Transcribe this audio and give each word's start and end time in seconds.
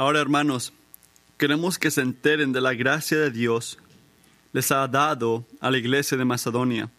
Ahora, 0.00 0.22
hermanos, 0.22 0.72
queremos 1.36 1.78
que 1.78 1.90
se 1.90 2.00
enteren 2.00 2.52
de 2.52 2.62
la 2.62 2.72
gracia 2.72 3.18
de 3.18 3.30
Dios 3.30 3.76
les 4.54 4.72
ha 4.72 4.88
dado 4.88 5.46
a 5.60 5.70
la 5.70 5.76
iglesia 5.76 6.16
de 6.16 6.24
Macedonia 6.24 6.90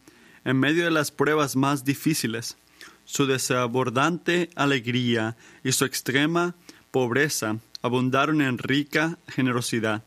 en 0.44 0.60
medio 0.60 0.84
de 0.84 0.92
las 0.92 1.10
pruebas 1.10 1.56
más 1.56 1.84
difíciles. 1.84 2.56
Su 3.04 3.26
desabordante 3.26 4.50
alegría 4.54 5.36
y 5.64 5.72
su 5.72 5.84
extrema 5.84 6.54
pobreza 6.92 7.58
abundaron 7.82 8.40
en 8.40 8.56
rica 8.56 9.18
generosidad. 9.26 10.04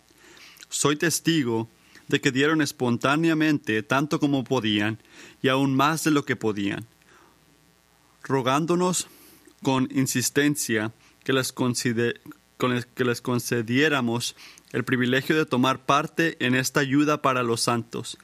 Soy 0.69 0.95
testigo 0.95 1.67
de 2.07 2.21
que 2.21 2.31
dieron 2.31 2.61
espontáneamente 2.61 3.83
tanto 3.83 4.21
como 4.21 4.45
podían 4.45 4.99
y 5.41 5.49
aún 5.49 5.75
más 5.75 6.05
de 6.05 6.11
lo 6.11 6.23
que 6.23 6.37
podían, 6.37 6.87
rogándonos 8.23 9.07
con 9.61 9.89
insistencia 9.91 10.93
que 11.25 11.33
les, 12.61 12.85
que 12.85 13.05
les 13.05 13.21
concediéramos 13.21 14.35
el 14.71 14.83
privilegio 14.83 15.35
de 15.35 15.45
tomar 15.45 15.85
parte 15.85 16.37
en 16.39 16.55
esta 16.55 16.79
ayuda 16.79 17.21
para 17.21 17.43
los 17.43 17.61
santos. 17.61 18.17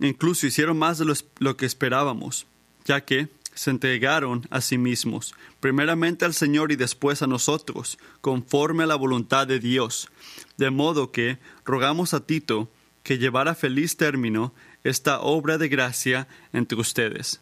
Incluso 0.00 0.46
hicieron 0.46 0.78
más 0.78 0.98
de 0.98 1.14
lo 1.38 1.56
que 1.56 1.66
esperábamos, 1.66 2.46
ya 2.84 3.04
que 3.04 3.28
se 3.54 3.70
entregaron 3.70 4.46
a 4.50 4.60
sí 4.60 4.78
mismos, 4.78 5.34
primeramente 5.60 6.24
al 6.24 6.34
Señor 6.34 6.72
y 6.72 6.76
después 6.76 7.20
a 7.22 7.26
nosotros, 7.26 7.98
conforme 8.20 8.84
a 8.84 8.86
la 8.86 8.94
voluntad 8.94 9.46
de 9.46 9.58
Dios. 9.58 10.08
De 10.56 10.70
modo 10.70 11.12
que 11.12 11.38
rogamos 11.64 12.14
a 12.14 12.24
Tito 12.24 12.70
que 13.02 13.18
llevara 13.18 13.54
feliz 13.54 13.96
término 13.96 14.54
esta 14.84 15.20
obra 15.20 15.58
de 15.58 15.68
gracia 15.68 16.28
entre 16.52 16.78
ustedes, 16.78 17.40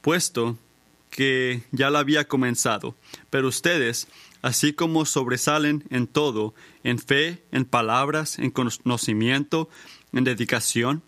puesto 0.00 0.58
que 1.10 1.62
ya 1.72 1.90
la 1.90 2.00
había 2.00 2.28
comenzado. 2.28 2.94
Pero 3.30 3.48
ustedes, 3.48 4.08
así 4.42 4.72
como 4.72 5.04
sobresalen 5.04 5.84
en 5.90 6.06
todo, 6.06 6.54
en 6.84 6.98
fe, 6.98 7.44
en 7.52 7.64
palabras, 7.64 8.38
en 8.38 8.50
conocimiento, 8.50 9.68
en 10.12 10.24
dedicación 10.24 11.02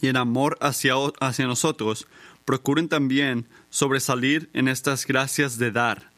y 0.00 0.08
en 0.08 0.16
amor 0.16 0.58
hacia, 0.60 0.94
hacia 1.20 1.46
nosotros, 1.46 2.06
procuren 2.44 2.88
también 2.88 3.48
sobresalir 3.70 4.50
en 4.52 4.68
estas 4.68 5.06
gracias 5.06 5.58
de 5.58 5.70
dar. 5.70 6.10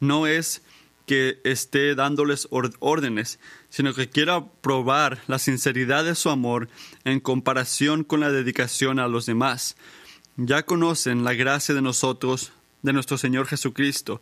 No 0.00 0.26
es 0.26 0.62
que 1.06 1.40
esté 1.44 1.94
dándoles 1.94 2.48
órdenes, 2.50 3.38
sino 3.68 3.92
que 3.92 4.08
quiera 4.08 4.46
probar 4.62 5.20
la 5.26 5.38
sinceridad 5.38 6.04
de 6.04 6.14
su 6.14 6.30
amor 6.30 6.68
en 7.04 7.20
comparación 7.20 8.04
con 8.04 8.20
la 8.20 8.30
dedicación 8.30 8.98
a 8.98 9.08
los 9.08 9.26
demás. 9.26 9.76
Ya 10.36 10.64
conocen 10.64 11.24
la 11.24 11.34
gracia 11.34 11.74
de 11.74 11.82
nosotros, 11.82 12.52
de 12.82 12.92
nuestro 12.92 13.18
Señor 13.18 13.46
Jesucristo, 13.46 14.20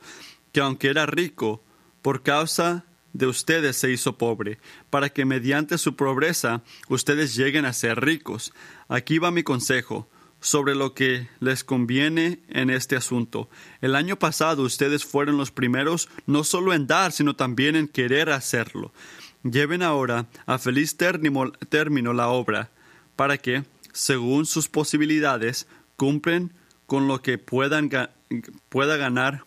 que 0.53 0.60
aunque 0.60 0.88
era 0.88 1.06
rico, 1.06 1.62
por 2.03 2.22
causa 2.22 2.84
de 3.12 3.27
ustedes 3.27 3.77
se 3.77 3.91
hizo 3.91 4.17
pobre, 4.17 4.58
para 4.91 5.08
que 5.11 5.25
mediante 5.25 5.78
su 5.78 5.97
pobreza 5.97 6.62
ustedes 6.89 7.34
lleguen 7.36 7.64
a 7.64 7.72
ser 7.72 8.00
ricos. 8.00 8.53
Aquí 8.89 9.19
va 9.19 9.31
mi 9.31 9.42
consejo 9.42 10.09
sobre 10.41 10.75
lo 10.75 10.92
que 10.92 11.28
les 11.39 11.62
conviene 11.62 12.41
en 12.48 12.70
este 12.70 12.97
asunto. 12.97 13.48
El 13.81 13.94
año 13.94 14.19
pasado 14.19 14.62
ustedes 14.62 15.05
fueron 15.05 15.36
los 15.36 15.53
primeros 15.53 16.09
no 16.27 16.42
solo 16.42 16.75
en 16.75 16.86
dar, 16.86 17.12
sino 17.12 17.36
también 17.36 17.77
en 17.77 17.86
querer 17.86 18.31
hacerlo. 18.31 18.92
Lleven 19.44 19.83
ahora 19.83 20.27
a 20.47 20.59
feliz 20.59 20.97
término, 20.97 22.12
la 22.12 22.28
obra, 22.28 22.70
para 23.14 23.39
que, 23.39 23.64
según 23.92 24.47
sus 24.47 24.69
posibilidades, 24.69 25.69
cumplen 25.97 26.53
con 26.87 27.09
lo 27.09 27.22
que 27.22 27.39
puedan, 27.39 27.91
pueda 28.69 28.97
ganar, 28.97 29.44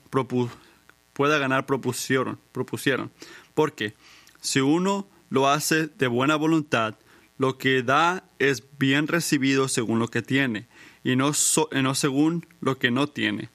pueda 1.16 1.40
ganar 1.40 1.66
propusieron, 1.66 2.38
propusieron. 2.52 3.10
Porque 3.54 3.96
si 4.42 4.60
uno 4.60 5.08
lo 5.30 5.48
hace 5.48 5.88
de 5.88 6.08
buena 6.08 6.36
voluntad, 6.36 6.96
lo 7.38 7.58
que 7.58 7.82
da 7.82 8.26
es 8.38 8.64
bien 8.78 9.08
recibido 9.08 9.68
según 9.70 9.98
lo 9.98 10.10
que 10.10 10.22
tiene 10.22 10.68
y 11.04 11.16
no, 11.16 11.32
no 11.72 11.96
según 11.96 12.46
lo 12.60 12.78
que 12.78 12.92
no 12.92 13.08
tiene. 13.08 13.50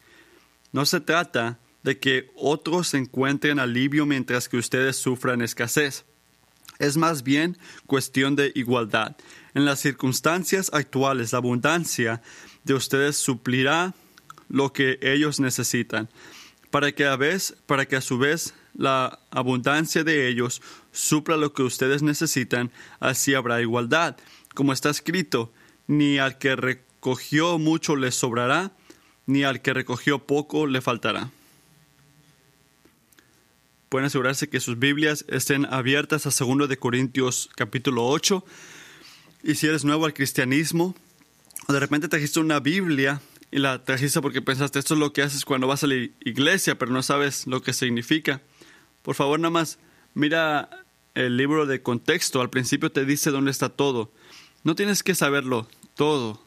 No 0.73 0.87
se 0.87 1.01
trata 1.01 1.59
de 1.83 1.99
que 1.99 2.31
otros 2.35 2.95
encuentren 2.95 3.59
alivio 3.59 4.07
mientras 4.07 4.49
que 4.49 4.57
ustedes 4.57 4.97
sufran 4.97 5.43
escasez. 5.43 6.07
Es 6.79 6.97
más 6.97 7.23
bien 7.23 7.59
cuestión 7.87 8.37
de 8.37 8.53
igualdad. 8.55 9.17
En 9.53 9.67
las 9.67 9.81
circunstancias 9.81 10.71
actuales, 10.73 11.33
la 11.33 11.39
abundancia 11.39 12.23
de 12.65 12.75
ustedes 12.75 13.17
suplirá 13.17 13.95
lo 14.49 14.73
que 14.73 14.99
ellos 15.03 15.41
necesitan, 15.41 16.09
para 16.71 16.93
que 16.93 17.07
a 17.07 17.17
vez, 17.17 17.57
para 17.67 17.87
que 17.87 17.97
a 17.97 18.01
su 18.01 18.19
vez 18.19 18.55
la 18.75 19.19
abundancia 19.31 20.05
de 20.05 20.29
ellos 20.29 20.63
supla 20.93 21.37
lo 21.37 21.53
que 21.53 21.63
ustedes 21.63 22.03
necesitan, 22.03 22.71
así 23.01 23.35
habrá 23.35 23.61
igualdad. 23.61 24.17
Como 24.55 24.73
está 24.73 24.91
escrito, 24.91 25.53
ni 25.87 26.19
al 26.19 26.39
que 26.39 26.57
recogió 26.57 27.59
mucho 27.59 27.97
le 27.97 28.13
sobrará, 28.13 28.73
ni 29.27 29.45
al 29.45 29.63
que 29.63 29.75
recogió 29.75 30.21
poco 30.21 30.67
le 30.67 30.81
faltará. 30.81 31.31
Pueden 33.89 34.07
asegurarse 34.07 34.49
que 34.49 34.61
sus 34.61 34.79
Biblias 34.79 35.25
estén 35.29 35.67
abiertas 35.67 36.25
a 36.27 36.45
2 36.45 36.69
de 36.69 36.77
Corintios 36.79 37.51
capítulo 37.57 38.07
8. 38.07 38.45
Y 39.43 39.57
si 39.57 39.67
eres 39.67 39.85
nuevo 39.85 40.07
al 40.07 40.15
cristianismo, 40.15 40.95
o 41.67 41.73
de 41.73 41.81
repente 41.81 42.09
trajiste 42.09 42.39
una 42.39 42.61
Biblia 42.61 43.21
y 43.51 43.59
la 43.59 43.83
trajiste 43.83 44.21
porque 44.21 44.43
pensaste 44.43 44.79
esto 44.79 44.95
es 44.95 45.01
lo 45.01 45.13
que 45.13 45.23
haces 45.23 45.45
cuando 45.45 45.67
vas 45.67 45.83
a 45.85 45.87
la 45.87 45.95
iglesia, 45.95 46.79
pero 46.79 46.93
no 46.93 47.03
sabes 47.03 47.47
lo 47.47 47.63
que 47.63 47.73
significa. 47.73 48.41
Por 49.03 49.15
favor, 49.15 49.41
nada 49.41 49.51
más 49.51 49.79
mira 50.15 50.69
el 51.15 51.37
libro 51.37 51.67
de 51.67 51.83
contexto. 51.83 52.41
Al 52.41 52.51
principio 52.51 52.93
te 52.93 53.05
dice 53.05 53.31
dónde 53.31 53.51
está 53.51 53.69
todo. 53.69 54.13
No 54.63 54.75
tienes 54.75 55.03
que 55.03 55.15
saberlo 55.15 55.69
todo 55.95 56.41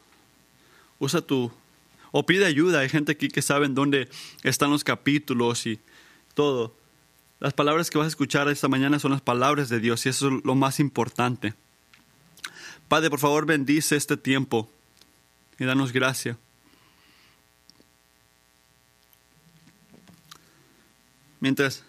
usa 1.04 1.22
tu... 1.22 1.52
o 2.12 2.26
pide 2.26 2.46
ayuda. 2.46 2.80
Hay 2.80 2.90
gente 2.90 3.12
aquí 3.12 3.28
que 3.28 3.42
sabe 3.42 3.68
dónde 3.68 4.10
están 4.44 4.72
los 4.72 4.84
capítulos 4.84 5.66
y 5.68 5.80
todo. 6.34 6.76
Las 7.40 7.54
palabras 7.54 7.90
que 7.90 7.98
vas 7.98 8.06
a 8.06 8.10
escuchar 8.10 8.48
esta 8.48 8.68
mañana 8.68 9.00
son 9.00 9.12
las 9.12 9.22
palabras 9.22 9.70
de 9.70 9.80
Dios 9.80 10.06
y 10.06 10.10
eso 10.10 10.28
es 10.30 10.46
lo 10.46 10.56
más 10.56 10.80
importante. 10.80 11.54
Padre, 12.88 13.10
por 13.10 13.20
favor, 13.20 13.46
bendice 13.46 13.96
este 13.96 14.18
tiempo 14.18 14.70
y 15.60 15.66
danos 15.66 15.92
gracia. 15.92 16.38
Mientras, 21.44 21.84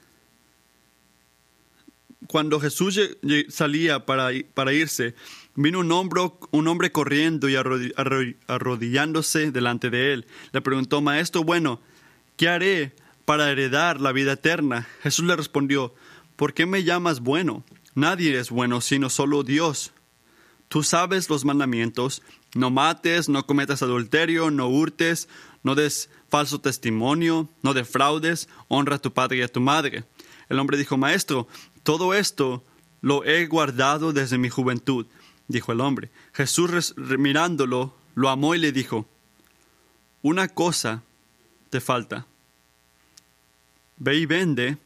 cuando 2.26 2.58
Jesús 2.58 2.98
salía 3.48 4.04
para, 4.04 4.30
para 4.52 4.72
irse, 4.72 5.14
Vino 5.56 5.78
un 5.78 5.92
hombre, 5.92 6.32
un 6.50 6.66
hombre 6.66 6.90
corriendo 6.90 7.48
y 7.48 7.54
arrodillándose 7.54 9.52
delante 9.52 9.88
de 9.88 10.12
él. 10.12 10.26
Le 10.50 10.60
preguntó, 10.60 11.00
Maestro, 11.00 11.44
bueno, 11.44 11.80
¿qué 12.36 12.48
haré 12.48 12.92
para 13.24 13.48
heredar 13.50 14.00
la 14.00 14.10
vida 14.10 14.32
eterna? 14.32 14.88
Jesús 15.04 15.24
le 15.24 15.36
respondió, 15.36 15.94
¿por 16.34 16.54
qué 16.54 16.66
me 16.66 16.82
llamas 16.82 17.20
bueno? 17.20 17.62
Nadie 17.94 18.36
es 18.40 18.50
bueno 18.50 18.80
sino 18.80 19.10
solo 19.10 19.44
Dios. 19.44 19.92
Tú 20.66 20.82
sabes 20.82 21.30
los 21.30 21.44
mandamientos, 21.44 22.22
no 22.56 22.70
mates, 22.70 23.28
no 23.28 23.46
cometas 23.46 23.82
adulterio, 23.82 24.50
no 24.50 24.66
hurtes, 24.66 25.28
no 25.62 25.76
des 25.76 26.10
falso 26.34 26.60
testimonio, 26.60 27.48
no 27.62 27.74
defraudes, 27.74 28.48
honra 28.66 28.96
a 28.96 28.98
tu 28.98 29.12
padre 29.12 29.36
y 29.36 29.42
a 29.42 29.48
tu 29.48 29.60
madre. 29.60 30.02
El 30.48 30.58
hombre 30.58 30.76
dijo, 30.76 30.96
Maestro, 30.96 31.46
todo 31.84 32.12
esto 32.12 32.64
lo 33.02 33.24
he 33.24 33.46
guardado 33.46 34.12
desde 34.12 34.36
mi 34.36 34.48
juventud 34.48 35.06
dijo 35.48 35.70
el 35.70 35.80
hombre. 35.80 36.10
Jesús 36.32 36.94
mirándolo, 36.96 37.94
lo 38.14 38.28
amó 38.28 38.56
y 38.56 38.58
le 38.58 38.72
dijo, 38.72 39.06
una 40.22 40.48
cosa 40.48 41.02
te 41.70 41.80
falta. 41.80 42.26
Ve 43.96 44.16
y 44.16 44.26
vende, 44.26 44.78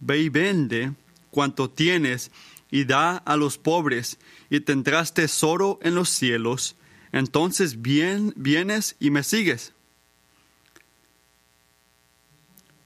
ve 0.00 0.18
y 0.18 0.28
vende 0.30 0.92
cuanto 1.30 1.68
tienes 1.68 2.30
y 2.70 2.84
da 2.84 3.18
a 3.18 3.36
los 3.36 3.58
pobres 3.58 4.18
y 4.48 4.60
tendrás 4.60 5.12
tesoro 5.12 5.78
en 5.82 5.94
los 5.94 6.08
cielos. 6.08 6.74
Entonces 7.12 7.82
bien, 7.82 8.32
vienes 8.36 8.96
y 9.00 9.10
me 9.10 9.22
sigues. 9.22 9.72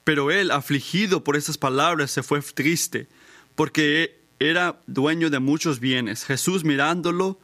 Pero 0.05 0.31
él, 0.31 0.51
afligido 0.51 1.23
por 1.23 1.37
esas 1.37 1.59
palabras, 1.59 2.11
se 2.11 2.23
fue 2.23 2.41
triste, 2.41 3.09
porque 3.55 4.21
era 4.39 4.81
dueño 4.87 5.31
de 5.31 5.39
muchos 5.39 5.79
bienes. 5.79 6.25
Jesús 6.25 6.65
mirándolo, 6.65 7.39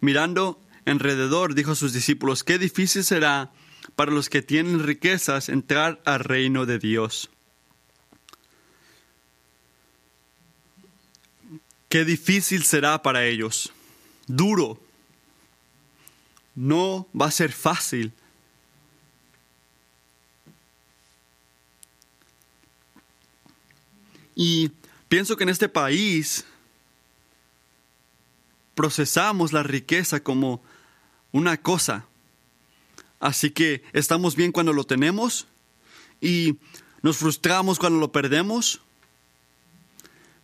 mirando 0.00 0.60
alrededor, 0.84 1.54
dijo 1.54 1.72
a 1.72 1.76
sus 1.76 1.92
discípulos, 1.92 2.44
qué 2.44 2.58
difícil 2.58 3.04
será 3.04 3.52
para 3.96 4.10
los 4.10 4.28
que 4.28 4.42
tienen 4.42 4.82
riquezas 4.82 5.48
entrar 5.48 6.00
al 6.04 6.20
reino 6.20 6.66
de 6.66 6.78
Dios. 6.78 7.30
Qué 11.88 12.04
difícil 12.04 12.64
será 12.64 13.02
para 13.02 13.24
ellos. 13.24 13.72
Duro. 14.26 14.83
No 16.54 17.08
va 17.18 17.26
a 17.26 17.30
ser 17.30 17.52
fácil. 17.52 18.12
Y 24.36 24.70
pienso 25.08 25.36
que 25.36 25.44
en 25.44 25.48
este 25.48 25.68
país 25.68 26.44
procesamos 28.74 29.52
la 29.52 29.62
riqueza 29.62 30.20
como 30.20 30.62
una 31.32 31.56
cosa. 31.56 32.06
Así 33.20 33.50
que 33.50 33.82
estamos 33.92 34.36
bien 34.36 34.52
cuando 34.52 34.72
lo 34.72 34.84
tenemos 34.84 35.46
y 36.20 36.58
nos 37.02 37.18
frustramos 37.18 37.78
cuando 37.78 37.98
lo 37.98 38.12
perdemos. 38.12 38.80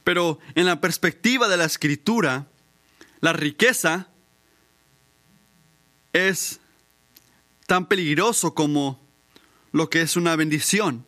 Pero 0.05 0.39
en 0.55 0.67
la 0.67 0.81
perspectiva 0.81 1.49
de 1.49 1.57
la 1.57 1.65
escritura, 1.65 2.47
la 3.21 3.33
riqueza 3.33 4.09
es 6.13 6.61
tan 7.67 7.87
peligroso 7.87 8.55
como 8.55 9.01
lo 9.73 9.89
que 9.91 10.03
es 10.03 10.17
una 10.17 10.37
bendición. 10.37 11.07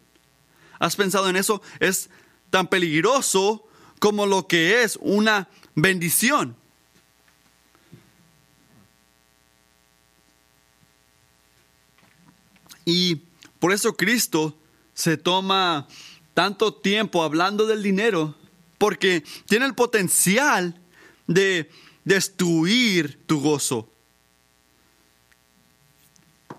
¿Has 0.78 0.96
pensado 0.96 1.28
en 1.28 1.36
eso? 1.36 1.62
Es 1.80 2.10
tan 2.50 2.68
peligroso 2.68 3.66
como 3.98 4.26
lo 4.26 4.46
que 4.46 4.82
es 4.82 4.98
una 5.00 5.48
bendición. 5.74 6.56
Y 12.84 13.22
por 13.58 13.72
eso 13.72 13.96
Cristo 13.96 14.56
se 14.94 15.16
toma 15.16 15.86
tanto 16.34 16.74
tiempo 16.74 17.22
hablando 17.22 17.66
del 17.66 17.82
dinero, 17.82 18.34
porque 18.78 19.22
tiene 19.46 19.66
el 19.66 19.74
potencial 19.74 20.80
de 21.26 21.70
destruir 22.04 23.20
tu 23.26 23.40
gozo. 23.40 23.91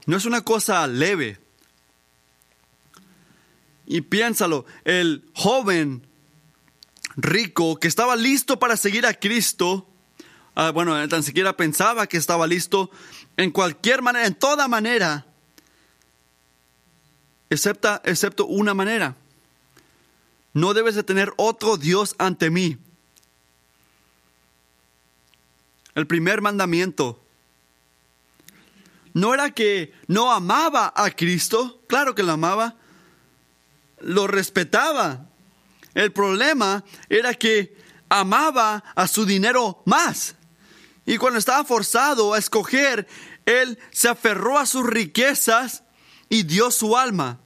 No 0.06 0.18
es 0.18 0.26
una 0.26 0.42
cosa 0.42 0.86
leve. 0.88 1.40
Y 3.86 4.02
piénsalo, 4.02 4.66
el 4.86 5.30
joven 5.34 6.06
rico 7.16 7.80
que 7.80 7.88
estaba 7.88 8.16
listo 8.16 8.60
para 8.60 8.78
seguir 8.78 9.06
a 9.06 9.14
Cristo, 9.14 9.88
ah, 10.56 10.72
bueno, 10.72 11.08
tan 11.08 11.24
siquiera 11.24 11.56
pensaba 11.56 12.08
que 12.08 12.18
estaba 12.18 12.48
listo, 12.48 12.90
en 13.38 13.52
cualquier 13.52 14.02
manera, 14.02 14.26
en 14.26 14.36
toda 14.36 14.68
manera, 14.68 15.26
excepto, 17.50 18.02
excepto 18.04 18.46
una 18.46 18.74
manera. 18.74 19.16
No 20.54 20.74
debes 20.74 20.96
de 20.96 21.04
tener 21.04 21.34
otro 21.38 21.78
Dios 21.78 22.16
ante 22.20 22.50
mí. 22.50 22.78
El 25.96 26.08
primer 26.08 26.42
mandamiento 26.42 27.24
no 29.13 29.33
era 29.33 29.51
que 29.51 29.94
no 30.07 30.31
amaba 30.31 30.92
a 30.95 31.12
Cristo, 31.12 31.81
claro 31.88 32.15
que 32.15 32.24
lo 32.24 32.31
amaba, 32.31 32.75
lo 34.00 34.27
respetaba. 34.27 35.27
El 35.94 36.12
problema 36.12 36.83
era 37.10 37.33
que 37.36 37.77
amaba 38.10 38.83
a 38.95 39.07
su 39.07 39.25
dinero 39.25 39.83
más. 39.86 40.36
Y 41.06 41.18
cuando 41.18 41.38
estaba 41.38 41.63
forzado 41.63 42.33
a 42.33 42.39
escoger, 42.39 43.07
él 43.45 43.77
se 43.92 44.10
aferró 44.10 44.57
a 44.57 44.65
sus 44.65 44.86
riquezas 44.86 45.83
y 46.30 46.44
dio 46.44 46.71
su 46.71 46.98
alma. 46.98 47.39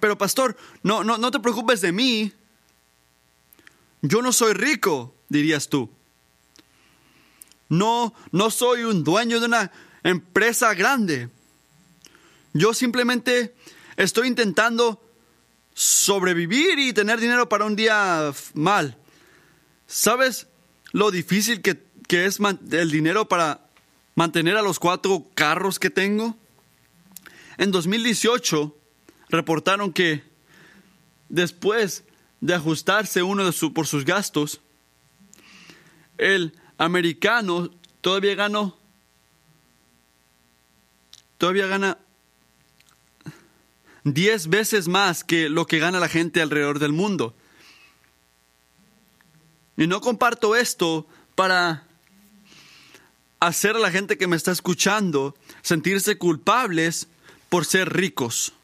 pero 0.00 0.18
pastor, 0.18 0.56
no, 0.82 1.04
no, 1.04 1.18
no 1.18 1.30
te 1.30 1.38
preocupes 1.38 1.80
de 1.80 1.92
mí. 1.92 2.32
Yo 4.00 4.20
no 4.20 4.32
soy 4.32 4.54
rico, 4.54 5.14
dirías 5.28 5.68
tú. 5.68 5.88
No, 7.72 8.12
no 8.32 8.50
soy 8.50 8.82
un 8.82 9.02
dueño 9.02 9.40
de 9.40 9.46
una 9.46 9.72
empresa 10.02 10.74
grande. 10.74 11.30
Yo 12.52 12.74
simplemente 12.74 13.54
estoy 13.96 14.28
intentando 14.28 15.02
sobrevivir 15.72 16.78
y 16.78 16.92
tener 16.92 17.18
dinero 17.18 17.48
para 17.48 17.64
un 17.64 17.74
día 17.74 18.30
mal. 18.52 18.98
¿Sabes 19.86 20.48
lo 20.92 21.10
difícil 21.10 21.62
que, 21.62 21.82
que 22.08 22.26
es 22.26 22.40
el 22.72 22.90
dinero 22.90 23.26
para 23.26 23.66
mantener 24.16 24.58
a 24.58 24.62
los 24.62 24.78
cuatro 24.78 25.24
carros 25.32 25.78
que 25.78 25.88
tengo? 25.88 26.36
En 27.56 27.70
2018 27.70 28.76
reportaron 29.30 29.94
que 29.94 30.22
después 31.30 32.04
de 32.42 32.52
ajustarse 32.52 33.22
uno 33.22 33.50
de 33.50 33.70
por 33.70 33.86
sus 33.86 34.04
gastos, 34.04 34.60
el 36.18 36.52
americano 36.82 37.70
todavía 38.00 38.34
ganó, 38.34 38.76
todavía 41.38 41.68
gana 41.68 41.98
10 44.02 44.48
veces 44.48 44.88
más 44.88 45.22
que 45.22 45.48
lo 45.48 45.66
que 45.66 45.78
gana 45.78 46.00
la 46.00 46.08
gente 46.08 46.42
alrededor 46.42 46.80
del 46.80 46.92
mundo. 46.92 47.36
Y 49.76 49.86
no 49.86 50.00
comparto 50.00 50.56
esto 50.56 51.06
para 51.36 51.86
hacer 53.38 53.76
a 53.76 53.80
la 53.80 53.92
gente 53.92 54.18
que 54.18 54.26
me 54.26 54.36
está 54.36 54.50
escuchando 54.50 55.36
sentirse 55.62 56.18
culpables 56.18 57.06
por 57.48 57.64
ser 57.64 57.92
ricos. 57.92 58.54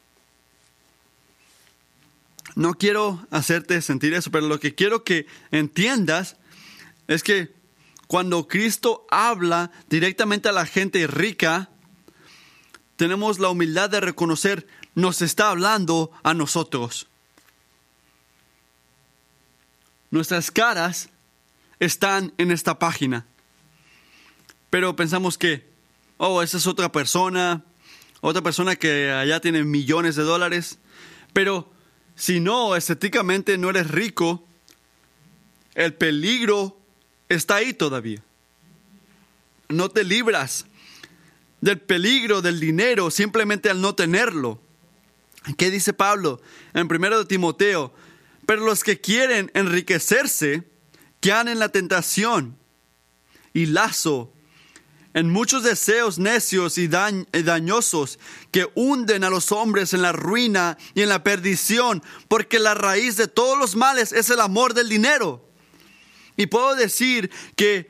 No 2.55 2.73
quiero 2.73 3.25
hacerte 3.31 3.81
sentir 3.81 4.13
eso, 4.13 4.29
pero 4.29 4.47
lo 4.47 4.59
que 4.59 4.75
quiero 4.75 5.05
que 5.05 5.25
entiendas 5.51 6.35
es 7.07 7.23
que 7.23 7.58
cuando 8.09 8.47
Cristo 8.47 9.05
habla 9.11 9.69
directamente 9.87 10.49
a 10.49 10.51
la 10.51 10.65
gente 10.65 11.05
rica, 11.05 11.69
tenemos 12.95 13.37
la 13.37 13.49
humildad 13.49 13.91
de 13.91 13.99
reconocer 13.99 14.65
nos 14.95 15.21
está 15.21 15.51
hablando 15.51 16.09
a 16.23 16.33
nosotros. 16.33 17.05
Nuestras 20.09 20.49
caras 20.49 21.09
están 21.79 22.33
en 22.39 22.49
esta 22.49 22.79
página. 22.79 23.27
Pero 24.71 24.95
pensamos 24.95 25.37
que, 25.37 25.69
oh, 26.17 26.41
esa 26.41 26.57
es 26.57 26.65
otra 26.65 26.91
persona, 26.91 27.63
otra 28.21 28.41
persona 28.41 28.75
que 28.75 29.11
allá 29.11 29.39
tiene 29.39 29.63
millones 29.63 30.15
de 30.15 30.23
dólares. 30.23 30.79
Pero 31.31 31.71
si 32.15 32.39
no, 32.39 32.75
estéticamente 32.75 33.59
no 33.59 33.69
eres 33.69 33.91
rico, 33.91 34.47
el 35.75 35.93
peligro 35.93 36.78
está 37.29 37.55
ahí 37.55 37.73
todavía. 37.73 38.21
No 39.69 39.89
te 39.89 40.03
libras 40.03 40.65
del 41.61 41.79
peligro 41.79 42.41
del 42.41 42.59
dinero 42.59 43.11
simplemente 43.11 43.69
al 43.69 43.81
no 43.81 43.95
tenerlo. 43.95 44.59
¿Qué 45.57 45.69
dice 45.69 45.93
Pablo 45.93 46.41
en 46.73 46.87
1 46.91 47.19
de 47.19 47.25
Timoteo? 47.25 47.93
Pero 48.45 48.65
los 48.65 48.83
que 48.83 48.99
quieren 48.99 49.51
enriquecerse 49.53 50.63
quedan 51.21 51.47
en 51.47 51.59
la 51.59 51.69
tentación 51.69 52.57
y 53.53 53.67
lazo, 53.67 54.33
en 55.13 55.29
muchos 55.29 55.63
deseos 55.63 56.19
necios 56.19 56.77
y, 56.77 56.87
dañosos 56.87 58.19
que 58.51 58.67
hunden 58.75 59.23
a 59.23 59.29
los 59.29 59.51
hombres 59.51 59.93
en 59.93 60.01
la 60.01 60.11
ruina 60.11 60.77
y 60.93 61.01
en 61.01 61.09
la 61.09 61.23
perdición, 61.23 62.03
porque 62.27 62.59
la 62.59 62.73
raíz 62.73 63.17
de 63.17 63.27
todos 63.27 63.57
los 63.57 63.75
males 63.75 64.13
es 64.13 64.29
el 64.29 64.39
amor 64.39 64.73
del 64.73 64.87
dinero. 64.87 65.48
Y 66.39 66.47
puedo 66.47 66.73
decir 66.73 67.29
que 67.57 67.89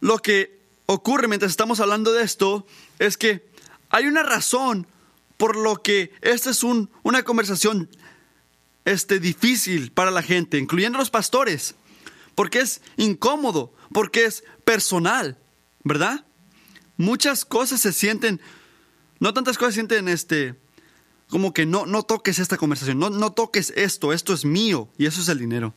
lo 0.00 0.18
que 0.18 0.60
ocurre 0.84 1.26
mientras 1.26 1.50
estamos 1.50 1.80
hablando 1.80 2.12
de 2.12 2.22
esto 2.22 2.66
es 2.98 3.16
que 3.16 3.48
hay 3.88 4.04
una 4.04 4.22
razón 4.22 4.86
por 5.38 5.56
lo 5.56 5.80
que 5.80 6.12
esta 6.20 6.50
es 6.50 6.62
una 6.62 7.22
conversación 7.22 7.88
este, 8.84 9.20
difícil 9.20 9.90
para 9.90 10.10
la 10.10 10.20
gente, 10.20 10.58
incluyendo 10.58 10.98
los 10.98 11.08
pastores, 11.08 11.76
porque 12.34 12.60
es 12.60 12.82
incómodo, 12.98 13.72
porque 13.90 14.26
es 14.26 14.44
personal, 14.66 15.38
¿verdad? 15.82 16.26
Muchas 16.98 17.46
cosas 17.46 17.80
se 17.80 17.94
sienten, 17.94 18.38
no 19.18 19.32
tantas 19.32 19.56
cosas 19.56 19.72
se 19.72 19.80
sienten 19.80 20.08
este, 20.08 20.56
como 21.30 21.54
que 21.54 21.64
no, 21.64 21.86
no 21.86 22.02
toques 22.02 22.38
esta 22.38 22.58
conversación, 22.58 22.98
no, 22.98 23.08
no 23.08 23.32
toques 23.32 23.72
esto, 23.76 24.12
esto 24.12 24.34
es 24.34 24.44
mío 24.44 24.90
y 24.98 25.06
eso 25.06 25.22
es 25.22 25.30
el 25.30 25.38
dinero. 25.38 25.74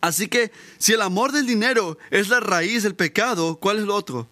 Así 0.00 0.28
que 0.28 0.50
si 0.78 0.92
el 0.92 1.02
amor 1.02 1.32
del 1.32 1.46
dinero 1.46 1.98
es 2.10 2.28
la 2.28 2.40
raíz 2.40 2.82
del 2.82 2.94
pecado, 2.94 3.56
¿cuál 3.56 3.78
es 3.78 3.84
lo 3.84 3.94
otro? 3.94 4.28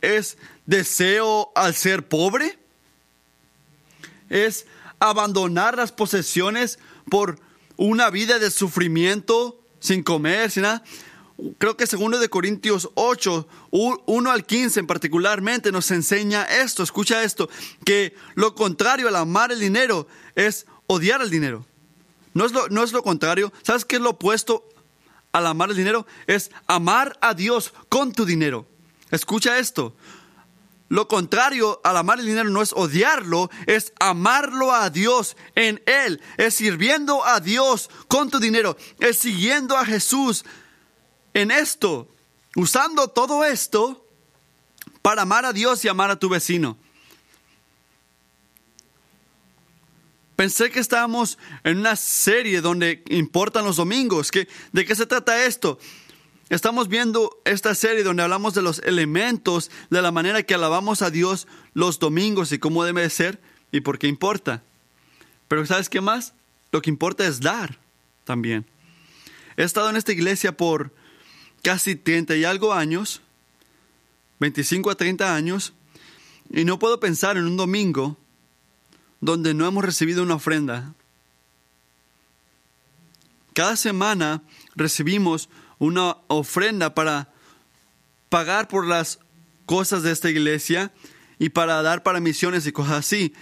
¿Es 0.00 0.38
deseo 0.66 1.50
al 1.54 1.74
ser 1.74 2.06
pobre? 2.06 2.58
¿Es 4.28 4.66
abandonar 5.00 5.76
las 5.76 5.92
posesiones 5.92 6.78
por 7.10 7.38
una 7.76 8.10
vida 8.10 8.38
de 8.38 8.50
sufrimiento 8.50 9.60
sin 9.80 10.02
comer, 10.02 10.50
sin 10.50 10.62
nada? 10.62 10.84
Creo 11.58 11.76
que 11.76 11.88
segundo 11.88 12.20
de 12.20 12.28
Corintios 12.28 12.90
8, 12.94 13.48
1 13.70 14.30
al 14.30 14.46
15 14.46 14.84
particularmente 14.84 15.72
nos 15.72 15.90
enseña 15.90 16.44
esto, 16.44 16.84
escucha 16.84 17.24
esto, 17.24 17.50
que 17.84 18.14
lo 18.34 18.54
contrario 18.54 19.08
al 19.08 19.16
amar 19.16 19.50
el 19.50 19.58
dinero 19.58 20.06
es 20.36 20.66
odiar 20.86 21.20
el 21.20 21.30
dinero. 21.30 21.66
No 22.34 22.44
es 22.44 22.52
lo, 22.52 22.68
no 22.68 22.82
es 22.82 22.92
lo 22.92 23.02
contrario. 23.02 23.52
¿Sabes 23.62 23.84
qué 23.84 23.96
es 23.96 24.02
lo 24.02 24.10
opuesto 24.10 24.68
al 25.32 25.46
amar 25.46 25.70
el 25.70 25.76
dinero? 25.76 26.06
Es 26.26 26.50
amar 26.66 27.18
a 27.20 27.34
Dios 27.34 27.72
con 27.88 28.12
tu 28.12 28.24
dinero. 28.24 28.66
Escucha 29.10 29.58
esto. 29.58 29.94
lo 30.88 31.08
contrario 31.08 31.80
al 31.84 31.96
amar 31.96 32.20
el 32.20 32.26
dinero 32.26 32.50
no 32.50 32.60
es 32.60 32.72
odiarlo, 32.74 33.50
es 33.66 33.94
amarlo 33.98 34.72
a 34.74 34.90
Dios 34.90 35.36
en 35.54 35.82
Él, 35.86 36.20
es 36.36 36.54
sirviendo 36.54 37.24
a 37.24 37.40
Dios 37.40 37.88
con 38.08 38.30
tu 38.30 38.38
dinero, 38.38 38.76
es 38.98 39.18
siguiendo 39.18 39.76
a 39.76 39.86
Jesús 39.86 40.44
en 41.32 41.50
esto, 41.50 42.08
usando 42.56 43.08
todo 43.08 43.42
esto 43.44 44.06
para 45.00 45.22
amar 45.22 45.46
a 45.46 45.52
Dios 45.52 45.84
y 45.84 45.88
amar 45.88 46.10
a 46.10 46.16
tu 46.16 46.28
vecino. 46.28 46.76
Pensé 50.42 50.72
que 50.72 50.80
estábamos 50.80 51.38
en 51.62 51.78
una 51.78 51.94
serie 51.94 52.60
donde 52.60 53.04
importan 53.10 53.64
los 53.64 53.76
domingos. 53.76 54.32
¿De 54.72 54.84
qué 54.84 54.96
se 54.96 55.06
trata 55.06 55.46
esto? 55.46 55.78
Estamos 56.48 56.88
viendo 56.88 57.40
esta 57.44 57.76
serie 57.76 58.02
donde 58.02 58.24
hablamos 58.24 58.52
de 58.52 58.60
los 58.60 58.80
elementos 58.80 59.70
de 59.88 60.02
la 60.02 60.10
manera 60.10 60.42
que 60.42 60.54
alabamos 60.54 61.00
a 61.00 61.10
Dios 61.10 61.46
los 61.74 62.00
domingos 62.00 62.50
y 62.50 62.58
cómo 62.58 62.82
debe 62.82 63.08
ser 63.08 63.40
y 63.70 63.82
por 63.82 64.00
qué 64.00 64.08
importa. 64.08 64.64
Pero 65.46 65.64
¿sabes 65.64 65.88
qué 65.88 66.00
más? 66.00 66.34
Lo 66.72 66.82
que 66.82 66.90
importa 66.90 67.24
es 67.24 67.38
dar 67.38 67.78
también. 68.24 68.66
He 69.56 69.62
estado 69.62 69.90
en 69.90 69.96
esta 69.96 70.10
iglesia 70.10 70.56
por 70.56 70.90
casi 71.62 71.94
30 71.94 72.34
y 72.34 72.44
algo 72.44 72.72
años, 72.72 73.20
25 74.40 74.90
a 74.90 74.96
30 74.96 75.36
años, 75.36 75.72
y 76.50 76.64
no 76.64 76.80
puedo 76.80 76.98
pensar 76.98 77.36
en 77.36 77.44
un 77.44 77.56
domingo 77.56 78.16
donde 79.22 79.54
no 79.54 79.66
hemos 79.66 79.84
recibido 79.84 80.22
una 80.22 80.34
ofrenda. 80.34 80.92
Cada 83.54 83.76
semana 83.76 84.42
recibimos 84.74 85.48
una 85.78 86.18
ofrenda 86.26 86.94
para 86.94 87.32
pagar 88.28 88.66
por 88.66 88.86
las 88.86 89.20
cosas 89.64 90.02
de 90.02 90.10
esta 90.10 90.28
iglesia 90.28 90.92
y 91.38 91.50
para 91.50 91.82
dar 91.82 92.02
para 92.02 92.18
misiones 92.18 92.66
y 92.66 92.72
cosas 92.72 92.98
así. 92.98 93.32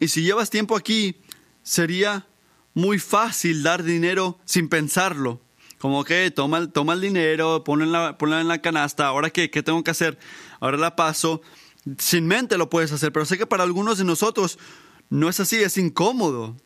Y 0.00 0.08
si 0.08 0.22
llevas 0.22 0.48
tiempo 0.48 0.76
aquí, 0.76 1.16
sería 1.62 2.26
muy 2.72 2.98
fácil 2.98 3.62
dar 3.62 3.82
dinero 3.82 4.38
sin 4.46 4.70
pensarlo. 4.70 5.42
Como 5.78 6.04
que 6.04 6.30
toma, 6.30 6.70
toma 6.70 6.94
el 6.94 7.02
dinero, 7.02 7.64
ponlo 7.64 7.84
en, 7.84 7.92
la, 7.92 8.16
en 8.18 8.48
la 8.48 8.62
canasta, 8.62 9.06
ahora 9.06 9.28
qué, 9.28 9.50
qué 9.50 9.62
tengo 9.62 9.84
que 9.84 9.90
hacer, 9.90 10.18
ahora 10.58 10.78
la 10.78 10.96
paso. 10.96 11.42
Sin 11.98 12.26
mente 12.26 12.56
lo 12.56 12.70
puedes 12.70 12.92
hacer, 12.92 13.12
pero 13.12 13.26
sé 13.26 13.36
que 13.36 13.46
para 13.46 13.64
algunos 13.64 13.98
de 13.98 14.04
nosotros 14.04 14.58
no 15.10 15.28
es 15.28 15.40
así, 15.40 15.56
es 15.56 15.78
incómodo. 15.78 16.56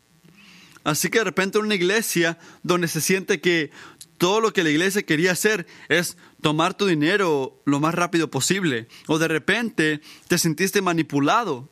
Así 0.83 1.09
que 1.09 1.19
de 1.19 1.23
repente 1.23 1.57
en 1.57 1.65
una 1.65 1.75
iglesia 1.75 2.37
donde 2.61 2.87
se 2.87 2.99
siente 2.99 3.39
que 3.39 3.71
todo 4.17 4.41
lo 4.41 4.53
que 4.53 4.63
la 4.63 4.69
iglesia 4.69 5.03
quería 5.03 5.31
hacer 5.31 5.65
es 5.89 6.17
tomar 6.41 6.73
tu 6.73 6.85
dinero 6.85 7.61
lo 7.65 7.79
más 7.79 7.95
rápido 7.95 8.29
posible. 8.29 8.87
O 9.07 9.17
de 9.17 9.27
repente 9.27 10.01
te 10.27 10.37
sentiste 10.37 10.81
manipulado. 10.81 11.69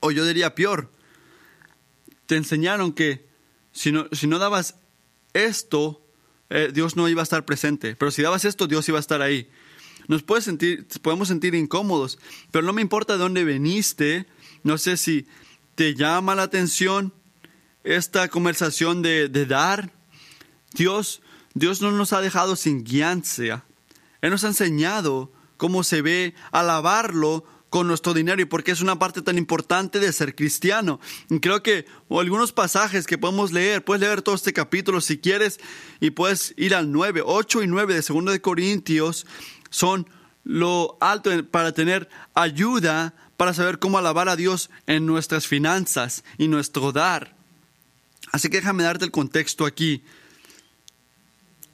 O 0.00 0.10
yo 0.10 0.26
diría 0.26 0.54
peor, 0.54 0.90
te 2.26 2.36
enseñaron 2.36 2.92
que 2.92 3.26
si 3.72 3.92
no, 3.92 4.06
si 4.12 4.26
no 4.26 4.38
dabas 4.38 4.76
esto, 5.32 6.04
eh, 6.50 6.70
Dios 6.72 6.96
no 6.96 7.08
iba 7.08 7.22
a 7.22 7.24
estar 7.24 7.44
presente. 7.44 7.96
Pero 7.96 8.10
si 8.10 8.22
dabas 8.22 8.44
esto, 8.44 8.66
Dios 8.66 8.88
iba 8.88 8.98
a 8.98 9.00
estar 9.00 9.22
ahí. 9.22 9.48
Nos 10.08 10.24
sentir, 10.42 10.86
podemos 11.02 11.28
sentir 11.28 11.54
incómodos, 11.54 12.18
pero 12.50 12.66
no 12.66 12.72
me 12.72 12.82
importa 12.82 13.12
de 13.12 13.20
dónde 13.20 13.44
veniste. 13.44 14.26
No 14.62 14.78
sé 14.78 14.96
si 14.96 15.26
te 15.74 15.94
llama 15.94 16.34
la 16.34 16.42
atención 16.42 17.12
esta 17.84 18.28
conversación 18.28 19.02
de, 19.02 19.28
de 19.28 19.46
dar 19.46 19.92
Dios, 20.72 21.22
Dios 21.54 21.80
no 21.80 21.90
nos 21.90 22.12
ha 22.12 22.20
dejado 22.20 22.56
sin 22.56 22.84
guianza. 22.84 23.64
Él 24.20 24.30
nos 24.30 24.44
ha 24.44 24.48
enseñado 24.48 25.32
cómo 25.56 25.82
se 25.82 26.02
ve 26.02 26.34
alabarlo 26.52 27.44
con 27.70 27.86
nuestro 27.86 28.12
dinero 28.12 28.42
y 28.42 28.46
porque 28.46 28.72
es 28.72 28.80
una 28.80 28.98
parte 28.98 29.22
tan 29.22 29.38
importante 29.38 30.00
de 30.00 30.12
ser 30.12 30.34
cristiano. 30.34 31.00
Creo 31.40 31.62
que 31.62 31.86
algunos 32.10 32.52
pasajes 32.52 33.06
que 33.06 33.16
podemos 33.16 33.52
leer, 33.52 33.84
puedes 33.84 34.00
leer 34.00 34.22
todo 34.22 34.34
este 34.34 34.52
capítulo 34.52 35.00
si 35.00 35.18
quieres 35.18 35.60
y 36.00 36.10
puedes 36.10 36.52
ir 36.56 36.74
al 36.74 36.90
9, 36.90 37.22
8 37.24 37.62
y 37.62 37.66
9 37.68 37.94
de 37.94 38.02
2 38.02 38.24
de 38.26 38.40
Corintios, 38.40 39.26
son 39.70 40.08
lo 40.42 40.98
alto 41.00 41.30
para 41.48 41.72
tener 41.72 42.08
ayuda 42.34 43.14
para 43.40 43.54
saber 43.54 43.78
cómo 43.78 43.96
alabar 43.96 44.28
a 44.28 44.36
Dios 44.36 44.68
en 44.86 45.06
nuestras 45.06 45.46
finanzas 45.46 46.24
y 46.36 46.46
nuestro 46.46 46.92
dar. 46.92 47.34
Así 48.32 48.50
que 48.50 48.58
déjame 48.58 48.82
darte 48.82 49.06
el 49.06 49.10
contexto 49.10 49.64
aquí. 49.64 50.02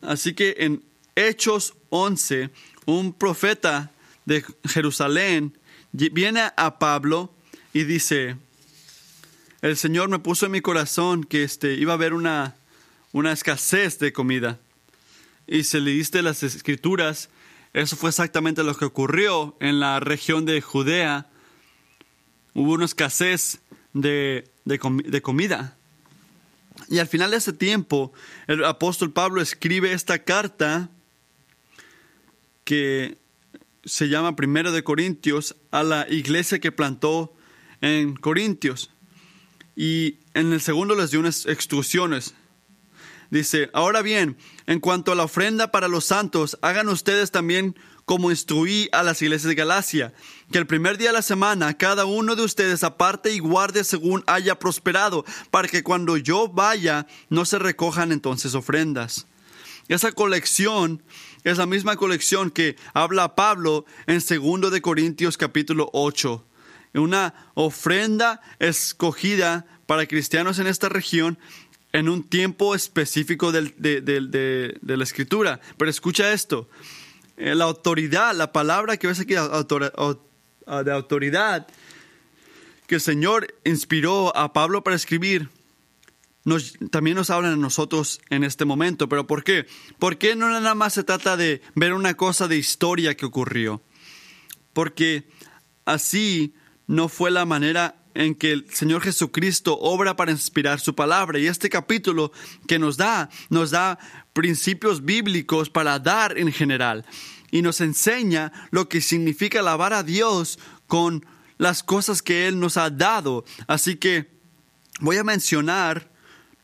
Así 0.00 0.32
que 0.32 0.54
en 0.58 0.84
Hechos 1.16 1.74
11, 1.90 2.50
un 2.84 3.12
profeta 3.12 3.90
de 4.26 4.44
Jerusalén 4.68 5.58
viene 5.90 6.52
a 6.56 6.78
Pablo 6.78 7.34
y 7.72 7.82
dice, 7.82 8.36
el 9.60 9.76
Señor 9.76 10.08
me 10.08 10.20
puso 10.20 10.46
en 10.46 10.52
mi 10.52 10.60
corazón 10.60 11.24
que 11.24 11.42
este, 11.42 11.74
iba 11.74 11.94
a 11.94 11.96
haber 11.96 12.14
una, 12.14 12.54
una 13.10 13.32
escasez 13.32 13.98
de 13.98 14.12
comida. 14.12 14.60
Y 15.48 15.64
se 15.64 15.80
le 15.80 15.90
diste 15.90 16.22
las 16.22 16.44
escrituras, 16.44 17.28
eso 17.72 17.96
fue 17.96 18.10
exactamente 18.10 18.62
lo 18.62 18.76
que 18.76 18.84
ocurrió 18.84 19.56
en 19.58 19.80
la 19.80 19.98
región 19.98 20.44
de 20.44 20.60
Judea. 20.60 21.26
Hubo 22.56 22.72
una 22.72 22.86
escasez 22.86 23.60
de, 23.92 24.50
de 24.64 25.20
comida. 25.20 25.76
Y 26.88 27.00
al 27.00 27.06
final 27.06 27.32
de 27.32 27.36
ese 27.36 27.52
tiempo, 27.52 28.14
el 28.46 28.64
apóstol 28.64 29.12
Pablo 29.12 29.42
escribe 29.42 29.92
esta 29.92 30.24
carta 30.24 30.88
que 32.64 33.18
se 33.84 34.08
llama 34.08 34.36
Primero 34.36 34.72
de 34.72 34.82
Corintios 34.82 35.54
a 35.70 35.82
la 35.82 36.06
iglesia 36.08 36.58
que 36.58 36.72
plantó 36.72 37.36
en 37.82 38.16
Corintios. 38.16 38.90
Y 39.76 40.16
en 40.32 40.54
el 40.54 40.62
segundo 40.62 40.94
les 40.94 41.10
dio 41.10 41.20
unas 41.20 41.44
extrusiones. 41.44 42.32
Dice, 43.30 43.68
ahora 43.74 44.00
bien, 44.00 44.38
en 44.64 44.80
cuanto 44.80 45.12
a 45.12 45.14
la 45.14 45.24
ofrenda 45.24 45.70
para 45.70 45.88
los 45.88 46.06
santos, 46.06 46.58
hagan 46.62 46.88
ustedes 46.88 47.30
también 47.32 47.76
como 48.06 48.30
instruí 48.30 48.88
a 48.92 49.02
las 49.02 49.20
iglesias 49.20 49.48
de 49.48 49.56
Galacia, 49.56 50.14
que 50.52 50.58
el 50.58 50.66
primer 50.66 50.96
día 50.96 51.08
de 51.08 51.14
la 51.14 51.22
semana 51.22 51.76
cada 51.76 52.06
uno 52.06 52.36
de 52.36 52.44
ustedes 52.44 52.84
aparte 52.84 53.34
y 53.34 53.40
guarde 53.40 53.82
según 53.82 54.22
haya 54.28 54.58
prosperado, 54.60 55.24
para 55.50 55.68
que 55.68 55.82
cuando 55.82 56.16
yo 56.16 56.48
vaya 56.48 57.08
no 57.28 57.44
se 57.44 57.58
recojan 57.58 58.12
entonces 58.12 58.54
ofrendas. 58.54 59.26
Esa 59.88 60.12
colección 60.12 61.02
es 61.42 61.58
la 61.58 61.66
misma 61.66 61.96
colección 61.96 62.50
que 62.50 62.76
habla 62.94 63.34
Pablo 63.34 63.84
en 64.06 64.20
2 64.20 64.70
de 64.70 64.80
Corintios 64.80 65.36
capítulo 65.36 65.90
8. 65.92 66.44
Una 66.94 67.34
ofrenda 67.54 68.40
escogida 68.60 69.66
para 69.86 70.06
cristianos 70.06 70.60
en 70.60 70.68
esta 70.68 70.88
región 70.88 71.38
en 71.92 72.08
un 72.08 72.22
tiempo 72.22 72.74
específico 72.74 73.50
de, 73.50 73.62
de 73.78 74.96
la 74.96 75.04
escritura. 75.04 75.60
Pero 75.76 75.90
escucha 75.90 76.32
esto, 76.32 76.68
la 77.36 77.64
autoridad, 77.64 78.34
la 78.34 78.52
palabra 78.52 78.96
que 78.96 79.06
ves 79.06 79.20
aquí 79.20 79.34
de 79.34 80.92
autoridad, 80.92 81.66
que 82.86 82.94
el 82.96 83.00
Señor 83.00 83.54
inspiró 83.64 84.36
a 84.36 84.52
Pablo 84.52 84.82
para 84.82 84.96
escribir, 84.96 85.50
nos, 86.44 86.74
también 86.90 87.16
nos 87.16 87.30
hablan 87.30 87.54
a 87.54 87.56
nosotros 87.56 88.20
en 88.30 88.44
este 88.44 88.64
momento. 88.64 89.08
¿Pero 89.08 89.26
por 89.26 89.42
qué? 89.42 89.66
Porque 89.98 90.36
no 90.36 90.48
nada 90.48 90.74
más 90.76 90.94
se 90.94 91.02
trata 91.02 91.36
de 91.36 91.60
ver 91.74 91.92
una 91.92 92.14
cosa 92.14 92.46
de 92.46 92.56
historia 92.56 93.16
que 93.16 93.26
ocurrió. 93.26 93.82
Porque 94.72 95.28
así 95.84 96.54
no 96.86 97.08
fue 97.08 97.32
la 97.32 97.44
manera 97.44 97.96
en 98.16 98.34
que 98.34 98.52
el 98.52 98.66
Señor 98.72 99.02
Jesucristo 99.02 99.78
obra 99.78 100.16
para 100.16 100.32
inspirar 100.32 100.80
su 100.80 100.94
palabra. 100.94 101.38
Y 101.38 101.46
este 101.46 101.68
capítulo 101.68 102.32
que 102.66 102.78
nos 102.78 102.96
da, 102.96 103.28
nos 103.50 103.70
da 103.70 103.98
principios 104.32 105.04
bíblicos 105.04 105.68
para 105.68 105.98
dar 105.98 106.38
en 106.38 106.50
general. 106.50 107.04
Y 107.50 107.60
nos 107.60 107.80
enseña 107.80 108.52
lo 108.70 108.88
que 108.88 109.02
significa 109.02 109.60
alabar 109.60 109.92
a 109.92 110.02
Dios 110.02 110.58
con 110.86 111.26
las 111.58 111.82
cosas 111.82 112.22
que 112.22 112.48
Él 112.48 112.58
nos 112.58 112.78
ha 112.78 112.88
dado. 112.88 113.44
Así 113.66 113.96
que 113.96 114.30
voy 115.00 115.18
a 115.18 115.24
mencionar 115.24 116.10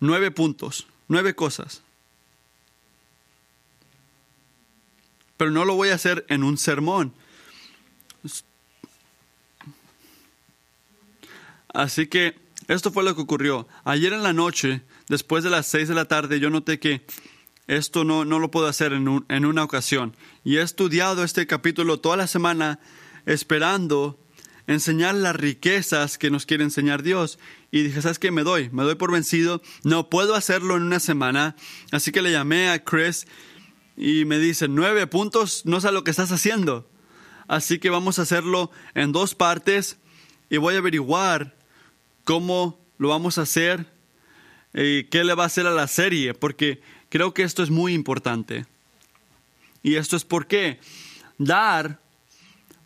nueve 0.01 0.31
puntos, 0.31 0.87
nueve 1.07 1.35
cosas. 1.35 1.83
Pero 5.37 5.51
no 5.51 5.67
lo 5.67 5.75
voy 5.75 5.91
a 5.91 5.97
hacer 5.97 6.25
en 6.31 6.45
un 6.45 6.57
sermón. 6.57 7.13
Así 11.73 12.07
que 12.07 12.37
esto 12.69 12.93
fue 12.93 13.05
lo 13.05 13.15
que 13.15 13.23
ocurrió. 13.23 13.67
Ayer 13.85 14.13
en 14.13 14.23
la 14.23 14.33
noche, 14.33 14.83
después 15.09 15.45
de 15.45 15.51
las 15.51 15.67
seis 15.67 15.89
de 15.89 15.95
la 15.95 16.07
tarde, 16.07 16.41
yo 16.41 16.51
noté 16.51 16.79
que 16.79 17.05
esto 17.67 18.05
no, 18.05 18.25
no 18.25 18.39
lo 18.39 18.51
puedo 18.51 18.67
hacer 18.67 18.93
en, 18.93 19.25
en 19.29 19.45
una 19.45 19.65
ocasión. 19.65 20.17
Y 20.45 20.57
he 20.57 20.63
estudiado 20.63 21.25
este 21.25 21.47
capítulo 21.47 22.01
toda 22.01 22.17
la 22.17 22.27
semana 22.27 22.81
esperando 23.27 24.19
enseñar 24.67 25.15
las 25.15 25.37
riquezas 25.37 26.19
que 26.19 26.31
nos 26.31 26.47
quiere 26.47 26.65
enseñar 26.65 27.03
Dios. 27.03 27.39
Y 27.71 27.83
dije, 27.83 28.03
¿sabes 28.03 28.19
qué? 28.19 28.31
Me 28.31 28.43
doy, 28.43 28.71
me 28.71 28.83
doy 28.83 28.95
por 28.95 29.13
vencido. 29.13 29.63
No 29.85 30.11
puedo 30.11 30.35
hacerlo 30.35 30.77
en 30.77 30.83
una 30.83 31.01
semana. 31.01 31.57
Así 31.91 32.13
que 32.13 32.23
le 32.23 32.33
llamé 32.33 32.71
a 32.71 32.85
Chris 32.85 33.27
y 33.97 34.25
me 34.25 34.39
dice, 34.39 34.69
nueve 34.69 35.07
puntos, 35.07 35.63
no 35.65 35.81
sé 35.81 35.93
lo 35.93 36.05
que 36.05 36.11
estás 36.11 36.33
haciendo. 36.33 36.89
Así 37.49 37.79
que 37.79 37.91
vamos 37.91 38.19
a 38.19 38.23
hacerlo 38.23 38.71
en 38.95 39.13
dos 39.13 39.35
partes 39.35 39.99
y 40.49 40.59
voy 40.59 40.75
a 40.75 40.79
averiguar 40.79 41.57
cómo 42.25 42.79
lo 42.99 43.09
vamos 43.09 43.39
a 43.39 43.43
hacer 43.43 43.87
y 44.75 45.05
qué 45.05 45.25
le 45.25 45.35
va 45.35 45.45
a 45.45 45.47
hacer 45.47 45.67
a 45.67 45.71
la 45.71 45.87
serie, 45.87 46.35
porque 46.35 46.81
creo 47.09 47.35
que 47.35 47.43
esto 47.43 47.63
es 47.63 47.71
muy 47.71 47.93
importante. 47.93 48.67
Y 49.83 49.97
esto 49.97 50.17
es 50.17 50.25
porque 50.25 50.79
dar, 51.39 52.01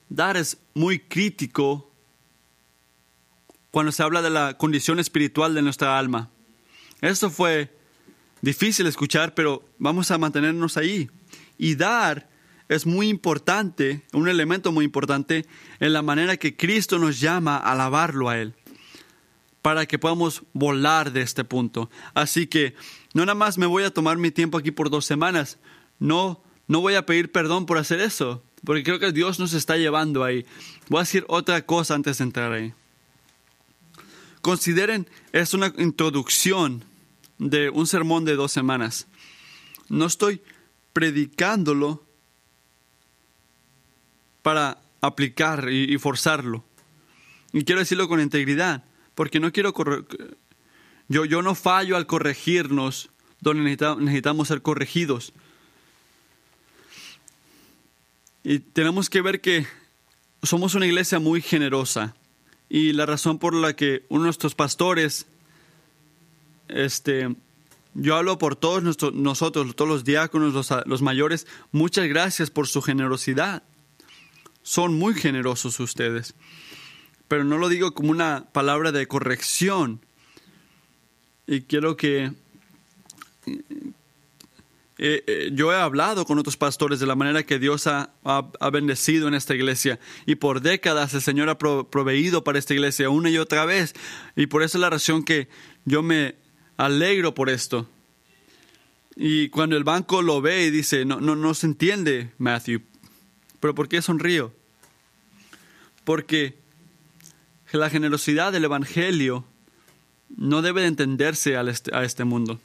dar 0.09 0.37
es 0.37 0.59
muy 0.75 0.99
crítico 0.99 1.91
cuando 3.71 3.93
se 3.93 4.03
habla 4.03 4.23
de 4.23 4.31
la 4.31 4.57
condición 4.57 4.99
espiritual 4.99 5.55
de 5.55 5.63
nuestra 5.63 5.99
alma. 5.99 6.31
Esto 7.03 7.31
fue 7.31 7.71
difícil 8.41 8.87
escuchar, 8.87 9.35
pero 9.35 9.63
vamos 9.79 10.11
a 10.11 10.19
mantenernos 10.19 10.77
ahí. 10.77 11.11
Y 11.59 11.75
dar 11.75 12.29
es 12.69 12.87
muy 12.87 13.09
importante, 13.09 14.03
un 14.13 14.29
elemento 14.29 14.73
muy 14.73 14.85
importante 14.85 15.47
en 15.79 15.93
la 15.93 16.03
manera 16.03 16.37
que 16.37 16.57
Cristo 16.57 16.99
nos 16.99 17.21
llama 17.21 17.57
a 17.59 17.73
alabarlo 17.73 18.29
a 18.29 18.39
Él, 18.39 18.55
para 19.67 19.85
que 19.87 19.99
podamos 19.99 20.45
volar 20.53 21.11
de 21.11 21.23
este 21.23 21.43
punto. 21.43 21.91
Así 22.15 22.47
que 22.47 22.77
no 23.15 23.27
nada 23.27 23.35
más 23.35 23.59
me 23.59 23.67
voy 23.67 23.83
a 23.83 23.91
tomar 23.91 24.17
mi 24.17 24.31
tiempo 24.31 24.59
aquí 24.59 24.71
por 24.71 24.91
dos 24.91 25.05
semanas, 25.05 25.59
no, 25.99 26.41
no 26.69 26.81
voy 26.81 26.95
a 26.95 27.05
pedir 27.05 27.33
perdón 27.33 27.67
por 27.67 27.77
hacer 27.77 27.99
eso, 27.99 28.45
porque 28.65 28.85
creo 28.85 29.01
que 29.01 29.11
Dios 29.11 29.41
nos 29.41 29.55
está 29.55 29.77
llevando 29.77 30.23
ahí. 30.23 30.47
Voy 30.89 30.99
a 30.99 31.03
decir 31.03 31.25
otra 31.27 31.67
cosa 31.67 31.97
antes 31.97 32.19
de 32.19 32.23
entrar 32.23 32.53
ahí. 32.53 32.75
Consideren, 34.41 35.11
es 35.33 35.53
una 35.53 35.73
introducción 35.79 36.85
de 37.39 37.69
un 37.69 37.89
sermón 37.89 38.25
de 38.25 38.37
dos 38.37 38.53
semanas. 38.53 39.09
No 39.89 40.07
estoy 40.07 40.43
predicándolo 40.93 42.05
para 44.43 44.79
aplicar 45.01 45.73
y, 45.73 45.99
forzarlo. 45.99 46.65
Y 47.53 47.65
quiero 47.65 47.81
decirlo 47.81 48.07
con 48.07 48.21
integridad, 48.21 48.85
porque 49.17 49.41
no 49.41 49.51
quiero 49.51 49.75
yo, 51.09 51.25
yo 51.25 51.43
no 51.43 51.57
fallo 51.57 51.97
al 51.97 52.07
corregirnos 52.07 53.11
donde 53.41 53.63
necesitamos 53.63 54.49
ser 54.49 54.63
corregidos. 54.63 55.33
Y 58.45 58.61
tenemos 58.61 59.11
que 59.11 59.23
ver 59.23 59.41
que 59.41 59.67
somos 60.43 60.75
una 60.75 60.87
iglesia 60.87 61.19
muy 61.19 61.41
generosa. 61.41 62.15
Y 62.69 62.93
la 62.93 63.07
razón 63.07 63.39
por 63.39 63.55
la 63.55 63.75
que 63.75 64.05
uno 64.09 64.23
de 64.23 64.27
nuestros 64.27 64.55
pastores, 64.55 65.27
este, 66.69 67.35
yo 67.95 68.17
hablo 68.17 68.39
por 68.39 68.55
todos 68.55 68.83
nosotros, 69.15 69.77
todos 69.77 69.89
los 69.89 70.05
diáconos, 70.05 70.53
los, 70.53 70.73
los 70.87 71.03
mayores, 71.03 71.47
muchas 71.73 72.07
gracias 72.09 72.51
por 72.51 72.69
su 72.69 72.83
generosidad. 72.83 73.63
Son 74.63 74.95
muy 74.95 75.15
generosos 75.15 75.81
ustedes. 75.81 76.35
Pero 77.29 77.45
no 77.45 77.59
lo 77.59 77.69
digo 77.69 77.93
como 77.93 78.11
una 78.11 78.47
palabra 78.53 78.93
de 78.93 79.07
corrección. 79.07 80.01
Y 81.47 81.63
quiero 81.63 81.97
que... 81.97 82.33
Eh, 84.99 85.23
eh, 85.27 85.51
yo 85.53 85.73
he 85.73 85.77
hablado 85.77 86.25
con 86.25 86.39
otros 86.39 86.57
pastores 86.57 86.99
de 86.99 87.07
la 87.07 87.15
manera 87.15 87.43
que 87.43 87.59
Dios 87.59 87.87
ha, 87.87 88.11
bendecido 88.73 89.29
en 89.29 89.35
esta 89.35 89.55
iglesia 89.55 90.01
y 90.25 90.37
por 90.37 90.63
décadas 90.63 91.13
el 91.13 91.21
Señor 91.21 91.51
ha 91.51 91.59
proveído 91.59 92.45
para 92.45 92.59
esta 92.59 92.73
iglesia 92.73 93.11
una 93.11 93.29
y 93.29 93.37
otra 93.37 93.67
vez 93.67 93.93
y 94.37 94.47
por 94.47 94.63
eso 94.63 94.79
es 94.79 94.81
la 94.81 94.89
razón 94.89 95.23
que 95.23 95.49
yo 95.85 96.03
me 96.03 96.37
alegro 96.79 97.35
por 97.35 97.51
esto. 97.51 97.87
Y 99.17 99.51
cuando 99.51 99.77
el 99.77 99.85
banco 99.85 100.23
lo 100.23 100.41
ve 100.41 100.65
y 100.65 100.71
dice, 100.71 101.05
no, 101.05 101.21
no, 101.21 101.37
no 101.37 101.53
se 101.53 101.67
entiende, 101.67 102.31
Matthew, 102.39 102.81
pero 103.61 103.75
¿por 103.75 103.89
qué 103.89 104.01
sonrío? 104.01 104.53
Porque 106.05 106.57
la 107.73 107.91
generosidad 107.91 108.53
del 108.53 108.65
Evangelio 108.65 109.45
no 110.37 110.63
debe 110.63 110.83
de 110.83 110.89
entenderse 110.89 111.57
a 111.57 112.05
este 112.05 112.25
mundo. 112.25 112.61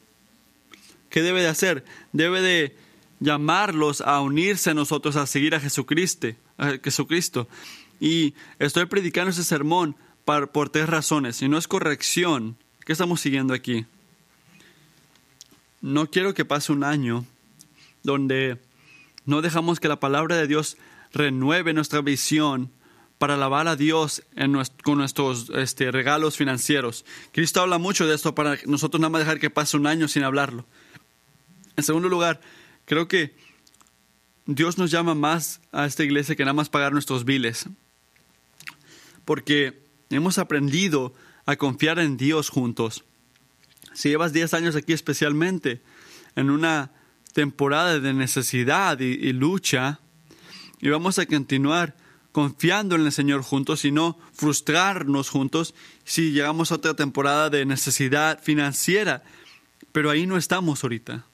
¿Qué 1.10 1.22
debe 1.22 1.42
de 1.42 1.48
hacer? 1.48 1.84
Debe 2.12 2.40
de 2.40 2.76
llamarlos 3.20 4.00
a 4.00 4.20
unirse 4.20 4.70
a 4.70 4.74
nosotros, 4.74 5.16
a 5.16 5.26
seguir 5.26 5.54
a 5.54 5.60
Jesucristo. 5.60 6.28
A 6.56 6.78
Jesucristo. 6.82 7.48
Y 8.00 8.34
estoy 8.58 8.86
predicando 8.86 9.30
ese 9.30 9.44
sermón 9.44 9.96
por 10.24 10.70
tres 10.70 10.88
razones. 10.88 11.42
Y 11.42 11.48
no 11.48 11.58
es 11.58 11.68
corrección. 11.68 12.56
¿Qué 12.84 12.92
estamos 12.92 13.20
siguiendo 13.20 13.54
aquí? 13.54 13.86
No 15.80 16.10
quiero 16.10 16.34
que 16.34 16.44
pase 16.44 16.72
un 16.72 16.84
año 16.84 17.24
donde 18.02 18.58
no 19.24 19.42
dejamos 19.42 19.80
que 19.80 19.88
la 19.88 20.00
palabra 20.00 20.36
de 20.36 20.46
Dios 20.46 20.76
renueve 21.12 21.74
nuestra 21.74 22.00
visión 22.00 22.70
para 23.22 23.34
alabar 23.34 23.68
a 23.68 23.76
Dios 23.76 24.24
con 24.82 24.98
nuestros 24.98 25.48
este, 25.54 25.92
regalos 25.92 26.36
financieros. 26.36 27.04
Cristo 27.30 27.60
habla 27.60 27.78
mucho 27.78 28.04
de 28.04 28.16
esto 28.16 28.34
para 28.34 28.58
nosotros 28.66 29.00
nada 29.00 29.10
más 29.10 29.20
dejar 29.20 29.38
que 29.38 29.48
pase 29.48 29.76
un 29.76 29.86
año 29.86 30.08
sin 30.08 30.24
hablarlo. 30.24 30.66
En 31.76 31.84
segundo 31.84 32.08
lugar, 32.08 32.40
creo 32.84 33.06
que 33.06 33.36
Dios 34.46 34.76
nos 34.76 34.90
llama 34.90 35.14
más 35.14 35.60
a 35.70 35.86
esta 35.86 36.02
iglesia 36.02 36.34
que 36.34 36.42
nada 36.42 36.52
más 36.52 36.68
pagar 36.68 36.92
nuestros 36.92 37.24
biles. 37.24 37.66
Porque 39.24 39.84
hemos 40.10 40.38
aprendido 40.38 41.14
a 41.46 41.54
confiar 41.54 42.00
en 42.00 42.16
Dios 42.16 42.48
juntos. 42.48 43.04
Si 43.94 44.08
llevas 44.08 44.32
10 44.32 44.52
años 44.54 44.74
aquí 44.74 44.94
especialmente, 44.94 45.80
en 46.34 46.50
una 46.50 46.90
temporada 47.34 48.00
de 48.00 48.14
necesidad 48.14 48.98
y, 48.98 49.32
lucha, 49.32 50.00
y 50.80 50.88
vamos 50.88 51.20
a 51.20 51.26
continuar 51.26 52.01
confiando 52.32 52.96
en 52.96 53.02
el 53.02 53.12
Señor 53.12 53.42
juntos 53.42 53.84
y 53.84 53.92
no 53.92 54.18
frustrarnos 54.32 55.28
juntos 55.28 55.74
si 56.04 56.32
llegamos 56.32 56.72
a 56.72 56.76
otra 56.76 56.94
temporada 56.94 57.50
de 57.50 57.66
necesidad 57.66 58.42
financiera. 58.42 59.22
Pero 59.92 60.10
ahí 60.10 60.26
no 60.26 60.38
estamos 60.38 60.82
ahorita. 60.82 61.26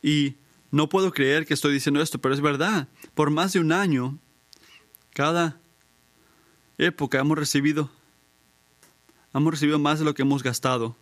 Y 0.00 0.36
no 0.70 0.88
puedo 0.88 1.12
creer 1.12 1.44
que 1.44 1.54
estoy 1.54 1.74
diciendo 1.74 2.00
esto, 2.00 2.20
pero 2.20 2.34
es 2.34 2.40
verdad. 2.40 2.88
Por 3.14 3.30
más 3.30 3.52
de 3.52 3.60
un 3.60 3.72
año, 3.72 4.18
cada 5.12 5.60
época 6.78 7.18
hemos 7.18 7.38
recibido, 7.38 7.90
hemos 9.34 9.52
recibido 9.52 9.78
más 9.78 9.98
de 9.98 10.04
lo 10.04 10.14
que 10.14 10.22
hemos 10.22 10.42
gastado. 10.42 10.96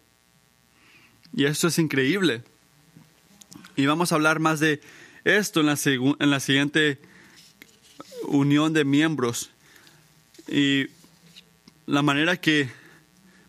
Y 1.33 1.45
esto 1.45 1.69
es 1.69 1.79
increíble. 1.79 2.43
Y 3.77 3.87
vamos 3.87 4.13
a 4.13 4.17
hablar 4.17 4.41
más 4.41 4.61
de 4.61 4.81
esto 5.25 5.61
en 5.61 5.67
la, 5.67 5.79
en 5.85 6.31
la 6.31 6.41
siguiente 6.41 6.99
unión 8.29 8.73
de 8.73 8.85
miembros. 8.85 9.51
Y 10.49 10.87
la 11.87 12.03
manera 12.03 12.37
que 12.37 12.71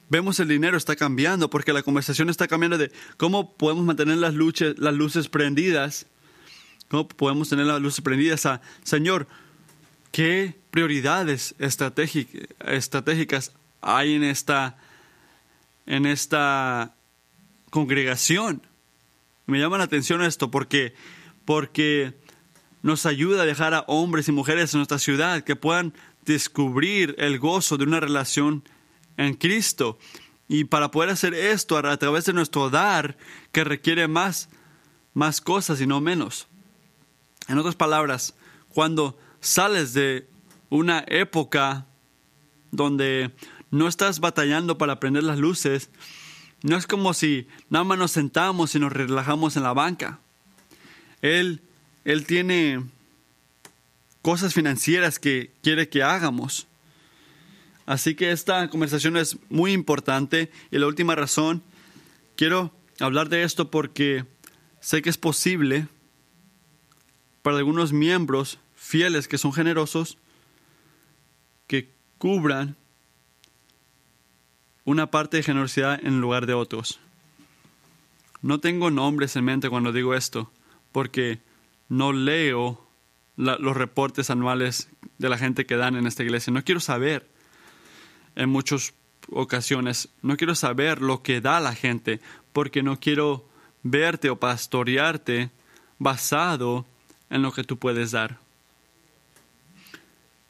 vemos 0.09 0.39
el 0.39 0.49
dinero 0.49 0.77
está 0.77 0.95
cambiando, 0.95 1.49
porque 1.49 1.73
la 1.73 1.83
conversación 1.83 2.29
está 2.29 2.47
cambiando 2.47 2.77
de 2.77 2.91
cómo 3.17 3.53
podemos 3.53 3.85
mantener 3.85 4.17
las 4.17 4.33
luces, 4.33 4.77
las 4.77 4.93
luces 4.93 5.29
prendidas, 5.29 6.05
cómo 6.89 7.07
podemos 7.07 7.47
tener 7.49 7.65
las 7.65 7.81
luces 7.81 8.01
prendidas 8.01 8.45
a, 8.45 8.61
Señor, 8.83 9.27
¿qué 10.11 10.55
prioridades 10.69 11.55
estratégicas 11.59 13.53
hay 13.79 14.15
en 14.15 14.23
esta, 14.23 14.77
en 15.85 16.05
esta 16.05 16.93
congregación? 17.69 18.61
Me 19.45 19.59
llama 19.59 19.77
la 19.77 19.85
atención 19.85 20.21
esto 20.21 20.51
porque, 20.51 20.93
porque 21.45 22.13
nos 22.81 23.05
ayuda 23.05 23.43
a 23.43 23.45
dejar 23.45 23.73
a 23.73 23.85
hombres 23.87 24.27
y 24.27 24.31
mujeres 24.31 24.73
en 24.73 24.79
nuestra 24.79 24.99
ciudad 24.99 25.43
que 25.43 25.55
puedan 25.55 25.93
descubrir 26.25 27.15
el 27.17 27.39
gozo 27.39 27.77
de 27.77 27.83
una 27.83 27.99
relación 27.99 28.63
en 29.17 29.35
Cristo. 29.35 29.97
Y 30.47 30.65
para 30.65 30.91
poder 30.91 31.09
hacer 31.09 31.33
esto 31.33 31.77
a 31.77 31.97
través 31.97 32.25
de 32.25 32.33
nuestro 32.33 32.69
dar, 32.69 33.17
que 33.51 33.63
requiere 33.63 34.07
más, 34.07 34.49
más 35.13 35.41
cosas 35.41 35.79
y 35.81 35.87
no 35.87 36.01
menos. 36.01 36.47
En 37.47 37.57
otras 37.57 37.75
palabras, 37.75 38.35
cuando 38.69 39.17
sales 39.39 39.93
de 39.93 40.27
una 40.69 41.03
época 41.07 41.85
donde 42.71 43.31
no 43.69 43.87
estás 43.87 44.19
batallando 44.19 44.77
para 44.77 44.99
prender 44.99 45.23
las 45.23 45.39
luces, 45.39 45.89
no 46.63 46.77
es 46.77 46.85
como 46.87 47.13
si 47.13 47.47
nada 47.69 47.83
más 47.83 47.97
nos 47.97 48.11
sentamos 48.11 48.75
y 48.75 48.79
nos 48.79 48.91
relajamos 48.91 49.57
en 49.57 49.63
la 49.63 49.73
banca. 49.73 50.19
Él, 51.21 51.61
él 52.05 52.25
tiene 52.25 52.83
cosas 54.21 54.53
financieras 54.53 55.19
que 55.19 55.51
quiere 55.61 55.89
que 55.89 56.03
hagamos. 56.03 56.67
Así 57.85 58.15
que 58.15 58.31
esta 58.31 58.69
conversación 58.69 59.17
es 59.17 59.37
muy 59.49 59.73
importante 59.73 60.51
y 60.71 60.77
la 60.77 60.87
última 60.87 61.15
razón, 61.15 61.63
quiero 62.35 62.71
hablar 62.99 63.29
de 63.29 63.43
esto 63.43 63.71
porque 63.71 64.25
sé 64.79 65.01
que 65.01 65.09
es 65.09 65.17
posible 65.17 65.87
para 67.41 67.57
algunos 67.57 67.91
miembros 67.91 68.59
fieles 68.75 69.27
que 69.27 69.37
son 69.37 69.53
generosos 69.53 70.17
que 71.67 71.89
cubran 72.17 72.75
una 74.85 75.09
parte 75.09 75.37
de 75.37 75.43
generosidad 75.43 75.99
en 76.03 76.21
lugar 76.21 76.45
de 76.45 76.53
otros. 76.53 76.99
No 78.41 78.59
tengo 78.59 78.89
nombres 78.89 79.35
en 79.35 79.45
mente 79.45 79.69
cuando 79.69 79.91
digo 79.91 80.15
esto, 80.15 80.51
porque 80.91 81.39
no 81.89 82.13
leo 82.13 82.85
los 83.35 83.75
reportes 83.75 84.29
anuales 84.29 84.89
de 85.17 85.29
la 85.29 85.37
gente 85.37 85.65
que 85.65 85.77
dan 85.77 85.95
en 85.95 86.05
esta 86.05 86.23
iglesia. 86.23 86.53
No 86.53 86.63
quiero 86.63 86.79
saber 86.79 87.27
en 88.35 88.49
muchas 88.49 88.93
ocasiones, 89.29 90.09
no 90.21 90.37
quiero 90.37 90.55
saber 90.55 91.01
lo 91.01 91.23
que 91.23 91.41
da 91.41 91.59
la 91.59 91.73
gente, 91.73 92.19
porque 92.53 92.83
no 92.83 92.99
quiero 92.99 93.45
verte 93.83 94.29
o 94.29 94.39
pastorearte 94.39 95.49
basado 95.97 96.85
en 97.29 97.41
lo 97.41 97.51
que 97.51 97.63
tú 97.63 97.77
puedes 97.77 98.11
dar. 98.11 98.37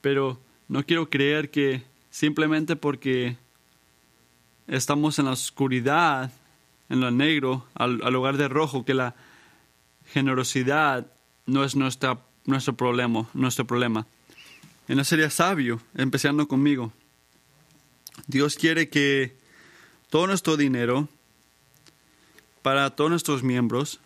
Pero 0.02 0.40
no 0.68 0.84
quiero 0.86 1.10
creer 1.10 1.52
que 1.52 1.84
simplemente 2.10 2.76
porque 2.76 3.38
estamos 4.68 5.20
en 5.20 5.26
la 5.26 5.32
oscuridad, 5.32 6.32
en 6.90 7.02
lo 7.02 7.12
negro, 7.12 7.66
al, 7.76 7.98
lugar 8.12 8.38
de 8.38 8.48
rojo, 8.48 8.84
que 8.84 8.94
la 8.94 9.16
generosidad 10.12 11.08
no 11.46 11.64
es 11.64 11.76
nuestra, 11.76 12.20
nuestro 12.46 12.76
problema, 12.76 13.28
nuestro 13.34 13.66
problema. 13.66 14.06
Y 14.88 14.96
no 14.96 15.04
sería 15.04 15.30
sabio, 15.30 15.82
empezando 15.96 16.48
conmigo. 16.48 16.92
Dios 18.28 18.56
quiere 18.56 18.90
que 18.90 19.36
todo 20.10 20.28
nuestro 20.28 20.58
dinero, 20.58 21.08
para 22.62 22.90
todos 22.92 23.10
nuestros 23.10 23.44
miembros, 23.44 24.00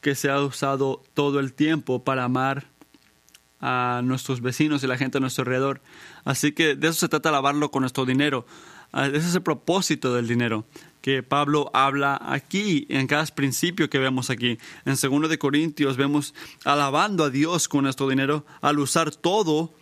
que 0.00 0.14
sea 0.14 0.40
usado 0.40 1.02
todo 1.14 1.40
el 1.40 1.52
tiempo 1.52 2.04
para 2.04 2.24
amar 2.24 2.66
a 3.60 4.00
nuestros 4.04 4.40
vecinos 4.40 4.82
y 4.82 4.86
la 4.86 4.96
gente 4.96 5.18
a 5.18 5.20
nuestro 5.20 5.42
alrededor. 5.42 5.80
Así 6.24 6.52
que 6.52 6.76
de 6.76 6.88
eso 6.88 7.00
se 7.00 7.08
trata 7.08 7.30
lavarlo 7.30 7.70
con 7.70 7.82
nuestro 7.82 8.04
dinero. 8.04 8.46
Ah, 8.92 9.06
ese 9.06 9.28
es 9.28 9.34
el 9.34 9.42
propósito 9.42 10.14
del 10.14 10.26
dinero 10.28 10.64
que 11.06 11.22
Pablo 11.22 11.70
habla 11.72 12.20
aquí 12.20 12.84
en 12.88 13.06
cada 13.06 13.24
principio 13.26 13.88
que 13.88 14.00
vemos 14.00 14.28
aquí. 14.28 14.58
En 14.84 14.96
2 15.00 15.28
de 15.28 15.38
Corintios 15.38 15.96
vemos 15.96 16.34
alabando 16.64 17.22
a 17.22 17.30
Dios 17.30 17.68
con 17.68 17.84
nuestro 17.84 18.08
dinero 18.08 18.44
al 18.60 18.80
usar 18.80 19.14
todo 19.14 19.72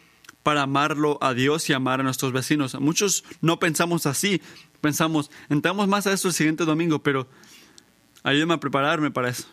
para 0.43 0.63
amarlo 0.63 1.19
a 1.23 1.33
Dios 1.33 1.71
y 1.71 1.73
amar 1.73 2.01
a 2.01 2.03
nuestros 2.03 2.33
vecinos. 2.33 2.79
Muchos 2.79 3.25
no 3.41 3.59
pensamos 3.59 4.05
así, 4.05 4.43
pensamos, 4.83 5.31
entramos 5.49 5.89
más 5.89 6.07
a 6.07 6.13
eso 6.13 6.29
el 6.29 6.35
siguiente 6.35 6.67
domingo, 6.67 7.03
pero 7.03 7.27
ayúdame 8.23 8.53
a 8.53 8.61
prepararme 8.61 9.11
para 9.11 9.31
eso. 9.31 9.47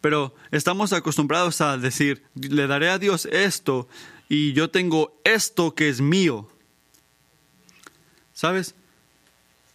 Pero 0.00 0.34
estamos 0.50 0.94
acostumbrados 0.94 1.60
a 1.60 1.76
decir, 1.76 2.22
le 2.34 2.66
daré 2.66 2.88
a 2.88 2.98
Dios 2.98 3.26
esto 3.26 3.86
y 4.30 4.54
yo 4.54 4.70
tengo 4.70 5.20
esto 5.24 5.74
que 5.74 5.90
es 5.90 6.00
mío. 6.00 6.48
¿Sabes? 8.44 8.74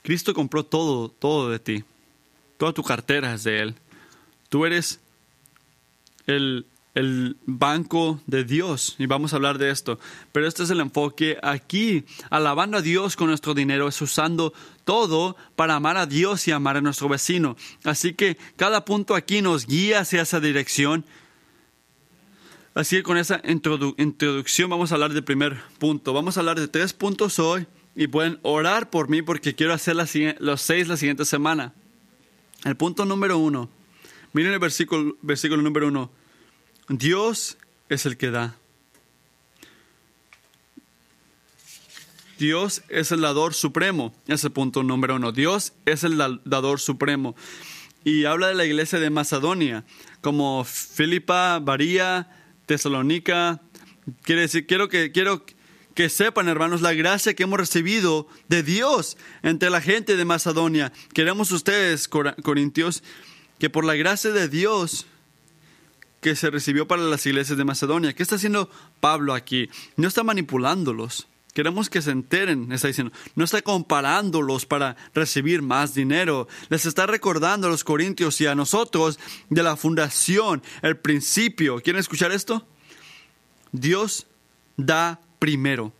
Cristo 0.03 0.35
compró 0.35 0.63
todo, 0.63 1.09
todo 1.09 1.49
de 1.49 1.57
ti. 1.57 1.83
Toda 2.59 2.71
tu 2.71 2.83
cartera 2.83 3.33
es 3.33 3.43
de 3.43 3.61
Él. 3.61 3.75
Tú 4.47 4.63
eres 4.63 4.99
el, 6.27 6.67
el 6.93 7.35
banco 7.47 8.21
de 8.27 8.43
Dios 8.43 8.95
y 8.99 9.07
vamos 9.07 9.33
a 9.33 9.37
hablar 9.37 9.57
de 9.57 9.71
esto. 9.71 9.97
Pero 10.31 10.47
este 10.47 10.61
es 10.61 10.69
el 10.69 10.81
enfoque 10.81 11.39
aquí, 11.41 12.05
alabando 12.29 12.77
a 12.77 12.83
Dios 12.83 13.15
con 13.15 13.29
nuestro 13.29 13.55
dinero, 13.55 13.87
es 13.87 13.99
usando 14.03 14.53
todo 14.83 15.35
para 15.55 15.73
amar 15.73 15.97
a 15.97 16.05
Dios 16.05 16.47
y 16.47 16.51
amar 16.51 16.77
a 16.77 16.81
nuestro 16.81 17.09
vecino. 17.09 17.57
Así 17.83 18.13
que 18.13 18.37
cada 18.55 18.85
punto 18.85 19.15
aquí 19.15 19.41
nos 19.41 19.65
guía 19.65 20.01
hacia 20.01 20.21
esa 20.21 20.39
dirección. 20.39 21.05
Así 22.75 22.97
que 22.97 23.01
con 23.01 23.17
esa 23.17 23.41
introducción 23.47 24.69
vamos 24.69 24.91
a 24.91 24.93
hablar 24.93 25.11
del 25.11 25.23
primer 25.23 25.59
punto. 25.79 26.13
Vamos 26.13 26.37
a 26.37 26.41
hablar 26.41 26.59
de 26.59 26.67
tres 26.67 26.93
puntos 26.93 27.39
hoy 27.39 27.65
y 27.99 28.07
pueden 28.07 28.39
orar 28.43 28.89
por 28.89 29.09
mí 29.09 29.21
porque 29.21 29.55
quiero 29.55 29.73
hacer 29.73 29.93
los 30.39 30.61
seis 30.61 30.87
la 30.87 30.95
siguiente 30.95 31.25
semana. 31.25 31.73
El 32.63 32.77
punto 32.77 33.03
número 33.03 33.37
uno. 33.37 33.69
Miren 34.31 34.53
el 34.53 34.59
versículo, 34.59 35.17
versículo 35.21 35.61
número 35.61 35.89
uno. 35.89 36.09
Dios 36.87 37.57
es 37.89 38.05
el 38.05 38.15
que 38.15 38.31
da. 38.31 38.55
Dios 42.37 42.83
es 42.87 43.11
el 43.11 43.19
dador 43.19 43.53
supremo. 43.53 44.15
Ese 44.27 44.49
punto 44.49 44.81
número 44.81 45.17
uno. 45.17 45.33
Dios 45.33 45.73
es 45.85 46.05
el 46.05 46.17
dador 46.45 46.79
supremo. 46.79 47.35
Y 48.05 48.23
habla 48.23 48.47
de 48.47 48.55
la 48.55 48.63
iglesia 48.63 49.01
de 49.01 49.09
Macedonia, 49.09 49.83
como 50.21 50.63
Filipa, 50.63 51.59
Varía, 51.59 52.29
Tesalónica. 52.65 53.59
Quiere 54.21 54.43
decir, 54.43 54.67
quiero 54.67 54.87
que, 54.87 55.11
quiero 55.11 55.43
que 55.99 56.07
sepan, 56.07 56.47
hermanos, 56.47 56.79
la 56.79 56.93
gracia 56.93 57.33
que 57.33 57.43
hemos 57.43 57.59
recibido 57.59 58.25
de 58.47 58.63
Dios 58.63 59.17
entre 59.43 59.69
la 59.69 59.81
gente 59.81 60.15
de 60.15 60.23
Macedonia. 60.23 60.93
Queremos 61.13 61.51
ustedes, 61.51 62.07
Corintios, 62.07 63.03
que 63.57 63.69
por 63.69 63.83
la 63.83 63.95
gracia 63.95 64.31
de 64.31 64.47
Dios 64.47 65.07
que 66.21 66.37
se 66.37 66.51
recibió 66.51 66.87
para 66.87 67.01
las 67.01 67.25
iglesias 67.25 67.57
de 67.57 67.65
Macedonia. 67.65 68.13
¿Qué 68.13 68.23
está 68.23 68.35
haciendo 68.35 68.69
Pablo 69.01 69.33
aquí? 69.33 69.69
No 69.97 70.07
está 70.07 70.23
manipulándolos. 70.23 71.27
Queremos 71.53 71.89
que 71.89 72.01
se 72.01 72.11
enteren, 72.11 72.71
está 72.71 72.87
diciendo. 72.87 73.11
No 73.35 73.43
está 73.43 73.61
comparándolos 73.61 74.65
para 74.65 74.95
recibir 75.13 75.61
más 75.61 75.95
dinero. 75.95 76.47
Les 76.69 76.85
está 76.85 77.07
recordando 77.07 77.67
a 77.67 77.71
los 77.71 77.83
corintios 77.83 78.39
y 78.39 78.47
a 78.47 78.55
nosotros 78.55 79.19
de 79.49 79.63
la 79.63 79.75
fundación, 79.75 80.63
el 80.81 80.95
principio. 80.95 81.81
¿Quieren 81.81 81.99
escuchar 81.99 82.31
esto? 82.31 82.65
Dios 83.73 84.27
da 84.77 85.19
primero. 85.39 85.93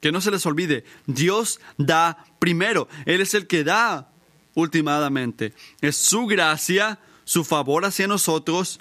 Que 0.00 0.12
no 0.12 0.20
se 0.20 0.30
les 0.30 0.46
olvide, 0.46 0.84
Dios 1.06 1.60
da 1.76 2.24
primero. 2.38 2.88
Él 3.04 3.20
es 3.20 3.34
el 3.34 3.46
que 3.46 3.64
da 3.64 4.10
últimamente. 4.54 5.54
Es 5.80 5.96
su 5.96 6.26
gracia, 6.26 6.98
su 7.24 7.44
favor 7.44 7.84
hacia 7.84 8.06
nosotros 8.06 8.80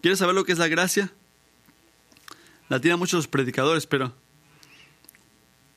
¿Quieres 0.00 0.20
saber 0.20 0.34
lo 0.34 0.44
que 0.44 0.52
es 0.52 0.58
la 0.58 0.68
gracia? 0.68 1.12
La 2.68 2.80
tienen 2.80 2.98
muchos 2.98 3.26
predicadores, 3.26 3.86
pero 3.86 4.12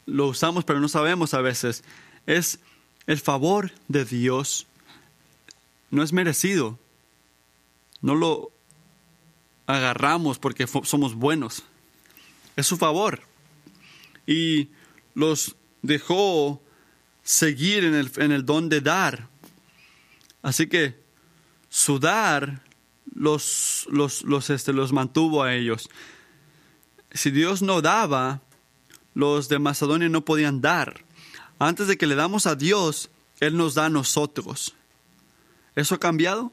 lo 0.06 0.28
usamos, 0.28 0.64
pero 0.64 0.80
no 0.80 0.88
sabemos 0.88 1.34
a 1.34 1.42
veces. 1.42 1.84
Es 2.28 2.60
el 3.08 3.20
favor 3.20 3.72
de 3.88 4.06
Dios. 4.06 4.68
No 5.90 6.04
es 6.04 6.14
merecido. 6.14 6.78
No 8.02 8.14
lo 8.16 8.52
agarramos 9.66 10.38
porque 10.38 10.68
somos 10.68 11.16
buenos. 11.16 11.64
Es 12.56 12.68
su 12.68 12.78
favor. 12.78 13.22
Y 14.26 14.70
los 15.14 15.56
dejó 15.82 16.62
seguir 17.24 17.84
en 17.84 18.32
el, 18.32 18.46
don 18.46 18.70
de 18.70 18.82
dar. 18.82 19.30
Así 20.42 20.68
que 20.68 21.00
su 21.70 22.00
dar 22.00 22.64
los, 23.14 23.88
los, 23.90 24.24
los, 24.24 24.50
este, 24.50 24.74
los 24.74 24.92
mantuvo 24.94 25.44
a 25.44 25.54
ellos. 25.54 25.90
Si 27.12 27.32
Dios 27.32 27.62
no 27.62 27.82
daba, 27.82 28.42
los 29.14 29.50
de 29.50 29.60
Macedonia 29.60 30.10
no 30.10 30.24
podían 30.24 30.62
dar. 30.62 31.04
Antes 31.60 31.88
de 31.88 31.98
que 31.98 32.08
le 32.08 32.16
damos 32.16 32.48
a 32.48 32.56
Dios, 32.56 33.10
Él 33.40 33.58
nos 33.58 33.76
da 33.76 33.86
a 33.86 33.90
nosotros. 33.90 34.74
¿Eso 35.76 35.96
ha 35.96 36.00
cambiado? 36.00 36.52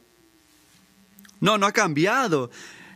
No, 1.41 1.59
no 1.59 1.67
ha 1.67 1.73
cambiado. 1.73 2.51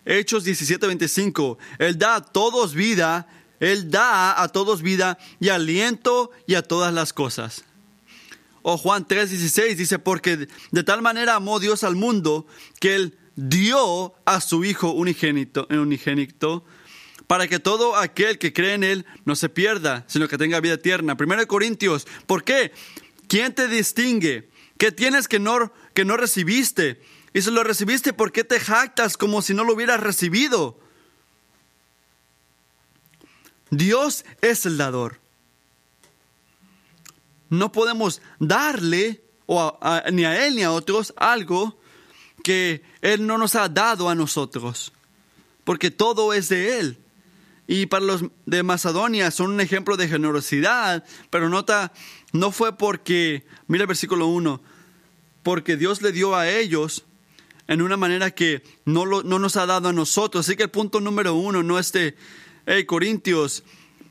Hechos 0.05 0.45
17:25. 0.45 1.59
Él 1.79 1.99
da 1.99 2.17
a 2.17 2.21
todos 2.23 2.75
vida, 2.75 3.29
Él 3.61 3.91
da 3.91 4.43
a 4.43 4.49
todos 4.49 4.83
vida 4.83 5.19
y 5.41 5.51
aliento 5.51 6.31
y 6.47 6.55
a 6.55 6.63
todas 6.63 6.93
las 6.93 7.13
cosas. 7.13 7.65
O 8.63 8.77
Juan 8.79 9.07
3:16 9.07 9.77
dice, 9.77 9.99
porque 9.99 10.49
de 10.71 10.83
tal 10.85 11.03
manera 11.03 11.37
amó 11.37 11.61
Dios 11.61 11.85
al 11.85 11.97
mundo 11.97 12.47
que 12.81 12.95
Él 12.95 13.19
dio 13.35 14.15
a 14.25 14.41
su 14.41 14.65
Hijo 14.65 14.93
unigénito, 14.93 15.67
unigénito 15.71 16.65
para 17.27 17.49
que 17.49 17.59
todo 17.59 17.97
aquel 17.97 18.39
que 18.39 18.53
cree 18.53 18.75
en 18.75 18.85
Él 18.85 19.07
no 19.25 19.37
se 19.37 19.49
pierda, 19.49 20.05
sino 20.07 20.29
que 20.29 20.37
tenga 20.37 20.61
vida 20.61 20.75
eterna. 20.75 21.17
Primero 21.17 21.47
Corintios, 21.47 22.07
¿por 22.27 22.45
qué? 22.45 22.73
¿Quién 23.27 23.55
te 23.55 23.69
distingue? 23.69 24.51
¿Qué 24.77 24.93
tienes 24.93 25.29
que 25.29 25.39
no, 25.39 25.73
que 25.95 26.05
no 26.05 26.17
recibiste? 26.19 27.01
Y 27.35 27.43
si 27.43 27.51
lo 27.51 27.65
recibiste, 27.65 28.13
¿por 28.13 28.33
qué 28.33 28.45
te 28.45 28.61
jactas 28.61 29.17
como 29.17 29.43
si 29.43 29.55
no 29.55 29.65
lo 29.65 29.75
hubieras 29.75 30.01
recibido? 30.01 30.79
Dios 33.71 34.25
es 34.43 34.67
el 34.67 34.77
dador. 34.77 35.19
No 37.49 37.73
podemos 37.73 38.21
darle 38.39 39.23
o 39.47 39.79
ni 40.13 40.25
a 40.25 40.47
Él 40.47 40.57
ni 40.57 40.63
a 40.63 40.73
otros 40.73 41.15
algo 41.17 41.79
que 42.43 42.83
Él 43.01 43.27
no 43.27 43.39
nos 43.39 43.55
ha 43.55 43.69
dado 43.69 44.09
a 44.09 44.15
nosotros, 44.15 44.93
porque 45.65 45.91
todo 45.91 46.33
es 46.35 46.49
de 46.49 46.79
Él. 46.79 46.99
Y 47.67 47.87
para 47.87 48.05
los 48.05 48.25
de 48.45 48.63
Macedonia 48.63 49.31
son 49.31 49.53
un 49.53 49.61
ejemplo 49.61 49.97
de 49.97 50.09
generosidad, 50.09 51.05
pero 51.31 51.49
nota, 51.49 51.93
no 52.33 52.53
fue 52.53 52.77
porque, 52.77 53.47
mira 53.69 53.85
el 53.85 53.89
versículo 53.89 54.27
1, 54.27 54.61
porque 55.43 55.77
Dios 55.77 56.03
le 56.03 56.13
dio 56.13 56.35
a 56.37 56.51
ellos 56.51 57.05
en 57.69 57.83
una 57.83 57.97
manera 57.97 58.31
que 58.31 58.63
no, 58.85 59.07
lo, 59.07 59.23
no 59.23 59.39
nos 59.39 59.57
ha 59.57 59.67
dado 59.67 59.89
a 59.89 59.93
nosotros. 59.93 60.47
Así 60.47 60.57
que 60.57 60.65
el 60.65 60.71
punto 60.71 61.01
número 61.01 61.35
uno 61.35 61.63
no 61.63 61.79
es 61.79 61.93
de, 61.93 62.17
hey 62.67 62.85
Corintios, 62.85 63.65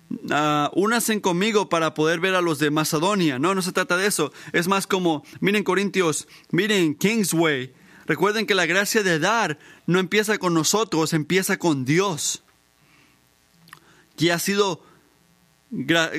uh, 0.10 1.22
conmigo 1.22 1.70
para 1.70 1.94
poder 1.94 2.20
ver 2.20 2.36
a 2.36 2.42
los 2.42 2.60
de 2.60 2.72
Macedonia. 2.72 3.40
No, 3.40 3.56
no 3.56 3.62
se 3.62 3.72
trata 3.72 3.98
de 3.98 4.08
eso. 4.08 4.32
Es 4.54 4.68
más 4.68 4.88
como, 4.88 5.24
miren 5.40 5.64
Corintios, 5.64 6.28
miren 6.52 6.96
Kingsway, 6.96 7.74
Recuerden 8.12 8.46
que 8.46 8.56
la 8.56 8.66
gracia 8.66 9.04
de 9.04 9.20
dar 9.20 9.58
no 9.86 10.00
empieza 10.00 10.38
con 10.38 10.54
nosotros, 10.54 11.14
empieza 11.14 11.58
con 11.58 11.86
Dios, 11.86 12.44
que 14.18 14.34
ha 14.34 14.40
sido 14.40 14.84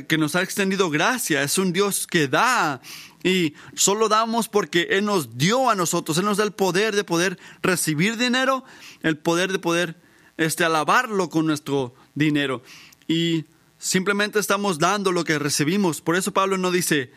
que 0.09 0.17
nos 0.19 0.35
ha 0.35 0.43
extendido 0.43 0.89
gracia, 0.89 1.43
es 1.43 1.59
un 1.59 1.73
Dios 1.73 2.07
que 2.07 2.27
da 2.27 2.81
y 3.23 3.55
solo 3.75 4.09
damos 4.09 4.49
porque 4.49 4.89
Él 4.91 5.05
nos 5.05 5.37
dio 5.37 5.69
a 5.69 5.75
nosotros, 5.75 6.17
Él 6.17 6.25
nos 6.25 6.39
da 6.39 6.45
el 6.45 6.53
poder 6.53 6.97
de 6.97 7.05
poder 7.05 7.39
recibir 7.63 8.17
dinero, 8.17 8.65
el 9.03 9.19
poder 9.19 9.53
de 9.53 9.59
poder 9.59 10.01
este, 10.39 10.65
alabarlo 10.65 11.29
con 11.29 11.47
nuestro 11.47 11.95
dinero 12.15 12.63
y 13.07 13.45
simplemente 13.79 14.39
estamos 14.39 14.79
dando 14.79 15.13
lo 15.13 15.25
que 15.25 15.39
recibimos. 15.39 16.01
Por 16.01 16.17
eso 16.17 16.33
Pablo 16.33 16.57
no 16.57 16.71
dice, 16.71 17.13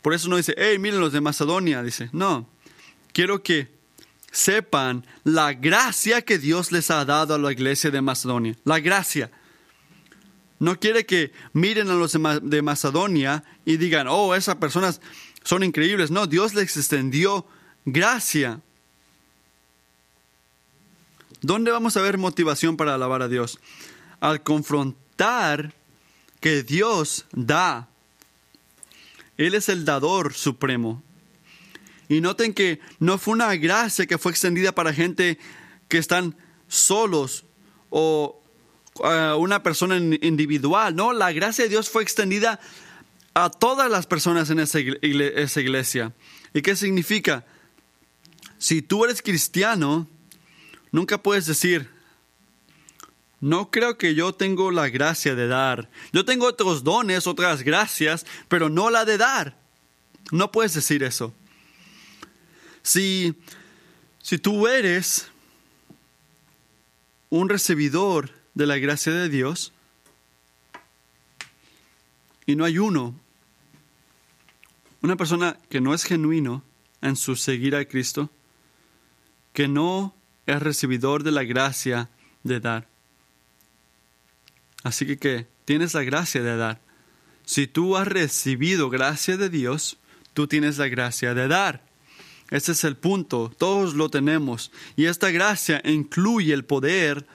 por 0.00 0.14
eso 0.14 0.28
no 0.28 0.36
dice, 0.36 0.54
hey, 0.56 0.78
miren 0.78 1.00
los 1.00 1.12
de 1.12 1.20
Macedonia, 1.20 1.82
dice, 1.82 2.08
no, 2.12 2.48
quiero 3.12 3.42
que 3.42 3.68
sepan 4.30 5.04
la 5.24 5.54
gracia 5.54 6.22
que 6.22 6.38
Dios 6.38 6.70
les 6.70 6.90
ha 6.92 7.04
dado 7.04 7.34
a 7.34 7.38
la 7.38 7.50
iglesia 7.50 7.90
de 7.90 8.00
Macedonia, 8.00 8.54
la 8.64 8.78
gracia. 8.78 9.32
No 10.60 10.78
quiere 10.78 11.06
que 11.06 11.32
miren 11.54 11.88
a 11.88 11.94
los 11.94 12.12
de 12.12 12.62
Macedonia 12.62 13.42
y 13.64 13.78
digan, 13.78 14.06
oh, 14.08 14.34
esas 14.34 14.56
personas 14.56 15.00
son 15.42 15.64
increíbles. 15.64 16.10
No, 16.10 16.26
Dios 16.26 16.54
les 16.54 16.76
extendió 16.76 17.46
gracia. 17.86 18.60
¿Dónde 21.40 21.70
vamos 21.70 21.96
a 21.96 22.02
ver 22.02 22.18
motivación 22.18 22.76
para 22.76 22.94
alabar 22.94 23.22
a 23.22 23.28
Dios? 23.28 23.58
Al 24.20 24.42
confrontar 24.42 25.72
que 26.40 26.62
Dios 26.62 27.24
da. 27.32 27.88
Él 29.38 29.54
es 29.54 29.70
el 29.70 29.86
dador 29.86 30.34
supremo. 30.34 31.02
Y 32.10 32.20
noten 32.20 32.52
que 32.52 32.80
no 32.98 33.16
fue 33.16 33.32
una 33.32 33.56
gracia 33.56 34.06
que 34.06 34.18
fue 34.18 34.32
extendida 34.32 34.72
para 34.72 34.92
gente 34.92 35.38
que 35.88 35.96
están 35.96 36.36
solos 36.68 37.44
o 37.88 38.39
una 39.38 39.62
persona 39.62 39.96
individual. 39.96 40.94
No, 40.94 41.12
la 41.12 41.32
gracia 41.32 41.64
de 41.64 41.70
Dios 41.70 41.88
fue 41.88 42.02
extendida 42.02 42.60
a 43.34 43.50
todas 43.50 43.90
las 43.90 44.06
personas 44.06 44.50
en 44.50 44.60
esa 44.60 44.80
iglesia. 44.80 46.12
¿Y 46.52 46.62
qué 46.62 46.76
significa? 46.76 47.44
Si 48.58 48.82
tú 48.82 49.04
eres 49.04 49.22
cristiano, 49.22 50.06
nunca 50.92 51.22
puedes 51.22 51.46
decir, 51.46 51.88
no 53.40 53.70
creo 53.70 53.96
que 53.96 54.14
yo 54.14 54.34
tengo 54.34 54.70
la 54.70 54.88
gracia 54.88 55.34
de 55.34 55.48
dar. 55.48 55.88
Yo 56.12 56.24
tengo 56.24 56.46
otros 56.46 56.84
dones, 56.84 57.26
otras 57.26 57.62
gracias, 57.62 58.26
pero 58.48 58.68
no 58.68 58.90
la 58.90 59.04
de 59.04 59.16
dar. 59.16 59.56
No 60.30 60.52
puedes 60.52 60.74
decir 60.74 61.02
eso. 61.02 61.32
Si, 62.82 63.34
si 64.22 64.38
tú 64.38 64.68
eres 64.68 65.28
un 67.30 67.48
recibidor 67.48 68.39
de 68.54 68.66
la 68.66 68.78
gracia 68.78 69.12
de 69.12 69.28
Dios 69.28 69.72
y 72.50 72.56
no 72.56 72.64
hay 72.64 72.78
uno, 72.78 73.14
una 75.02 75.16
persona 75.16 75.56
que 75.68 75.80
no 75.80 75.94
es 75.94 76.02
genuino 76.02 76.64
en 77.00 77.14
su 77.14 77.36
seguir 77.36 77.76
a 77.76 77.84
Cristo, 77.84 78.28
que 79.52 79.68
no 79.68 80.14
es 80.46 80.60
recibidor 80.60 81.22
de 81.22 81.30
la 81.30 81.44
gracia 81.44 82.10
de 82.42 82.58
dar. 82.58 82.88
Así 84.82 85.06
que, 85.06 85.18
¿qué? 85.18 85.46
Tienes 85.64 85.94
la 85.94 86.02
gracia 86.02 86.42
de 86.42 86.56
dar. 86.56 86.80
Si 87.44 87.66
tú 87.66 87.96
has 87.96 88.08
recibido 88.08 88.90
gracia 88.90 89.36
de 89.36 89.48
Dios, 89.48 89.98
tú 90.34 90.46
tienes 90.46 90.78
la 90.78 90.88
gracia 90.88 91.34
de 91.34 91.46
dar. 91.46 91.84
Ese 92.50 92.72
es 92.72 92.82
el 92.82 92.96
punto, 92.96 93.52
todos 93.56 93.94
lo 93.94 94.08
tenemos. 94.08 94.72
Y 94.96 95.04
esta 95.04 95.30
gracia 95.30 95.80
incluye 95.84 96.52
el 96.52 96.64
poder 96.64 97.26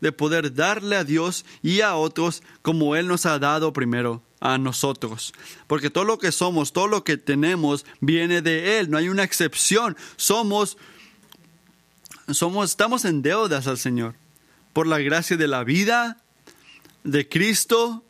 de 0.00 0.12
poder 0.12 0.54
darle 0.54 0.96
a 0.96 1.04
Dios 1.04 1.44
y 1.62 1.80
a 1.80 1.96
otros 1.96 2.42
como 2.62 2.96
Él 2.96 3.08
nos 3.08 3.26
ha 3.26 3.38
dado 3.38 3.72
primero 3.72 4.22
a 4.40 4.58
nosotros. 4.58 5.32
Porque 5.66 5.90
todo 5.90 6.04
lo 6.04 6.18
que 6.18 6.32
somos, 6.32 6.72
todo 6.72 6.86
lo 6.86 7.04
que 7.04 7.16
tenemos 7.16 7.84
viene 8.00 8.42
de 8.42 8.78
Él, 8.78 8.90
no 8.90 8.98
hay 8.98 9.08
una 9.08 9.24
excepción. 9.24 9.96
Somos, 10.16 10.78
somos, 12.30 12.70
estamos 12.70 13.04
en 13.04 13.22
deudas 13.22 13.66
al 13.66 13.78
Señor 13.78 14.14
por 14.72 14.86
la 14.86 14.98
gracia 14.98 15.36
de 15.36 15.48
la 15.48 15.64
vida 15.64 16.18
de 17.04 17.28
Cristo 17.28 18.04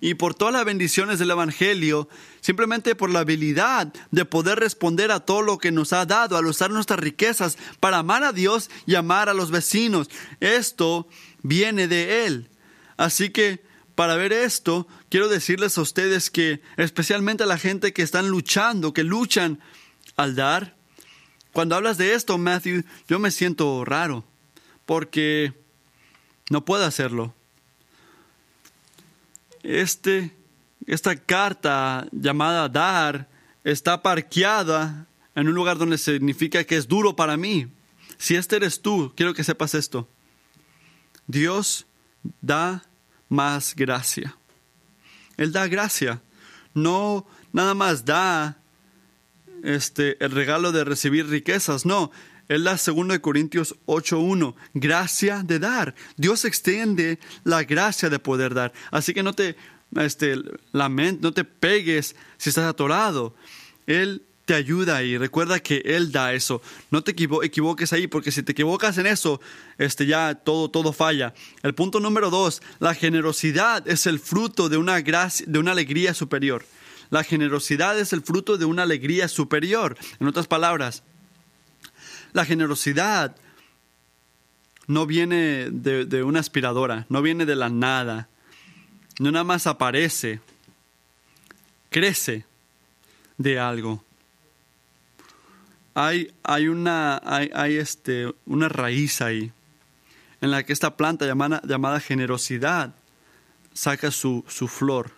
y 0.00 0.14
por 0.14 0.34
todas 0.34 0.52
las 0.52 0.64
bendiciones 0.64 1.20
del 1.20 1.30
Evangelio, 1.30 2.08
simplemente 2.40 2.96
por 2.96 3.08
la 3.08 3.20
habilidad 3.20 3.92
de 4.10 4.24
poder 4.24 4.58
responder 4.58 5.12
a 5.12 5.20
todo 5.20 5.42
lo 5.42 5.58
que 5.58 5.70
nos 5.70 5.92
ha 5.92 6.04
dado, 6.06 6.36
al 6.36 6.46
usar 6.46 6.72
nuestras 6.72 6.98
riquezas 6.98 7.56
para 7.78 7.98
amar 7.98 8.24
a 8.24 8.32
Dios 8.32 8.68
y 8.84 8.96
amar 8.96 9.28
a 9.28 9.34
los 9.34 9.52
vecinos. 9.52 10.10
Esto 10.40 11.06
viene 11.42 11.88
de 11.88 12.26
Él. 12.26 12.48
Así 12.96 13.30
que 13.30 13.62
para 13.94 14.16
ver 14.16 14.32
esto, 14.32 14.86
quiero 15.08 15.28
decirles 15.28 15.76
a 15.76 15.82
ustedes 15.82 16.30
que, 16.30 16.60
especialmente 16.76 17.42
a 17.42 17.46
la 17.46 17.58
gente 17.58 17.92
que 17.92 18.02
están 18.02 18.28
luchando, 18.28 18.92
que 18.92 19.04
luchan 19.04 19.60
al 20.16 20.34
dar, 20.34 20.76
cuando 21.52 21.76
hablas 21.76 21.98
de 21.98 22.14
esto, 22.14 22.38
Matthew, 22.38 22.84
yo 23.08 23.18
me 23.18 23.30
siento 23.30 23.84
raro, 23.84 24.24
porque 24.86 25.52
no 26.48 26.64
puedo 26.64 26.84
hacerlo. 26.84 27.34
Este, 29.62 30.34
esta 30.86 31.14
carta 31.14 32.08
llamada 32.10 32.68
dar 32.68 33.28
está 33.64 34.02
parqueada 34.02 35.06
en 35.34 35.48
un 35.48 35.54
lugar 35.54 35.76
donde 35.76 35.98
significa 35.98 36.64
que 36.64 36.76
es 36.76 36.88
duro 36.88 37.14
para 37.14 37.36
mí. 37.36 37.68
Si 38.16 38.34
este 38.34 38.56
eres 38.56 38.80
tú, 38.80 39.12
quiero 39.14 39.34
que 39.34 39.44
sepas 39.44 39.74
esto. 39.74 40.08
Dios 41.32 41.86
da 42.40 42.84
más 43.28 43.74
gracia. 43.74 44.36
Él 45.38 45.50
da 45.50 45.66
gracia. 45.66 46.22
No 46.74 47.26
nada 47.52 47.74
más 47.74 48.04
da 48.04 48.58
este, 49.64 50.22
el 50.22 50.30
regalo 50.32 50.72
de 50.72 50.84
recibir 50.84 51.26
riquezas, 51.26 51.86
no. 51.86 52.10
Él 52.48 52.64
da 52.64 52.72
2 52.76 53.18
Corintios 53.20 53.76
8.1, 53.86 54.54
gracia 54.74 55.42
de 55.42 55.58
dar. 55.58 55.94
Dios 56.16 56.44
extiende 56.44 57.18
la 57.44 57.64
gracia 57.64 58.10
de 58.10 58.18
poder 58.18 58.52
dar. 58.52 58.72
Así 58.90 59.14
que 59.14 59.22
no 59.22 59.32
te 59.32 59.56
este, 59.96 60.36
no 60.72 61.32
te 61.32 61.44
pegues 61.44 62.14
si 62.36 62.50
estás 62.50 62.64
atorado. 62.64 63.34
Él 63.86 64.22
ayuda 64.54 65.02
y 65.02 65.18
recuerda 65.18 65.60
que 65.60 65.82
Él 65.84 66.12
da 66.12 66.32
eso. 66.32 66.62
No 66.90 67.02
te 67.02 67.12
equivoques 67.12 67.92
ahí, 67.92 68.06
porque 68.06 68.30
si 68.30 68.42
te 68.42 68.52
equivocas 68.52 68.98
en 68.98 69.06
eso, 69.06 69.40
este, 69.78 70.06
ya 70.06 70.34
todo, 70.34 70.70
todo 70.70 70.92
falla. 70.92 71.34
El 71.62 71.74
punto 71.74 72.00
número 72.00 72.30
dos, 72.30 72.62
la 72.78 72.94
generosidad 72.94 73.86
es 73.88 74.06
el 74.06 74.18
fruto 74.18 74.68
de 74.68 74.76
una, 74.76 75.00
gracia, 75.00 75.46
de 75.48 75.58
una 75.58 75.72
alegría 75.72 76.14
superior. 76.14 76.64
La 77.10 77.24
generosidad 77.24 77.98
es 77.98 78.12
el 78.12 78.22
fruto 78.22 78.56
de 78.56 78.64
una 78.64 78.84
alegría 78.84 79.28
superior. 79.28 79.96
En 80.18 80.26
otras 80.26 80.46
palabras, 80.46 81.02
la 82.32 82.44
generosidad 82.44 83.36
no 84.86 85.06
viene 85.06 85.68
de 85.70 86.22
una 86.22 86.40
aspiradora, 86.40 87.06
no 87.08 87.22
viene 87.22 87.46
de 87.46 87.56
la 87.56 87.68
nada, 87.68 88.28
no 89.18 89.30
nada 89.30 89.44
más 89.44 89.66
aparece, 89.66 90.40
crece 91.90 92.44
de 93.38 93.58
algo 93.58 94.02
hay, 95.94 96.32
hay, 96.42 96.68
una, 96.68 97.20
hay, 97.24 97.76
este, 97.76 98.32
una 98.46 98.68
raíz 98.68 99.20
ahí 99.20 99.52
en 100.40 100.50
la 100.50 100.64
que 100.64 100.72
esta 100.72 100.96
planta 100.96 101.26
llamada, 101.26 101.60
llamada 101.64 102.00
generosidad 102.00 102.94
saca 103.74 104.10
su, 104.10 104.44
su, 104.48 104.68
flor. 104.68 105.12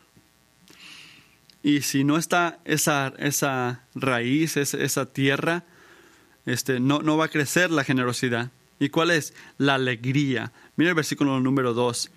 Y 1.62 1.80
si 1.82 2.04
no 2.04 2.18
está 2.18 2.58
esa, 2.64 3.14
esa 3.18 3.82
raíz, 3.94 4.56
esa, 4.56 4.76
esa 4.78 5.06
tierra, 5.06 5.64
este, 6.44 6.78
no, 6.78 7.00
no, 7.00 7.16
va 7.16 7.26
a 7.26 7.30
crecer 7.30 7.70
la 7.70 7.84
generosidad. 7.84 8.50
¿Y 8.78 8.90
cuál 8.90 9.12
es? 9.12 9.32
La 9.56 9.74
alegría. 9.74 10.52
Mira 10.76 10.90
el 10.90 10.94
versículo 10.94 11.40
número 11.40 11.72
2. 11.72 12.10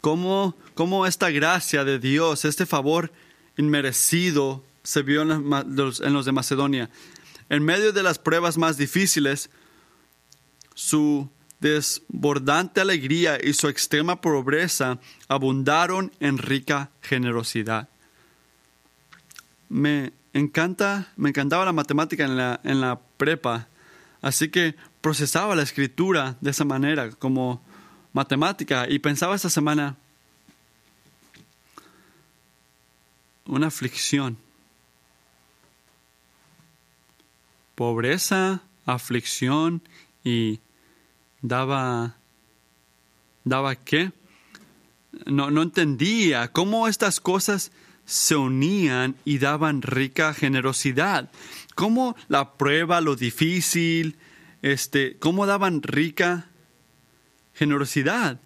¿Cómo, 0.00 0.56
¿Cómo, 0.74 1.06
esta 1.06 1.30
gracia 1.30 1.84
de 1.84 1.98
Dios, 1.98 2.44
este 2.44 2.66
favor 2.66 3.12
inmerecido, 3.56 4.62
se 4.82 5.02
vio 5.02 5.22
en 5.22 6.12
los 6.12 6.24
de 6.24 6.32
Macedonia? 6.32 6.90
En 7.52 7.62
medio 7.64 7.92
de 7.92 8.02
las 8.02 8.18
pruebas 8.18 8.56
más 8.56 8.78
difíciles, 8.78 9.50
su 10.72 11.28
desbordante 11.60 12.80
alegría 12.80 13.38
y 13.44 13.52
su 13.52 13.68
extrema 13.68 14.22
pobreza 14.22 14.98
abundaron 15.28 16.10
en 16.18 16.38
rica 16.38 16.92
generosidad. 17.02 17.90
Me 19.68 20.14
encanta, 20.32 21.12
me 21.16 21.28
encantaba 21.28 21.66
la 21.66 21.74
matemática 21.74 22.24
en 22.24 22.38
la, 22.38 22.58
en 22.64 22.80
la 22.80 22.98
prepa, 23.18 23.68
así 24.22 24.48
que 24.48 24.74
procesaba 25.02 25.54
la 25.54 25.62
escritura 25.62 26.38
de 26.40 26.52
esa 26.52 26.64
manera, 26.64 27.10
como 27.10 27.62
matemática, 28.14 28.88
y 28.88 28.98
pensaba 28.98 29.36
esta 29.36 29.50
semana, 29.50 29.98
una 33.44 33.66
aflicción 33.66 34.38
pobreza 37.82 38.62
aflicción 38.86 39.82
y 40.22 40.60
daba... 41.40 42.14
¿Daba 43.42 43.74
qué? 43.74 44.12
No, 45.26 45.50
no 45.50 45.62
entendía 45.62 46.46
cómo 46.52 46.86
estas 46.86 47.18
cosas 47.18 47.72
se 48.04 48.36
unían 48.36 49.16
y 49.24 49.38
daban 49.38 49.82
rica 49.82 50.32
generosidad. 50.32 51.28
Cómo 51.74 52.14
la 52.28 52.52
prueba, 52.52 53.00
lo 53.00 53.16
difícil, 53.16 54.16
este, 54.62 55.16
cómo 55.18 55.44
daban 55.46 55.82
rica 55.82 56.46
generosidad. 57.52 58.38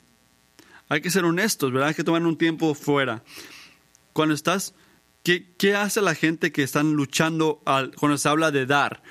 Hay 0.88 1.03
que 1.03 1.11
ser 1.11 1.27
honestos, 1.27 1.72
¿verdad? 1.72 1.90
Hay 1.90 1.94
que 1.94 2.05
tomar 2.05 2.22
un 2.22 2.38
tiempo 2.38 2.75
fuera. 2.75 3.22
Cuando 4.14 4.35
estás, 4.35 4.72
¿qué, 5.22 5.46
qué 5.59 5.75
hace 5.75 6.01
la 6.01 6.14
gente 6.14 6.53
que 6.53 6.62
están 6.62 6.94
luchando 6.94 7.61
cuando 7.99 8.16
se 8.16 8.31
habla 8.31 8.51
de 8.51 8.64
dar? 8.64 9.03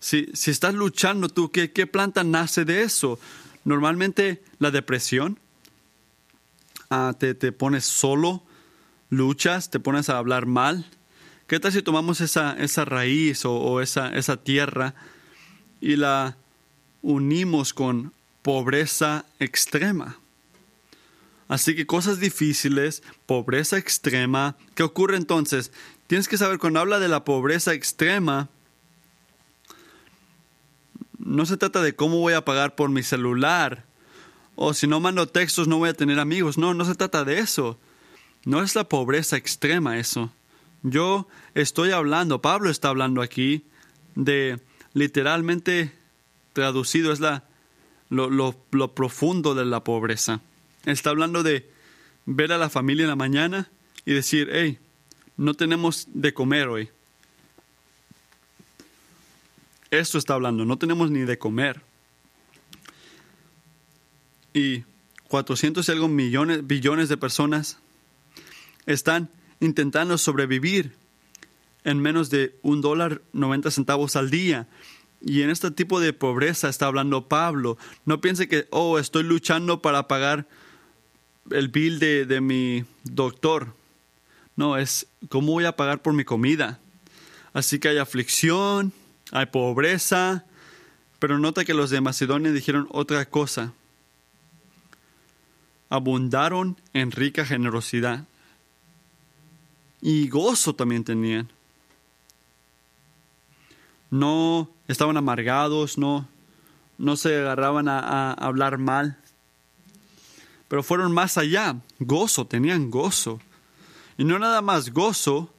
Si, 0.00 0.28
si 0.32 0.50
estás 0.50 0.74
luchando 0.74 1.28
tú, 1.28 1.50
¿qué, 1.50 1.70
¿qué 1.72 1.86
planta 1.86 2.24
nace 2.24 2.64
de 2.64 2.82
eso? 2.82 3.20
Normalmente 3.64 4.42
la 4.58 4.70
depresión, 4.70 5.38
ah, 6.88 7.14
te, 7.18 7.34
te 7.34 7.52
pones 7.52 7.84
solo, 7.84 8.42
luchas, 9.10 9.70
te 9.70 9.78
pones 9.78 10.08
a 10.08 10.16
hablar 10.16 10.46
mal. 10.46 10.86
¿Qué 11.46 11.60
tal 11.60 11.72
si 11.72 11.82
tomamos 11.82 12.20
esa, 12.22 12.56
esa 12.58 12.84
raíz 12.84 13.44
o, 13.44 13.52
o 13.52 13.80
esa, 13.80 14.08
esa 14.16 14.38
tierra 14.38 14.94
y 15.80 15.96
la 15.96 16.38
unimos 17.02 17.74
con 17.74 18.14
pobreza 18.42 19.26
extrema? 19.38 20.18
Así 21.48 21.74
que 21.74 21.84
cosas 21.84 22.20
difíciles, 22.20 23.02
pobreza 23.26 23.76
extrema. 23.76 24.56
¿Qué 24.74 24.84
ocurre 24.84 25.16
entonces? 25.16 25.72
Tienes 26.06 26.28
que 26.28 26.38
saber, 26.38 26.58
cuando 26.58 26.80
habla 26.80 27.00
de 27.00 27.08
la 27.08 27.24
pobreza 27.24 27.74
extrema, 27.74 28.48
no 31.30 31.46
se 31.46 31.56
trata 31.56 31.80
de 31.80 31.94
cómo 31.94 32.18
voy 32.18 32.34
a 32.34 32.44
pagar 32.44 32.74
por 32.74 32.90
mi 32.90 33.02
celular. 33.04 33.84
O 34.56 34.74
si 34.74 34.86
no 34.86 34.98
mando 34.98 35.28
textos 35.28 35.68
no 35.68 35.78
voy 35.78 35.90
a 35.90 35.94
tener 35.94 36.18
amigos. 36.18 36.58
No, 36.58 36.74
no 36.74 36.84
se 36.84 36.96
trata 36.96 37.24
de 37.24 37.38
eso. 37.38 37.78
No 38.44 38.62
es 38.62 38.74
la 38.74 38.84
pobreza 38.84 39.36
extrema 39.36 39.98
eso. 39.98 40.32
Yo 40.82 41.28
estoy 41.54 41.92
hablando, 41.92 42.42
Pablo 42.42 42.70
está 42.70 42.88
hablando 42.88 43.22
aquí 43.22 43.64
de 44.14 44.58
literalmente 44.92 45.92
traducido 46.52 47.12
es 47.12 47.20
la, 47.20 47.44
lo, 48.08 48.28
lo, 48.28 48.56
lo 48.72 48.94
profundo 48.94 49.54
de 49.54 49.66
la 49.66 49.84
pobreza. 49.84 50.40
Está 50.84 51.10
hablando 51.10 51.42
de 51.42 51.70
ver 52.26 52.52
a 52.52 52.58
la 52.58 52.70
familia 52.70 53.04
en 53.04 53.10
la 53.10 53.16
mañana 53.16 53.70
y 54.04 54.14
decir, 54.14 54.48
hey, 54.52 54.78
no 55.36 55.54
tenemos 55.54 56.08
de 56.12 56.34
comer 56.34 56.68
hoy. 56.68 56.90
Esto 59.90 60.18
está 60.18 60.34
hablando, 60.34 60.64
no 60.64 60.78
tenemos 60.78 61.10
ni 61.10 61.20
de 61.20 61.38
comer. 61.38 61.82
Y 64.54 64.84
400 65.28 65.88
y 65.88 65.92
algo 65.92 66.08
millones, 66.08 66.66
billones 66.66 67.08
de 67.08 67.16
personas 67.16 67.78
están 68.86 69.30
intentando 69.60 70.18
sobrevivir 70.18 70.92
en 71.84 72.00
menos 72.00 72.30
de 72.30 72.56
un 72.62 72.80
dólar 72.80 73.22
90 73.32 73.70
centavos 73.70 74.16
al 74.16 74.30
día. 74.30 74.68
Y 75.20 75.42
en 75.42 75.50
este 75.50 75.70
tipo 75.70 76.00
de 76.00 76.12
pobreza 76.12 76.68
está 76.68 76.86
hablando 76.86 77.28
Pablo. 77.28 77.76
No 78.04 78.20
piense 78.20 78.48
que, 78.48 78.66
oh, 78.70 78.98
estoy 78.98 79.22
luchando 79.22 79.82
para 79.82 80.08
pagar 80.08 80.46
el 81.50 81.68
bill 81.68 81.98
de, 81.98 82.26
de 82.26 82.40
mi 82.40 82.84
doctor. 83.04 83.74
No, 84.56 84.76
es 84.76 85.06
cómo 85.28 85.52
voy 85.52 85.64
a 85.64 85.76
pagar 85.76 86.00
por 86.00 86.12
mi 86.14 86.24
comida. 86.24 86.78
Así 87.52 87.78
que 87.78 87.88
hay 87.88 87.98
aflicción, 87.98 88.92
hay 89.32 89.46
pobreza, 89.46 90.44
pero 91.18 91.38
nota 91.38 91.64
que 91.64 91.74
los 91.74 91.90
de 91.90 92.00
Macedonia 92.00 92.52
dijeron 92.52 92.88
otra 92.90 93.24
cosa. 93.26 93.72
Abundaron 95.88 96.76
en 96.92 97.10
rica 97.10 97.44
generosidad. 97.44 98.26
Y 100.00 100.28
gozo 100.28 100.74
también 100.74 101.04
tenían. 101.04 101.50
No 104.10 104.70
estaban 104.88 105.16
amargados, 105.16 105.98
no, 105.98 106.26
no 106.98 107.16
se 107.16 107.36
agarraban 107.38 107.88
a, 107.88 107.98
a 108.00 108.32
hablar 108.32 108.78
mal 108.78 109.18
pero 110.70 110.84
fueron 110.84 111.10
más 111.10 111.36
allá, 111.36 111.80
gozo, 111.98 112.46
tenían 112.46 112.92
gozo. 112.92 113.40
Y 114.16 114.22
no 114.22 114.38
nada 114.38 114.62
más 114.62 114.90
gozo, 114.90 115.52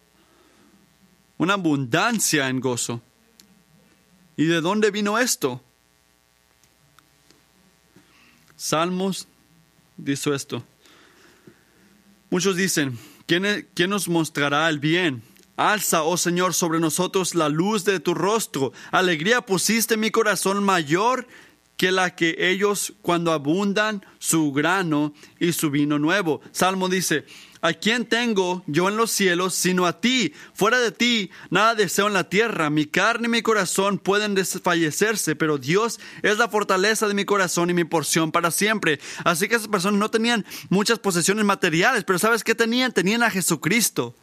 una 1.38 1.56
abundancia 1.56 2.48
en 2.48 2.62
gozo. 2.62 3.02
¿Y 4.42 4.46
de 4.46 4.60
dónde 4.60 4.90
vino 4.90 5.20
esto? 5.20 5.62
Salmos 8.56 9.28
dice 9.98 10.34
esto. 10.34 10.64
Muchos 12.32 12.56
dicen, 12.56 12.98
¿quién, 13.28 13.70
¿quién 13.76 13.92
nos 13.92 14.08
mostrará 14.10 14.68
el 14.68 14.80
bien? 14.80 15.22
Alza, 15.58 16.02
oh 16.02 16.18
Señor, 16.18 16.56
sobre 16.56 16.80
nosotros 16.80 17.36
la 17.36 17.50
luz 17.50 17.86
de 17.86 18.00
tu 18.00 18.16
rostro. 18.16 18.74
Alegría 18.90 19.42
pusiste 19.46 19.94
en 19.94 20.00
mi 20.00 20.10
corazón 20.10 20.64
mayor 20.64 21.28
que 21.78 21.92
la 21.92 22.16
que 22.16 22.36
ellos 22.40 22.94
cuando 23.04 23.34
abundan 23.34 24.04
su 24.18 24.52
grano 24.52 25.14
y 25.40 25.54
su 25.54 25.70
vino 25.70 26.00
nuevo. 26.00 26.42
Salmo 26.52 26.90
dice, 26.90 27.26
¿a 27.62 27.74
quién 27.74 28.06
tengo 28.06 28.64
yo 28.68 28.90
en 28.90 28.98
los 28.98 29.12
cielos 29.12 29.54
sino 29.54 29.86
a 29.86 30.02
ti? 30.02 30.34
Fuera 30.54 30.80
de 30.80 30.92
ti, 30.92 31.32
nada 31.50 31.76
deseo 31.76 32.08
en 32.08 32.14
la 32.14 32.30
tierra. 32.30 32.70
Mi 32.70 32.86
carne 32.86 33.28
y 33.28 33.32
mi 33.32 33.42
corazón 33.42 33.98
pueden 33.98 34.36
desfallecerse, 34.36 35.36
pero 35.36 35.58
Dios 35.58 36.00
es 36.24 36.38
la 36.38 36.50
fortaleza 36.50 37.08
de 37.08 37.14
mi 37.14 37.26
corazón 37.26 37.70
y 37.70 37.74
mi 37.74 37.84
porción 37.84 38.32
para 38.32 38.52
siempre. 38.52 39.00
Así 39.24 39.48
que 39.48 39.56
esas 39.56 39.68
personas 39.68 40.00
no 40.00 40.12
tenían 40.12 40.46
muchas 40.70 41.00
posesiones 41.00 41.46
materiales, 41.46 42.04
pero 42.04 42.20
¿sabes 42.20 42.44
qué 42.44 42.56
tenían? 42.56 42.92
Tenían 42.92 43.24
a 43.24 43.30
Jesucristo. 43.30 44.16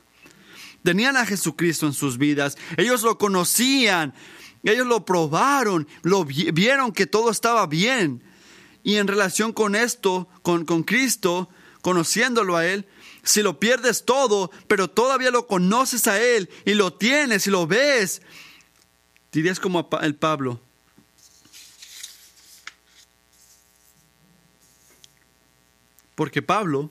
Tenían 0.83 1.17
a 1.17 1.27
Jesucristo 1.27 1.87
en 1.87 1.93
sus 1.93 2.19
vidas. 2.19 2.57
Ellos 2.77 3.03
lo 3.03 3.19
conocían. 3.19 4.15
Ellos 4.63 4.87
lo 4.87 5.05
probaron, 5.05 5.87
lo 6.03 6.25
vieron 6.25 6.93
que 6.93 7.07
todo 7.07 7.31
estaba 7.31 7.67
bien. 7.67 8.23
Y 8.83 8.97
en 8.97 9.07
relación 9.07 9.53
con 9.53 9.75
esto, 9.75 10.29
con, 10.43 10.65
con 10.65 10.83
Cristo, 10.83 11.49
conociéndolo 11.81 12.57
a 12.57 12.67
Él, 12.67 12.87
si 13.23 13.43
lo 13.43 13.59
pierdes 13.59 14.05
todo, 14.05 14.51
pero 14.67 14.89
todavía 14.89 15.31
lo 15.31 15.47
conoces 15.47 16.07
a 16.07 16.21
Él 16.21 16.49
y 16.65 16.75
lo 16.75 16.93
tienes 16.93 17.47
y 17.47 17.51
lo 17.51 17.67
ves, 17.67 18.23
dirías 19.33 19.61
como 19.61 19.89
el 20.01 20.15
Pablo. 20.15 20.61
Porque 26.15 26.43
Pablo 26.43 26.91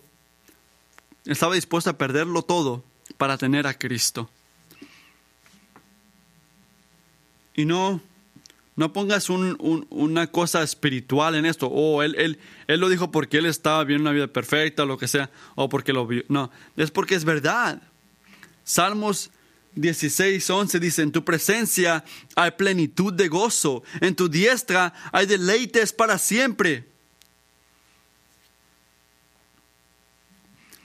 estaba 1.25 1.55
dispuesto 1.55 1.89
a 1.89 1.97
perderlo 1.97 2.43
todo 2.43 2.83
para 3.17 3.37
tener 3.37 3.67
a 3.67 3.77
Cristo. 3.77 4.29
Y 7.53 7.65
no, 7.65 8.01
no 8.77 8.93
pongas 8.93 9.27
una 9.31 10.27
cosa 10.27 10.61
espiritual 10.61 11.33
en 11.33 11.47
esto. 11.47 11.67
O 11.67 12.03
él, 12.03 12.15
él, 12.15 12.39
él 12.67 12.79
lo 12.79 12.89
dijo 12.89 13.09
porque 13.11 13.39
él 13.39 13.47
estaba 13.47 13.83
viendo 13.83 14.03
una 14.03 14.11
vida 14.11 14.27
perfecta, 14.27 14.83
o 14.83 14.85
lo 14.85 14.99
que 14.99 15.07
sea, 15.07 15.31
o 15.55 15.67
porque 15.67 15.93
lo 15.93 16.05
vio. 16.05 16.23
No, 16.29 16.51
es 16.77 16.91
porque 16.91 17.15
es 17.15 17.25
verdad. 17.25 17.81
Salmos 18.63 19.31
16, 19.73 20.47
11 20.47 20.79
dice, 20.79 21.01
en 21.01 21.11
tu 21.11 21.25
presencia 21.25 22.05
hay 22.35 22.51
plenitud 22.51 23.11
de 23.11 23.27
gozo, 23.27 23.81
en 23.99 24.15
tu 24.15 24.29
diestra 24.29 24.93
hay 25.11 25.25
deleites 25.25 25.91
para 25.91 26.19
siempre. 26.19 26.85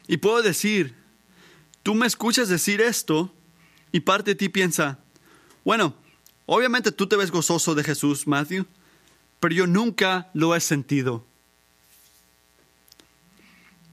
Y 0.09 0.17
puedo 0.17 0.41
decir, 0.41 0.95
tú 1.83 1.95
me 1.95 2.07
escuchas 2.07 2.49
decir 2.49 2.81
esto 2.81 3.35
y 3.93 4.01
parte 4.01 4.31
de 4.31 4.35
ti 4.35 4.49
piensa, 4.49 4.99
bueno, 5.63 5.95
Obviamente 6.55 6.93
tú 6.93 7.07
te 7.07 7.17
ves 7.17 7.31
gozoso 7.31 7.75
de 7.75 7.83
Jesús, 7.83 8.27
Matthew, 8.27 8.67
pero 9.41 9.55
yo 9.55 9.67
nunca 9.67 10.29
lo 10.35 10.55
he 10.55 10.61
sentido. 10.61 11.25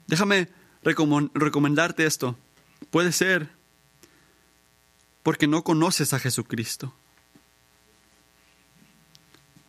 Déjame 0.08 0.50
recomendarte 0.84 2.06
esto. 2.06 2.38
Puede 2.90 3.14
ser 3.14 3.48
porque 5.24 5.48
no 5.48 5.64
conoces 5.64 6.12
a 6.12 6.20
Jesucristo. 6.20 6.94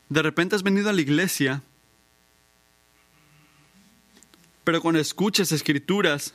De 0.08 0.22
repente 0.22 0.56
has 0.56 0.64
venido 0.64 0.90
a 0.90 0.92
la 0.92 1.00
iglesia, 1.00 1.62
pero 4.64 4.82
cuando 4.82 4.98
escuches 4.98 5.52
escrituras 5.52 6.34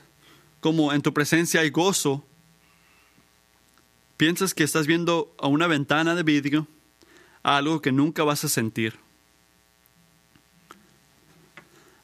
como 0.62 0.94
en 0.94 1.02
tu 1.02 1.14
presencia 1.14 1.60
hay 1.60 1.70
gozo, 1.70 2.26
Piensas 4.18 4.54
que 4.54 4.64
estás 4.64 4.88
viendo 4.88 5.36
a 5.40 5.48
una 5.48 5.68
ventana 5.68 6.16
de 6.16 6.24
vidrio 6.24 6.68
algo 7.44 7.82
que 7.82 7.92
nunca 7.92 8.24
vas 8.24 8.44
a 8.44 8.50
sentir. 8.50 8.96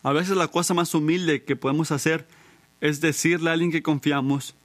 A 0.04 0.12
veces 0.12 0.36
la 0.36 0.48
cosa 0.48 0.74
más 0.74 0.94
humilde 0.94 1.44
que 1.44 1.56
podemos 1.56 1.92
hacer 1.92 2.28
es 2.80 3.02
decirle 3.02 3.50
a 3.50 3.54
alguien 3.54 3.72
que 3.72 3.84
confiamos 3.84 4.56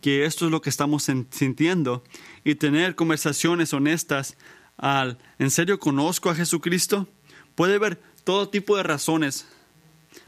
que 0.00 0.24
esto 0.24 0.46
es 0.46 0.50
lo 0.50 0.62
que 0.62 0.70
estamos 0.70 1.08
sintiendo 1.30 2.04
y 2.44 2.56
tener 2.56 2.94
conversaciones 2.94 3.72
honestas 3.72 4.36
al 4.76 5.18
¿en 5.38 5.50
serio 5.50 5.78
conozco 5.78 6.30
a 6.30 6.34
Jesucristo? 6.34 7.08
Puede 7.54 7.76
haber 7.76 8.00
todo 8.24 8.48
tipo 8.48 8.76
de 8.76 8.82
razones, 8.82 9.46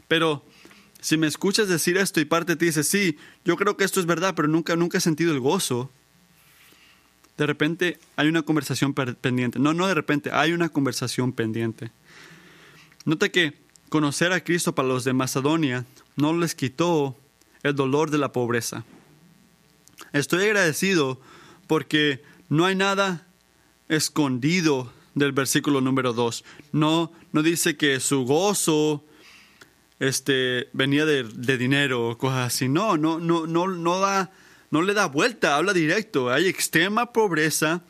pero 0.07 0.43
si 1.01 1.17
me 1.17 1.27
escuchas 1.27 1.67
decir 1.67 1.97
esto 1.97 2.19
y 2.19 2.25
parte 2.25 2.53
de 2.53 2.55
ti 2.57 2.65
dice, 2.65 2.83
sí, 2.83 3.17
yo 3.43 3.57
creo 3.57 3.77
que 3.77 3.83
esto 3.83 3.99
es 3.99 4.05
verdad, 4.05 4.33
pero 4.35 4.47
nunca, 4.47 4.75
nunca 4.75 4.97
he 4.97 5.01
sentido 5.01 5.33
el 5.33 5.39
gozo, 5.39 5.91
de 7.37 7.45
repente 7.45 7.99
hay 8.15 8.27
una 8.27 8.43
conversación 8.43 8.93
pendiente. 8.93 9.59
No, 9.59 9.73
no 9.73 9.87
de 9.87 9.93
repente, 9.93 10.31
hay 10.31 10.53
una 10.53 10.69
conversación 10.69 11.33
pendiente. 11.33 11.91
Nota 13.05 13.29
que 13.29 13.53
conocer 13.89 14.31
a 14.31 14.43
Cristo 14.43 14.73
para 14.73 14.87
los 14.87 15.03
de 15.03 15.13
Macedonia 15.13 15.85
no 16.15 16.35
les 16.37 16.55
quitó 16.55 17.17
el 17.63 17.75
dolor 17.75 18.09
de 18.09 18.17
la 18.17 18.31
pobreza. 18.31 18.85
Estoy 20.13 20.45
agradecido 20.45 21.19
porque 21.67 22.23
no 22.49 22.65
hay 22.65 22.75
nada 22.75 23.27
escondido 23.89 24.91
del 25.13 25.31
versículo 25.31 25.81
número 25.81 26.13
2. 26.13 26.43
No, 26.71 27.11
no 27.31 27.43
dice 27.43 27.77
que 27.77 27.99
su 27.99 28.25
gozo 28.25 29.03
este, 29.99 30.69
venía 30.73 31.05
de, 31.05 31.23
de, 31.23 31.57
dinero 31.57 32.09
o 32.09 32.17
cosas 32.17 32.47
así. 32.47 32.67
No, 32.67 32.97
no, 32.97 33.19
no, 33.19 33.47
no, 33.47 33.67
no, 33.67 33.99
da, 33.99 34.31
no 34.75 34.81
le 34.81 34.93
da 34.93 35.05
vuelta, 35.05 35.55
habla 35.55 35.71
directo. 35.71 36.29
Hay 36.29 36.47
extrema 36.47 37.13
pobreza 37.13 37.81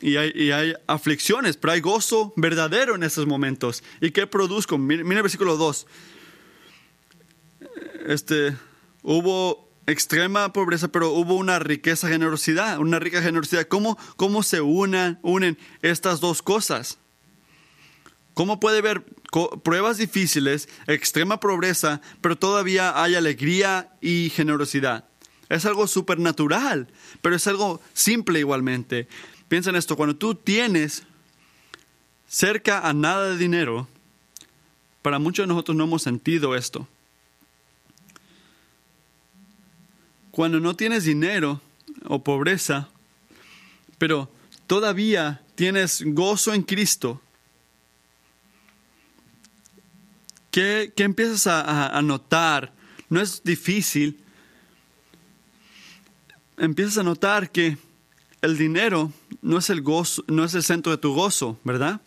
y 0.00 0.16
hay, 0.16 0.72
aflicciones, 0.86 1.56
pero 1.56 1.72
hay 1.72 1.80
gozo 1.80 2.32
verdadero 2.36 2.94
en 2.94 3.02
esos 3.02 3.26
momentos. 3.26 3.82
¿Y 4.00 4.12
qué 4.12 4.28
produzco? 4.28 4.78
Mira, 4.78 5.02
el 5.02 5.22
versículo 5.22 5.56
2. 5.56 5.86
Este, 8.06 8.56
hubo 9.02 9.68
extrema 9.88 10.52
pobreza, 10.52 10.86
pero 10.92 11.10
hubo 11.10 11.34
una 11.34 11.58
riqueza 11.58 12.06
generosidad, 12.06 12.78
una 12.78 13.00
rica 13.00 13.20
generosidad. 13.20 13.66
¿Cómo, 13.66 13.98
cómo 14.14 14.44
se 14.44 14.60
unen 14.60 15.58
estas 15.82 16.20
dos 16.20 16.40
cosas? 16.40 16.98
¿Cómo 18.32 18.60
puede 18.60 18.78
haber 18.78 19.04
pruebas 19.64 19.98
difíciles, 19.98 20.68
extrema 20.86 21.40
pobreza, 21.40 22.00
pero 22.20 22.38
todavía 22.38 23.02
hay 23.02 23.16
alegría 23.16 23.90
y 24.00 24.30
generosidad? 24.30 25.08
Es 25.48 25.66
algo 25.66 25.86
supernatural, 25.86 26.88
pero 27.20 27.36
es 27.36 27.46
algo 27.46 27.80
simple 27.92 28.38
igualmente. 28.38 29.08
Piensa 29.48 29.70
en 29.70 29.76
esto, 29.76 29.96
cuando 29.96 30.16
tú 30.16 30.34
tienes 30.34 31.04
cerca 32.26 32.80
a 32.80 32.92
nada 32.92 33.30
de 33.30 33.36
dinero, 33.36 33.86
para 35.02 35.18
muchos 35.18 35.44
de 35.44 35.48
nosotros 35.48 35.76
no 35.76 35.84
hemos 35.84 36.02
sentido 36.02 36.56
esto. 36.56 36.88
Cuando 40.30 40.58
no 40.58 40.74
tienes 40.74 41.04
dinero 41.04 41.60
o 42.06 42.24
pobreza, 42.24 42.88
pero 43.98 44.30
todavía 44.66 45.42
tienes 45.54 46.02
gozo 46.04 46.54
en 46.54 46.62
Cristo, 46.62 47.20
¿qué, 50.50 50.92
empiezas 50.96 51.46
a, 51.46 51.96
a 51.96 52.02
notar? 52.02 52.72
No 53.08 53.20
es 53.20 53.44
difícil. 53.44 54.23
Empiezas 56.64 56.96
a 56.96 57.02
notar 57.02 57.50
que 57.50 57.76
el 58.40 58.56
dinero 58.56 59.12
no 59.42 59.58
es 59.58 59.68
el 59.68 59.84
no 60.28 60.44
es 60.44 60.54
el 60.54 60.62
centro 60.62 60.92
de 60.92 60.96
tu 60.96 61.12
gozo, 61.12 61.60
¿verdad? 61.62 62.00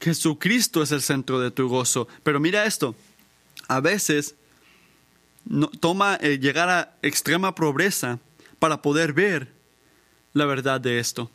Jesucristo 0.00 0.82
es 0.82 0.90
el 0.90 1.00
centro 1.00 1.38
de 1.38 1.52
tu 1.52 1.68
gozo. 1.68 2.08
Pero 2.24 2.40
mira 2.40 2.64
esto, 2.64 2.96
a 3.68 3.78
veces 3.78 4.34
toma 5.78 6.18
eh, 6.20 6.40
llegar 6.40 6.68
a 6.68 6.96
extrema 7.02 7.54
pobreza 7.54 8.18
para 8.58 8.82
poder 8.82 9.12
ver 9.12 9.52
la 10.32 10.46
verdad 10.46 10.80
de 10.80 10.98
esto. 10.98 11.30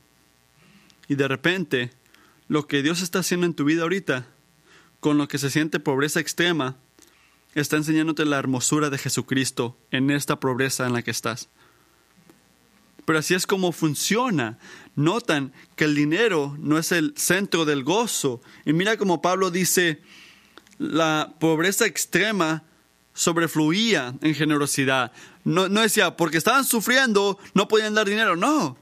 Y 1.08 1.16
de 1.16 1.30
repente, 1.30 1.92
lo 2.50 2.68
que 2.68 2.84
Dios 2.84 3.02
está 3.02 3.20
haciendo 3.20 3.46
en 3.46 3.54
tu 3.54 3.64
vida 3.64 3.84
ahorita, 3.84 4.28
con 5.00 5.18
lo 5.18 5.30
que 5.30 5.38
se 5.38 5.50
siente 5.50 5.80
pobreza 5.80 6.20
extrema, 6.20 6.76
está 7.56 7.78
enseñándote 7.78 8.26
la 8.26 8.38
hermosura 8.38 8.90
de 8.90 8.98
Jesucristo 8.98 9.78
en 9.92 10.12
esta 10.12 10.40
pobreza 10.40 10.86
en 10.86 10.94
la 10.94 11.02
que 11.02 11.12
estás. 11.12 11.50
Pero 13.06 13.20
así 13.20 13.34
es 13.34 13.48
como 13.48 13.72
funciona. 13.72 14.58
Notan 14.96 15.54
que 15.76 15.86
el 15.86 15.96
dinero 15.96 16.56
no 16.60 16.78
es 16.78 16.92
el 16.92 17.14
centro 17.16 17.66
del 17.66 17.84
gozo. 17.84 18.42
Y 18.66 18.74
mira 18.74 18.98
como 18.98 19.22
Pablo 19.22 19.52
dice, 19.52 20.02
la 20.80 21.34
pobreza 21.40 21.86
extrema 21.86 22.64
sobrefluía 23.14 24.16
en 24.22 24.36
generosidad. 24.36 25.12
No, 25.44 25.70
no 25.70 25.82
decía, 25.82 26.18
porque 26.18 26.38
estaban 26.38 26.66
sufriendo, 26.66 27.40
no 27.54 27.68
podían 27.68 27.94
dar 27.94 28.08
dinero. 28.08 28.36
No. 28.36 28.78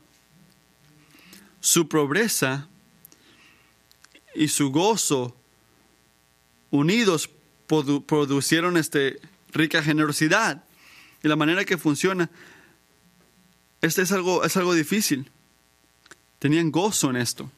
Su 1.59 1.87
pobreza 1.87 2.67
y 4.33 4.47
su 4.47 4.71
gozo 4.71 5.35
unidos 6.71 7.29
producieron 8.05 8.77
este, 8.77 9.19
rica 9.51 9.81
generosidad. 9.81 10.63
Y 11.23 11.27
la 11.27 11.35
manera 11.35 11.65
que 11.65 11.77
funciona, 11.77 12.29
este 13.81 14.01
es 14.01 14.11
algo, 14.11 14.43
es 14.43 14.57
algo 14.57 14.73
difícil. 14.73 15.29
Tenían 16.39 16.71
gozo 16.71 17.09
en 17.09 17.15
esto. 17.15 17.49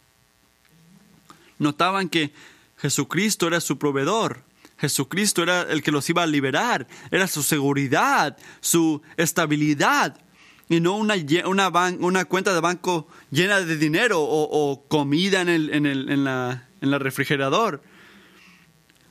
Notaban 1.57 2.09
que 2.09 2.31
Jesucristo 2.77 3.47
era 3.47 3.59
su 3.59 3.77
proveedor 3.77 4.43
Jesucristo 4.77 5.43
era 5.43 5.61
el 5.63 5.81
que 5.81 5.91
los 5.91 6.09
iba 6.09 6.23
a 6.23 6.27
liberar, 6.27 6.87
era 7.11 7.27
su 7.27 7.43
seguridad, 7.43 8.37
su 8.59 9.01
estabilidad, 9.15 10.19
y 10.67 10.79
no 10.79 10.97
una, 10.97 11.15
una, 11.45 11.69
una 11.99 12.25
cuenta 12.25 12.53
de 12.53 12.59
banco 12.59 13.07
llena 13.31 13.61
de 13.61 13.77
dinero 13.77 14.21
o, 14.21 14.83
comida 14.87 15.41
en 15.41 15.49
el, 15.49 15.69
en, 15.73 15.85
el, 15.85 16.09
en, 16.09 16.23
la, 16.23 16.67
en 16.81 16.93
el 16.93 16.99
refrigerador. 16.99 17.81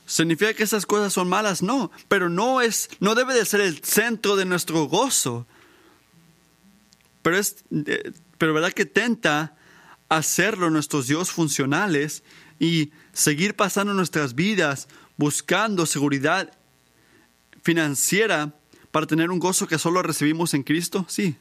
¿Significa 0.05 0.53
que 0.53 0.63
esas 0.63 0.85
cosas 0.85 1.13
son 1.13 1.27
malas? 1.27 1.61
No, 1.61 1.91
pero 2.07 2.29
no, 2.29 2.61
es, 2.61 2.89
no 2.99 3.15
debe 3.15 3.33
de 3.33 3.45
ser 3.45 3.61
el 3.61 3.83
centro 3.83 4.35
de 4.35 4.45
nuestro 4.45 4.85
gozo. 4.85 5.47
Pero, 7.21 7.37
es, 7.37 7.63
eh, 7.71 8.11
pero 8.37 8.53
verdad 8.53 8.71
que 8.71 8.85
tenta 8.85 9.57
hacerlo 10.09 10.69
nuestros 10.69 11.07
Dios 11.07 11.31
funcionales 11.31 12.23
y 12.59 12.91
seguir 13.13 13.55
pasando 13.55 13.93
nuestras 13.93 14.35
vidas 14.35 14.87
buscando 15.17 15.85
seguridad 15.85 16.51
financiera 17.63 18.53
para 18.91 19.07
tener 19.07 19.31
un 19.31 19.39
gozo 19.39 19.67
que 19.67 19.79
solo 19.79 20.03
recibimos 20.03 20.53
en 20.53 20.63
Cristo? 20.63 21.05
Sí. 21.09 21.35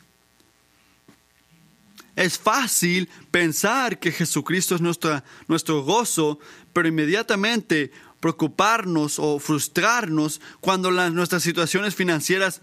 Es 2.16 2.38
fácil 2.38 3.08
pensar 3.30 3.98
que 3.98 4.12
Jesucristo 4.12 4.74
es 4.74 4.80
nuestra, 4.80 5.24
nuestro 5.48 5.82
gozo, 5.82 6.38
pero 6.72 6.88
inmediatamente 6.88 7.92
preocuparnos 8.24 9.18
o 9.18 9.38
frustrarnos 9.38 10.40
cuando 10.62 10.90
las, 10.90 11.12
nuestras 11.12 11.42
situaciones 11.42 11.94
financieras 11.94 12.62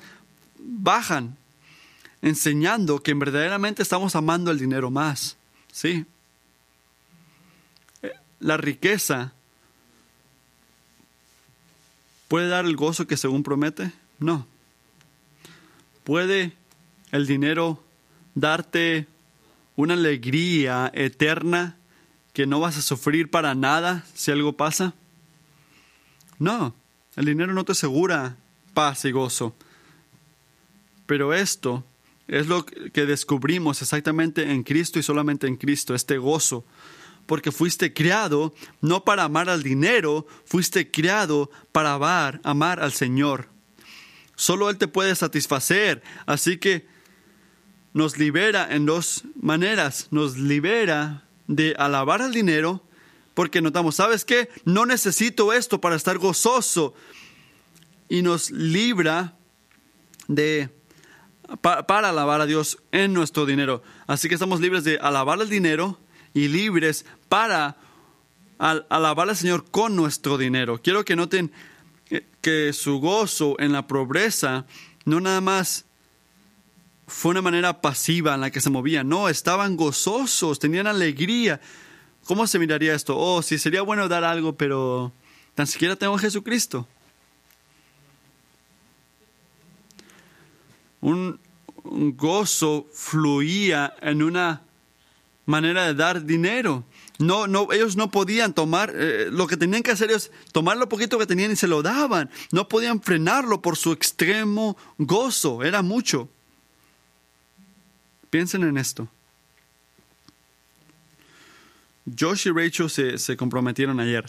bajan, 0.58 1.38
enseñando 2.24 3.04
que 3.04 3.14
verdaderamente 3.14 3.84
estamos 3.84 4.16
amando 4.16 4.50
el 4.50 4.58
dinero 4.58 4.90
más. 4.90 5.38
Sí. 5.72 6.04
Eh, 8.02 8.12
la 8.40 8.58
riqueza 8.58 9.34
¿Puede 12.28 12.48
dar 12.48 12.66
el 12.66 12.76
gozo 12.76 13.06
que 13.06 13.16
según 13.16 13.44
promete? 13.44 13.92
No. 14.18 14.48
¿Puede 16.04 16.54
el 17.12 17.28
dinero 17.28 17.84
darte 18.34 19.06
una 19.76 19.94
alegría 19.94 20.90
eterna 20.96 21.76
que 22.34 22.48
no 22.48 22.60
vas 22.60 22.80
a 22.80 22.82
sufrir 22.82 23.30
para 23.30 23.54
nada 23.54 24.06
si 24.16 24.32
algo 24.32 24.54
pasa? 24.54 24.96
No, 26.42 26.74
el 27.16 27.26
dinero 27.26 27.54
no 27.54 27.64
te 27.64 27.74
asegura 27.74 28.36
paz 28.74 29.06
y 29.06 29.12
gozo. 29.12 29.56
Pero 31.06 31.34
esto 31.34 31.84
es 32.28 32.48
lo 32.48 32.66
que 32.66 33.06
descubrimos 33.06 33.82
exactamente 33.82 34.52
en 34.52 34.64
Cristo 34.64 34.98
y 34.98 35.04
solamente 35.04 35.46
en 35.46 35.56
Cristo, 35.56 35.94
este 35.94 36.18
gozo 36.18 36.66
porque 37.28 37.52
fuiste 37.52 37.94
criado 37.94 38.54
no 38.82 39.06
para 39.06 39.24
amar 39.24 39.50
al 39.50 39.64
dinero, 39.64 40.28
fuiste 40.44 40.92
criado 40.92 41.50
para 41.72 41.94
amar, 41.94 42.42
amar 42.44 42.82
al 42.82 42.92
Señor. 42.92 43.48
Solo 44.36 44.70
Él 44.70 44.78
te 44.78 44.88
puede 44.88 45.16
satisfacer, 45.16 46.02
así 46.26 46.58
que 46.58 46.86
nos 47.94 48.18
libera 48.18 48.68
en 48.76 48.86
dos 48.86 49.24
maneras. 49.40 50.08
Nos 50.12 50.38
libera 50.38 51.24
de 51.48 51.76
alabar 51.78 52.22
al 52.22 52.34
dinero, 52.34 52.84
porque 53.34 53.62
notamos, 53.62 53.96
¿sabes 53.96 54.26
qué? 54.26 54.50
No 54.66 54.86
necesito 54.86 55.54
esto 55.54 55.82
para 55.82 55.96
estar 55.96 56.18
gozoso. 56.18 56.94
Y 58.10 58.22
nos 58.22 58.52
libra 58.52 59.36
de 60.28 60.70
para 61.62 62.10
alabar 62.10 62.42
a 62.42 62.46
Dios 62.46 62.78
en 62.92 63.14
nuestro 63.14 63.46
dinero. 63.46 63.84
Así 64.08 64.28
que 64.30 64.36
estamos 64.36 64.62
libres 64.62 64.84
de 64.84 64.98
alabar 64.98 65.40
al 65.40 65.50
dinero 65.50 66.00
y 66.34 66.48
libres 66.48 67.06
para 67.28 67.78
alabar 68.58 69.30
al 69.30 69.36
Señor 69.36 69.66
con 69.70 69.96
nuestro 69.96 70.38
dinero. 70.38 70.82
Quiero 70.82 71.04
que 71.04 71.16
noten 71.16 71.52
que 72.42 72.74
su 72.74 73.00
gozo 73.00 73.56
en 73.60 73.72
la 73.72 73.88
pobreza 73.88 74.66
no 75.06 75.20
nada 75.20 75.42
más 75.42 75.86
fue 77.08 77.32
una 77.32 77.42
manera 77.42 77.82
pasiva 77.82 78.36
en 78.36 78.42
la 78.42 78.52
que 78.52 78.62
se 78.62 78.70
movían. 78.70 79.10
No, 79.10 79.28
estaban 79.28 79.76
gozosos, 79.76 80.60
tenían 80.60 80.88
alegría. 80.88 81.60
¿Cómo 82.26 82.48
se 82.48 82.60
miraría 82.60 82.96
esto? 82.96 83.18
Oh, 83.18 83.42
sí, 83.42 83.58
sería 83.58 83.82
bueno 83.82 84.08
dar 84.08 84.24
algo, 84.24 84.56
pero 84.56 85.12
tan 85.56 85.68
siquiera 85.68 85.96
tengo 85.96 86.16
a 86.16 86.20
Jesucristo. 86.20 86.88
Un, 91.02 91.40
un 91.84 92.16
gozo 92.16 92.88
fluía 92.94 93.94
en 94.02 94.22
una 94.22 94.62
manera 95.46 95.86
de 95.88 95.94
dar 95.94 96.26
dinero. 96.26 96.84
No, 97.20 97.48
no, 97.48 97.72
ellos 97.72 97.96
no 97.96 98.10
podían 98.10 98.54
tomar, 98.54 98.94
eh, 98.96 99.28
lo 99.32 99.46
que 99.46 99.58
tenían 99.58 99.84
que 99.84 99.92
hacer 99.92 100.12
es 100.12 100.32
tomar 100.52 100.78
lo 100.78 100.90
poquito 100.90 101.20
que 101.20 101.28
tenían 101.28 101.52
y 101.52 101.56
se 101.56 101.68
lo 101.68 101.84
daban. 101.84 102.30
No 102.52 102.68
podían 102.68 103.02
frenarlo 103.02 103.62
por 103.62 103.78
su 103.78 103.92
extremo 103.92 104.78
gozo, 104.98 105.64
era 105.64 105.82
mucho. 105.82 106.30
Piensen 108.30 108.64
en 108.64 108.78
esto. 108.78 109.08
Josh 112.06 112.48
y 112.48 112.52
Rachel 112.52 112.90
se, 112.90 113.18
se 113.18 113.38
comprometieron 113.38 114.00
ayer. 114.00 114.26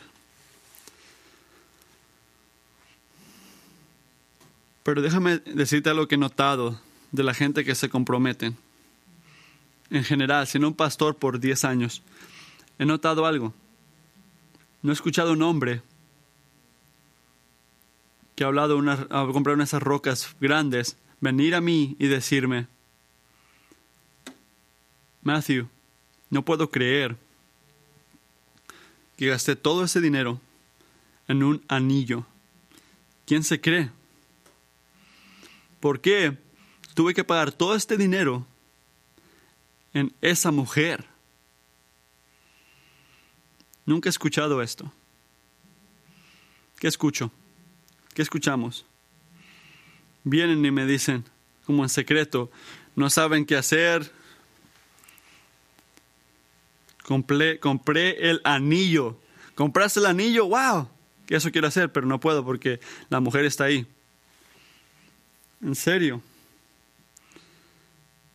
Pero 4.83 5.01
déjame 5.01 5.39
decirte 5.39 5.91
algo 5.91 6.09
que 6.09 6.17
he 6.17 6.19
notado 6.19 6.81
de 7.13 7.23
la 7.23 7.35
gente 7.35 7.65
que 7.65 7.75
se 7.75 7.89
comprometen. 7.89 8.57
En 9.91 10.05
general, 10.05 10.47
siendo 10.47 10.69
un 10.69 10.75
pastor 10.75 11.17
por 11.17 11.39
10 11.39 11.65
años, 11.65 12.03
he 12.79 12.85
notado 12.85 13.27
algo. 13.27 13.55
No 14.83 14.91
he 14.91 14.95
escuchado 14.95 15.33
un 15.33 15.43
hombre 15.43 15.83
que 18.35 18.45
ha 18.45 18.47
hablado 18.49 18.77
una, 18.77 19.07
a 19.11 19.27
comprar 19.31 19.55
unas 19.55 19.73
rocas 19.75 20.35
grandes, 20.41 20.97
venir 21.21 21.55
a 21.55 21.61
mí 21.61 21.95
y 21.99 22.07
decirme, 22.09 22.67
Matthew, 25.23 25.69
no 26.31 26.43
puedo 26.45 26.71
creer 26.71 27.17
que 29.23 29.29
gasté 29.29 29.55
todo 29.55 29.85
ese 29.85 30.01
dinero 30.01 30.41
en 31.29 31.45
un 31.45 31.65
anillo. 31.69 32.27
¿Quién 33.25 33.45
se 33.45 33.61
cree? 33.61 33.89
¿Por 35.79 36.01
qué 36.01 36.37
tuve 36.95 37.15
que 37.15 37.23
pagar 37.23 37.53
todo 37.53 37.77
este 37.77 37.97
dinero 37.97 38.45
en 39.95 40.13
esa 40.23 40.51
mujer? 40.51 41.05
Nunca 43.87 44.09
he 44.09 44.11
escuchado 44.11 44.61
esto. 44.61 44.93
¿Qué 46.81 46.89
escucho? 46.89 47.31
¿Qué 48.15 48.23
escuchamos? 48.23 48.85
Vienen 50.25 50.67
y 50.67 50.73
me 50.73 50.85
dicen, 50.85 51.23
como 51.65 51.85
en 51.85 51.91
secreto, 51.91 52.51
no 52.97 53.09
saben 53.09 53.47
qué 53.47 53.55
hacer, 53.55 54.11
Compré, 57.05 57.59
compré 57.59 58.31
el 58.31 58.41
anillo. 58.45 59.19
¿Compraste 59.55 60.01
el 60.01 60.07
anillo? 60.07 60.47
¡Wow! 60.47 60.89
Que 61.27 61.37
eso 61.37 61.51
quiero 61.51 61.69
hacer, 61.69 61.93
pero 61.93 62.07
no 62.07 62.21
puedo 62.21 62.45
porque 62.45 62.81
la 63.09 63.21
mujer 63.21 63.45
está 63.45 63.65
ahí. 63.65 63.87
En 65.63 65.75
serio. 65.75 66.21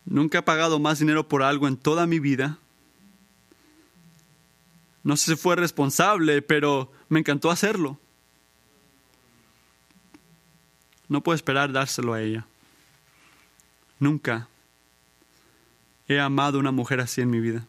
Nunca 0.04 0.38
he 0.38 0.42
pagado 0.42 0.78
más 0.78 0.98
dinero 0.98 1.28
por 1.28 1.42
algo 1.42 1.68
en 1.68 1.76
toda 1.76 2.06
mi 2.06 2.18
vida. 2.18 2.58
No 5.02 5.16
sé 5.16 5.32
si 5.32 5.36
fue 5.36 5.56
responsable, 5.56 6.42
pero 6.42 6.90
me 7.08 7.20
encantó 7.20 7.50
hacerlo. 7.50 7.98
No 11.08 11.22
puedo 11.22 11.34
esperar 11.34 11.72
dárselo 11.72 12.12
a 12.12 12.22
ella. 12.22 12.46
Nunca 13.98 14.48
he 16.06 16.20
amado 16.20 16.58
a 16.58 16.60
una 16.60 16.72
mujer 16.72 17.00
así 17.00 17.20
en 17.20 17.30
mi 17.30 17.40
vida. 17.40 17.66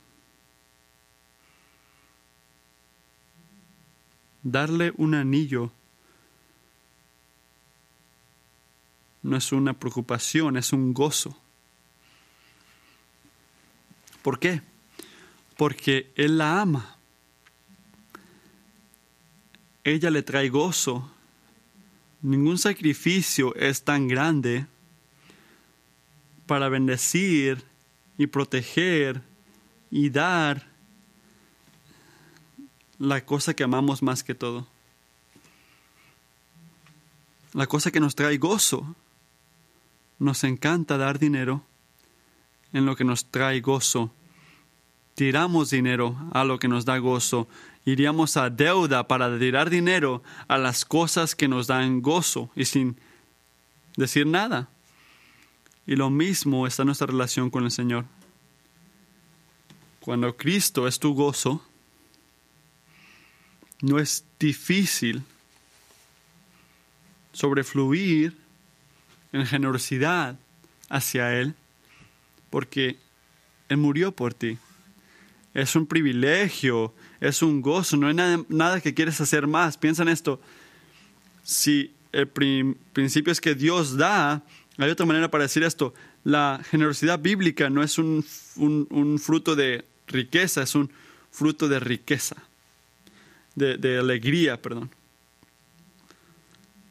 Darle 4.43 4.93
un 4.97 5.15
anillo 5.15 5.71
no 9.21 9.35
es 9.37 9.51
una 9.51 9.73
preocupación, 9.73 10.57
es 10.57 10.71
un 10.71 10.93
gozo. 10.93 11.37
¿Por 14.21 14.39
qué? 14.39 14.61
Porque 15.57 16.11
Él 16.15 16.37
la 16.37 16.61
ama. 16.61 16.97
Ella 19.83 20.09
le 20.09 20.23
trae 20.23 20.49
gozo. 20.49 21.11
Ningún 22.21 22.57
sacrificio 22.57 23.55
es 23.55 23.83
tan 23.83 24.07
grande 24.07 24.65
para 26.45 26.69
bendecir 26.69 27.63
y 28.17 28.27
proteger 28.27 29.21
y 29.91 30.09
dar 30.09 30.68
la 32.99 33.25
cosa 33.25 33.53
que 33.53 33.63
amamos 33.63 34.03
más 34.03 34.23
que 34.23 34.35
todo. 34.35 34.67
La 37.53 37.65
cosa 37.65 37.91
que 37.91 38.01
nos 38.01 38.13
trae 38.13 38.37
gozo. 38.37 38.95
Nos 40.19 40.43
encanta 40.43 40.97
dar 40.97 41.17
dinero 41.17 41.63
en 42.73 42.85
lo 42.85 42.97
que 42.97 43.05
nos 43.05 43.25
trae 43.25 43.61
gozo. 43.61 44.11
Tiramos 45.15 45.69
dinero 45.69 46.17
a 46.33 46.43
lo 46.43 46.59
que 46.59 46.67
nos 46.67 46.83
da 46.83 46.97
gozo. 46.97 47.47
Iríamos 47.85 48.35
a 48.35 48.49
deuda 48.49 49.07
para 49.07 49.39
tirar 49.39 49.69
dinero 49.69 50.21
a 50.49 50.57
las 50.57 50.83
cosas 50.83 51.35
que 51.35 51.47
nos 51.47 51.67
dan 51.67 52.01
gozo 52.01 52.51
y 52.55 52.65
sin 52.65 52.97
decir 53.95 54.27
nada. 54.27 54.67
Y 55.87 55.95
lo 55.95 56.09
mismo 56.09 56.67
está 56.67 56.83
nuestra 56.83 57.07
relación 57.07 57.49
con 57.49 57.63
el 57.63 57.71
Señor. 57.71 58.05
Cuando 60.01 60.35
Cristo 60.35 60.87
es 60.87 60.99
tu 60.99 61.13
gozo, 61.13 61.63
no 63.81 63.99
es 63.99 64.25
difícil 64.39 65.23
sobrefluir 67.31 68.35
en 69.31 69.45
generosidad 69.45 70.37
hacia 70.89 71.39
Él, 71.39 71.55
porque 72.49 72.97
Él 73.69 73.77
murió 73.77 74.11
por 74.11 74.33
ti. 74.33 74.57
Es 75.53 75.75
un 75.75 75.85
privilegio, 75.85 76.93
es 77.19 77.41
un 77.41 77.61
gozo, 77.61 77.97
no 77.97 78.07
hay 78.07 78.43
nada, 78.49 78.81
que 78.81 78.93
quieres 78.93 79.19
hacer 79.21 79.47
más. 79.47 79.77
Piensa 79.77 80.03
en 80.03 80.09
esto. 80.09 80.41
Si 81.43 81.91
el 82.11 82.27
principio 82.27 83.31
es 83.31 83.41
que 83.41 83.55
Dios 83.55 83.97
da, 83.97 84.43
hay 84.77 84.89
otra 84.89 85.05
manera 85.05 85.31
para 85.31 85.43
decir 85.43 85.63
esto. 85.63 85.93
La 86.23 86.61
generosidad 86.69 87.19
bíblica 87.19 87.69
no 87.69 87.81
es 87.81 87.97
un 87.97 89.19
fruto 89.21 89.55
de 89.55 89.85
riqueza, 90.07 90.63
es 90.63 90.75
un 90.75 90.91
fruto 91.31 91.67
de 91.67 91.79
riqueza 91.79 92.48
de, 93.59 93.97
alegría, 93.97 94.61
perdón, 94.61 94.89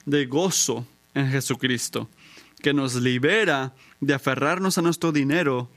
de 0.05 0.27
gozo 0.27 0.87
en 1.15 1.31
Jesucristo, 1.31 2.09
que 2.63 2.73
nos 2.73 2.95
libera 2.95 3.75
de 4.01 4.15
aferrarnos 4.15 4.79
a 4.79 4.83
nuestro 4.83 5.13
dinero 5.13 5.71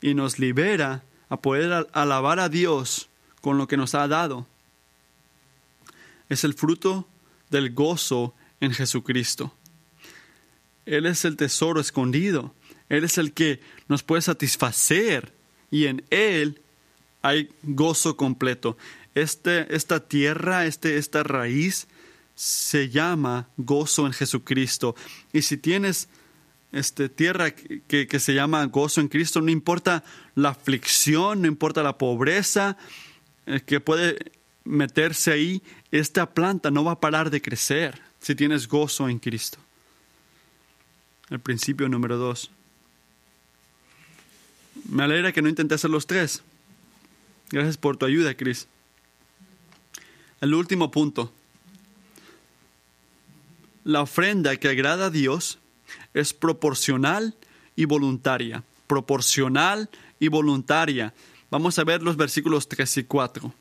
y 0.00 0.14
nos 0.14 0.38
libera 0.38 1.04
a 1.28 1.36
poder 1.38 1.88
alabar 1.92 2.40
a 2.40 2.48
Dios 2.48 3.08
con 3.40 3.58
lo 3.58 3.66
que 3.66 3.76
nos 3.76 3.94
ha 3.94 4.06
dado. 4.08 4.46
Es 6.28 6.44
el 6.44 6.54
fruto 6.54 7.06
del 7.50 7.72
gozo 7.72 8.34
en 8.60 8.72
Jesucristo. 8.72 9.54
Él 10.86 11.06
es 11.06 11.24
el 11.24 11.36
tesoro 11.36 11.80
escondido. 11.80 12.54
Él 12.88 13.04
es 13.04 13.18
el 13.18 13.32
que 13.32 13.60
nos 13.88 14.02
puede 14.02 14.22
satisfacer 14.22 15.32
y 15.70 15.86
en 15.86 16.04
Él 16.10 16.60
hay 17.22 17.48
gozo 17.62 18.16
completo. 18.16 18.76
Este, 19.14 19.74
esta 19.74 20.00
tierra, 20.00 20.66
este, 20.66 20.96
esta 20.96 21.22
raíz, 21.22 21.86
se 22.34 22.88
llama 22.88 23.48
gozo 23.56 24.06
en 24.06 24.12
Jesucristo. 24.12 24.96
Y 25.32 25.42
si 25.42 25.56
tienes 25.56 26.08
este, 26.72 27.08
tierra 27.08 27.50
que, 27.50 28.06
que, 28.06 28.20
se 28.20 28.34
llama 28.34 28.64
gozo 28.66 29.00
en 29.00 29.08
Cristo, 29.08 29.40
no 29.40 29.50
importa 29.50 30.02
la 30.34 30.50
aflicción, 30.50 31.42
no 31.42 31.48
importa 31.48 31.82
la 31.82 31.98
pobreza 31.98 32.78
eh, 33.46 33.60
que 33.60 33.80
puede 33.80 34.32
meterse 34.64 35.32
ahí, 35.32 35.62
esta 35.90 36.30
planta 36.30 36.70
no 36.70 36.84
va 36.84 36.92
a 36.92 37.00
parar 37.00 37.30
de 37.30 37.42
crecer 37.42 38.00
si 38.20 38.34
tienes 38.34 38.68
gozo 38.68 39.08
en 39.08 39.18
Cristo. 39.18 39.58
El 41.28 41.40
principio 41.40 41.88
número 41.88 42.16
dos. 42.16 42.50
Me 44.88 45.02
alegra 45.02 45.32
que 45.32 45.42
no 45.42 45.48
intenté 45.48 45.74
hacer 45.74 45.90
los 45.90 46.06
tres. 46.06 46.42
Gracias 47.50 47.76
por 47.76 47.96
tu 47.96 48.06
ayuda, 48.06 48.34
Cris. 48.34 48.66
El 50.42 50.54
último 50.54 50.90
punto. 50.90 51.32
La 53.84 54.02
ofrenda 54.02 54.56
que 54.56 54.68
agrada 54.68 55.06
a 55.06 55.10
Dios 55.10 55.60
es 56.14 56.32
proporcional 56.32 57.36
y 57.76 57.84
voluntaria. 57.84 58.64
Proporcional 58.88 59.88
y 60.18 60.26
voluntaria. 60.26 61.14
Vamos 61.48 61.78
a 61.78 61.84
ver 61.84 62.02
los 62.02 62.16
versículos 62.16 62.68
3 62.68 62.98
y 62.98 63.04
4. 63.04 63.54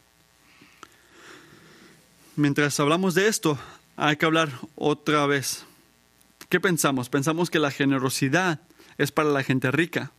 Mientras 2.36 2.80
hablamos 2.80 3.14
de 3.14 3.28
esto, 3.28 3.60
hay 3.96 4.18
que 4.18 4.26
hablar 4.26 4.50
otra 4.76 5.28
vez. 5.28 5.66
¿Qué 6.50 6.60
pensamos? 6.60 7.10
Pensamos 7.10 7.52
que 7.52 7.60
la 7.60 7.70
generosidad 7.70 8.60
es 8.98 9.12
para 9.12 9.30
la 9.30 9.44
gente 9.44 9.70
rica. 9.70 10.12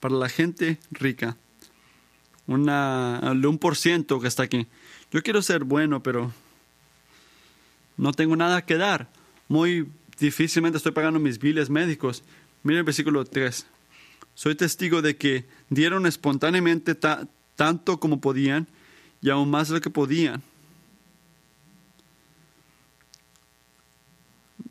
Para 0.00 0.16
la 0.16 0.28
gente 0.28 0.80
rica. 0.90 1.36
Una, 2.48 3.20
un 3.32 3.58
por 3.58 3.76
ciento 3.76 4.18
que 4.18 4.26
está 4.26 4.42
aquí. 4.42 4.66
Yo 5.12 5.22
quiero 5.22 5.42
ser 5.42 5.64
bueno, 5.64 6.02
pero 6.02 6.32
no 7.96 8.12
tengo 8.12 8.36
nada 8.36 8.64
que 8.64 8.76
dar. 8.76 9.08
Muy 9.48 9.88
difícilmente 10.18 10.78
estoy 10.78 10.92
pagando 10.92 11.20
mis 11.20 11.38
biles 11.38 11.70
médicos. 11.70 12.22
Mira 12.62 12.78
el 12.78 12.84
versículo 12.84 13.24
3. 13.24 13.66
Soy 14.34 14.54
testigo 14.54 15.02
de 15.02 15.16
que 15.16 15.44
dieron 15.70 16.06
espontáneamente 16.06 16.94
tanto 16.94 18.00
como 18.00 18.20
podían 18.20 18.66
y 19.22 19.30
aún 19.30 19.50
más 19.50 19.70
lo 19.70 19.80
que 19.80 19.90
podían. 19.90 20.42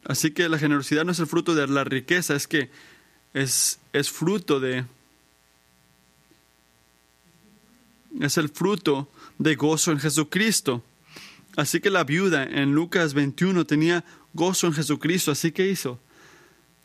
Así 0.03 0.31
que 0.31 0.47
la 0.49 0.59
generosidad 0.59 1.03
no 1.03 1.11
es 1.11 1.19
el 1.19 1.25
fruto 1.25 1.55
de 1.55 1.67
la 1.67 1.83
riqueza, 1.83 2.36
es 2.36 2.47
que 2.47 2.69
es, 3.33 3.79
es 3.91 4.11
fruto 4.11 4.59
de... 4.59 4.86
Es 8.19 8.38
el 8.38 8.49
fruto 8.49 9.09
de 9.38 9.55
gozo 9.55 9.91
en 9.91 9.99
Jesucristo. 9.99 10.83
Así 11.55 11.79
que 11.79 11.89
la 11.89 12.03
viuda 12.03 12.43
en 12.43 12.73
Lucas 12.73 13.13
21 13.13 13.65
tenía 13.65 14.03
gozo 14.33 14.67
en 14.67 14.73
Jesucristo. 14.73 15.31
Así 15.31 15.51
que 15.51 15.69
hizo, 15.69 15.99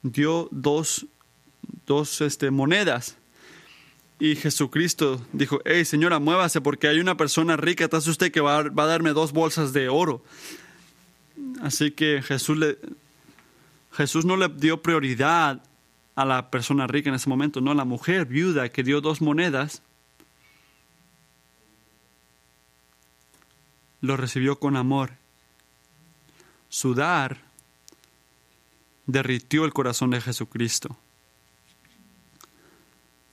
dio 0.03 0.49
dos, 0.51 1.07
dos 1.87 2.21
este, 2.21 2.51
monedas. 2.51 3.17
Y 4.19 4.37
Jesucristo 4.37 5.25
dijo, 5.33 5.61
hey 5.65 5.85
señora, 5.85 6.19
muévase 6.19 6.61
porque 6.61 6.89
hay 6.89 7.01
una 7.01 7.17
persona 7.17 7.57
rica 7.57 7.87
atrás 7.87 8.07
usted 8.07 8.31
que 8.31 8.41
va, 8.41 8.63
va 8.65 8.85
a 8.85 8.87
darme 8.87 9.11
dos 9.11 9.33
bolsas 9.33 9.73
de 9.73 9.89
oro. 9.89 10.23
Así 11.63 11.91
que 11.91 12.23
Jesús 12.23 12.59
Jesús 13.93 14.25
no 14.25 14.37
le 14.37 14.49
dio 14.49 14.83
prioridad 14.83 15.63
a 16.15 16.25
la 16.25 16.51
persona 16.51 16.87
rica 16.87 17.09
en 17.09 17.15
ese 17.15 17.29
momento, 17.29 17.61
no, 17.61 17.75
la 17.75 17.85
mujer 17.85 18.27
viuda 18.27 18.69
que 18.69 18.83
dio 18.83 19.01
dos 19.01 19.21
monedas, 19.21 19.83
lo 24.01 24.17
recibió 24.17 24.59
con 24.59 24.77
amor. 24.77 25.13
Su 26.69 26.95
dar 26.95 27.39
derritió 29.07 29.65
el 29.65 29.73
corazón 29.73 30.11
de 30.11 30.21
Jesucristo. 30.21 30.97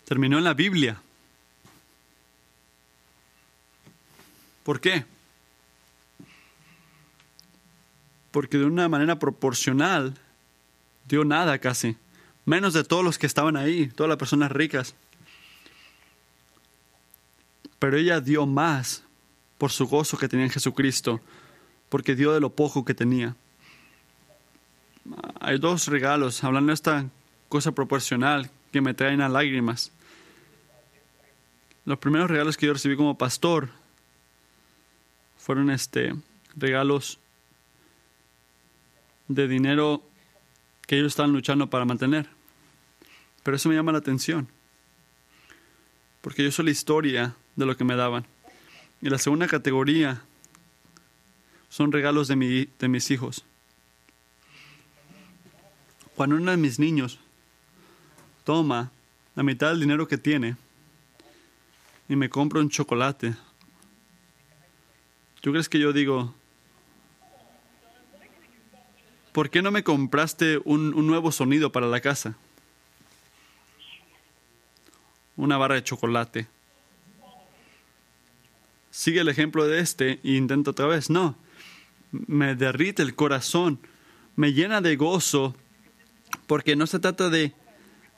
Terminó 0.05 0.37
en 0.37 0.43
la 0.43 0.53
Biblia. 0.53 1.01
¿Por 4.63 4.81
qué? 4.81 5.05
Porque 8.31 8.57
de 8.57 8.65
una 8.65 8.89
manera 8.89 9.17
proporcional 9.17 10.17
dio 11.07 11.23
nada 11.23 11.59
casi, 11.59 11.95
menos 12.45 12.73
de 12.73 12.83
todos 12.83 13.03
los 13.03 13.17
que 13.17 13.27
estaban 13.27 13.55
ahí, 13.55 13.87
todas 13.87 14.09
las 14.09 14.17
personas 14.17 14.51
ricas. 14.51 14.95
Pero 17.79 17.97
ella 17.97 18.19
dio 18.19 18.45
más 18.45 19.03
por 19.57 19.71
su 19.71 19.87
gozo 19.87 20.17
que 20.17 20.27
tenía 20.27 20.45
en 20.45 20.51
Jesucristo, 20.51 21.21
porque 21.89 22.15
dio 22.15 22.33
de 22.33 22.39
lo 22.39 22.51
poco 22.51 22.85
que 22.85 22.93
tenía. 22.93 23.35
Hay 25.39 25.57
dos 25.57 25.87
regalos, 25.87 26.43
hablando 26.43 26.71
de 26.71 26.75
esta 26.75 27.05
cosa 27.49 27.71
proporcional, 27.71 28.49
que 28.71 28.81
me 28.81 28.93
traen 28.93 29.21
a 29.21 29.29
lágrimas. 29.29 29.91
Los 31.85 31.99
primeros 31.99 32.29
regalos 32.29 32.57
que 32.57 32.65
yo 32.65 32.73
recibí 32.73 32.97
como 32.97 33.17
pastor 33.17 33.69
fueron 35.37 35.69
este 35.69 36.13
regalos 36.55 37.19
de 39.27 39.47
dinero 39.47 40.03
que 40.85 40.97
ellos 40.97 41.13
estaban 41.13 41.31
luchando 41.31 41.69
para 41.69 41.85
mantener. 41.85 42.29
Pero 43.43 43.55
eso 43.55 43.69
me 43.69 43.75
llama 43.75 43.93
la 43.93 43.99
atención, 43.99 44.49
porque 46.21 46.43
yo 46.43 46.51
soy 46.51 46.65
la 46.65 46.71
historia 46.71 47.35
de 47.55 47.65
lo 47.65 47.77
que 47.77 47.85
me 47.85 47.95
daban. 47.95 48.25
Y 49.01 49.09
la 49.09 49.17
segunda 49.17 49.47
categoría 49.47 50.21
son 51.69 51.91
regalos 51.91 52.27
de, 52.27 52.35
mi, 52.35 52.67
de 52.79 52.87
mis 52.87 53.11
hijos. 53.11 53.43
Cuando 56.15 56.35
uno 56.35 56.49
de 56.49 56.57
mis 56.57 56.79
niños 56.79 57.19
toma 58.43 58.91
la 59.35 59.43
mitad 59.43 59.69
del 59.69 59.81
dinero 59.81 60.07
que 60.07 60.17
tiene 60.17 60.55
y 62.09 62.15
me 62.15 62.29
compra 62.29 62.59
un 62.59 62.69
chocolate, 62.69 63.35
¿tú 65.41 65.51
crees 65.51 65.69
que 65.69 65.77
yo 65.77 65.93
digo, 65.93 66.33
¿por 69.31 69.51
qué 69.51 69.61
no 69.61 69.69
me 69.69 69.83
compraste 69.83 70.59
un, 70.65 71.05
nuevo 71.05 71.31
sonido 71.31 71.71
para 71.71 71.85
la 71.85 72.01
casa? 72.01 72.35
Una 75.35 75.57
barra 75.57 75.75
de 75.75 75.83
chocolate. 75.83 76.47
Sigue 78.97 79.19
el 79.19 79.29
ejemplo 79.29 79.67
de 79.67 79.79
este 79.79 80.19
e 80.23 80.31
intenta 80.31 80.71
otra 80.71 80.87
vez. 80.87 81.11
No, 81.11 81.37
me 82.11 82.55
derrite 82.55 83.03
el 83.03 83.13
corazón, 83.13 83.79
me 84.35 84.53
llena 84.53 84.81
de 84.81 84.95
gozo, 84.95 85.55
porque 86.47 86.75
no 86.75 86.87
se 86.87 86.97
trata 86.97 87.29
de, 87.29 87.53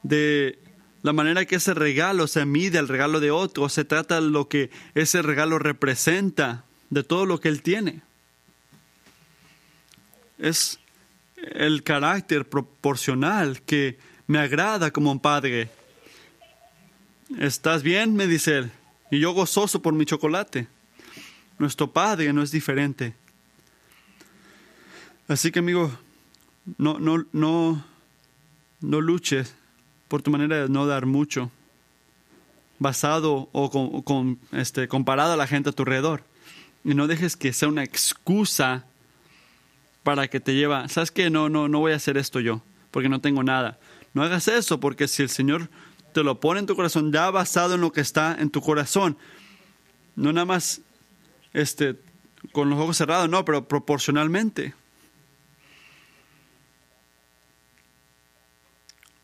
de 0.03 0.57
la 1.01 1.11
manera 1.11 1.43
que 1.43 1.57
ese 1.57 1.73
regalo 1.73 2.27
se 2.27 2.45
mide 2.45 2.77
al 2.77 2.87
regalo 2.87 3.19
de 3.19 3.29
otro, 3.29 3.67
se 3.67 3.83
trata 3.83 4.21
de 4.21 4.29
lo 4.29 4.47
que 4.47 4.69
ese 4.95 5.21
regalo 5.21 5.59
representa, 5.59 6.63
de 6.89 7.03
todo 7.03 7.25
lo 7.25 7.41
que 7.41 7.49
él 7.49 7.61
tiene. 7.61 8.01
Es 10.37 10.79
el 11.35 11.83
carácter 11.83 12.47
proporcional 12.47 13.63
que 13.63 13.99
me 14.27 14.39
agrada 14.39 14.91
como 14.91 15.11
un 15.11 15.19
padre. 15.19 15.69
¿Estás 17.37 17.83
bien? 17.83 18.15
me 18.15 18.27
dice 18.27 18.59
él. 18.59 18.71
Y 19.11 19.19
yo 19.19 19.33
gozoso 19.33 19.81
por 19.81 19.93
mi 19.93 20.05
chocolate. 20.05 20.67
Nuestro 21.57 21.91
Padre 21.91 22.31
no 22.31 22.41
es 22.41 22.51
diferente. 22.51 23.15
Así 25.27 25.51
que 25.51 25.59
amigo, 25.59 25.91
no, 26.77 26.99
no, 26.99 27.25
no, 27.31 27.85
no 28.81 29.01
luches 29.01 29.55
por 30.07 30.21
tu 30.21 30.31
manera 30.31 30.63
de 30.63 30.69
no 30.69 30.87
dar 30.87 31.05
mucho, 31.05 31.51
basado 32.79 33.49
o 33.51 34.03
con, 34.03 34.39
este, 34.51 34.87
comparado 34.87 35.33
a 35.33 35.37
la 35.37 35.47
gente 35.47 35.69
a 35.69 35.71
tu 35.73 35.83
alrededor. 35.83 36.23
Y 36.83 36.93
no 36.93 37.07
dejes 37.07 37.35
que 37.35 37.53
sea 37.53 37.67
una 37.67 37.83
excusa 37.83 38.85
para 40.03 40.27
que 40.27 40.39
te 40.39 40.55
lleva, 40.55 40.87
¿sabes 40.87 41.11
qué? 41.11 41.29
No, 41.29 41.49
no, 41.49 41.67
no 41.67 41.79
voy 41.79 41.91
a 41.91 41.97
hacer 41.97 42.17
esto 42.17 42.39
yo, 42.39 42.61
porque 42.89 43.09
no 43.09 43.21
tengo 43.21 43.43
nada. 43.43 43.77
No 44.13 44.23
hagas 44.23 44.47
eso, 44.47 44.79
porque 44.79 45.07
si 45.07 45.21
el 45.21 45.29
Señor 45.29 45.69
te 46.13 46.23
lo 46.23 46.39
pone 46.39 46.59
en 46.59 46.65
tu 46.65 46.75
corazón, 46.75 47.11
ya 47.11 47.29
basado 47.31 47.75
en 47.75 47.81
lo 47.81 47.91
que 47.91 48.01
está 48.01 48.35
en 48.39 48.49
tu 48.49 48.61
corazón, 48.61 49.17
no 50.15 50.33
nada 50.33 50.45
más 50.45 50.81
este, 51.53 51.95
con 52.51 52.69
los 52.69 52.79
ojos 52.79 52.97
cerrados, 52.97 53.29
no, 53.29 53.45
pero 53.45 53.67
proporcionalmente. 53.67 54.73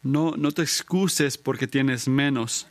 No, 0.04 0.36
no 0.38 0.52
te 0.52 0.62
excuses 0.62 1.38
porque 1.38 1.68
tienes 1.68 2.08
menos. 2.08 2.68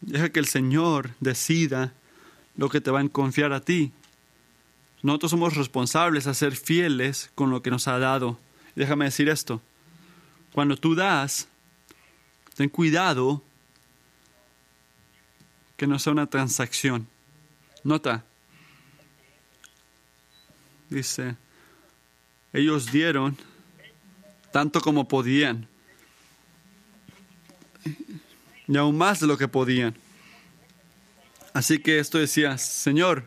Deja 0.00 0.30
que 0.30 0.40
el 0.40 0.46
Señor 0.46 1.10
decida 1.20 1.94
lo 2.56 2.68
que 2.68 2.80
te 2.80 2.90
va 2.90 3.00
a 3.00 3.08
confiar 3.08 3.52
a 3.52 3.60
ti. 3.60 3.92
Nosotros 5.02 5.30
somos 5.30 5.56
responsables 5.56 6.26
a 6.26 6.34
ser 6.34 6.54
fieles 6.54 7.30
con 7.34 7.50
lo 7.50 7.62
que 7.62 7.70
nos 7.70 7.88
ha 7.88 7.98
dado. 7.98 8.38
Déjame 8.74 9.06
decir 9.06 9.28
esto. 9.28 9.62
Cuando 10.52 10.76
tú 10.76 10.94
das, 10.94 11.48
ten 12.60 12.68
cuidado 12.68 13.42
que 15.78 15.86
no 15.86 15.98
sea 15.98 16.12
una 16.12 16.26
transacción. 16.26 17.08
Nota. 17.84 18.22
Dice, 20.90 21.36
ellos 22.52 22.92
dieron 22.92 23.38
tanto 24.52 24.82
como 24.82 25.08
podían. 25.08 25.68
Y 28.68 28.76
aún 28.76 28.98
más 28.98 29.20
de 29.20 29.26
lo 29.26 29.38
que 29.38 29.48
podían. 29.48 29.96
Así 31.54 31.78
que 31.78 31.98
esto 31.98 32.18
decía, 32.18 32.58
Señor, 32.58 33.24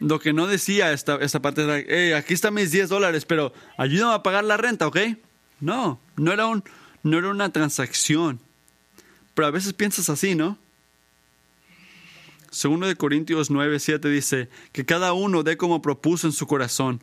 lo 0.00 0.18
que 0.18 0.32
no 0.32 0.48
decía 0.48 0.90
esta, 0.90 1.14
esta 1.18 1.40
parte 1.40 1.62
era, 1.62 1.78
hey, 1.78 2.10
aquí 2.10 2.34
están 2.34 2.54
mis 2.54 2.72
10 2.72 2.88
dólares, 2.88 3.24
pero 3.24 3.52
ayúdame 3.78 4.14
a 4.14 4.24
pagar 4.24 4.42
la 4.42 4.56
renta, 4.56 4.88
¿ok? 4.88 4.98
No, 5.60 6.00
no 6.16 6.32
era, 6.32 6.46
un, 6.46 6.64
no 7.06 7.18
era 7.18 7.30
una 7.30 7.50
transacción. 7.50 8.40
Pero 9.34 9.48
a 9.48 9.50
veces 9.50 9.72
piensas 9.72 10.08
así, 10.08 10.34
¿no? 10.34 10.58
Segundo 12.50 12.86
de 12.86 12.96
Corintios 12.96 13.50
9, 13.50 13.78
7 13.78 14.08
dice, 14.08 14.48
que 14.72 14.84
cada 14.84 15.12
uno 15.12 15.42
dé 15.42 15.56
como 15.56 15.82
propuso 15.82 16.26
en 16.26 16.32
su 16.32 16.46
corazón, 16.46 17.02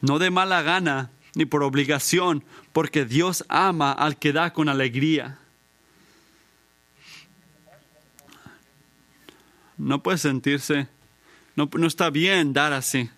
no 0.00 0.18
de 0.18 0.30
mala 0.30 0.62
gana 0.62 1.10
ni 1.34 1.44
por 1.44 1.62
obligación, 1.62 2.44
porque 2.72 3.04
Dios 3.04 3.44
ama 3.48 3.92
al 3.92 4.18
que 4.18 4.32
da 4.32 4.52
con 4.52 4.68
alegría. 4.68 5.38
No 9.76 10.02
puede 10.02 10.18
sentirse 10.18 10.88
no, 11.56 11.86
está 11.86 12.10
bien 12.10 12.52
dar 12.52 12.72
así. 12.72 13.10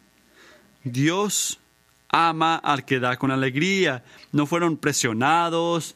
Dios 0.84 1.60
ama 2.08 2.56
al 2.56 2.84
que 2.84 2.98
da 2.98 3.16
con 3.16 3.30
alegría. 3.30 4.02
No 4.32 4.46
fueron 4.46 4.76
presionados. 4.76 5.94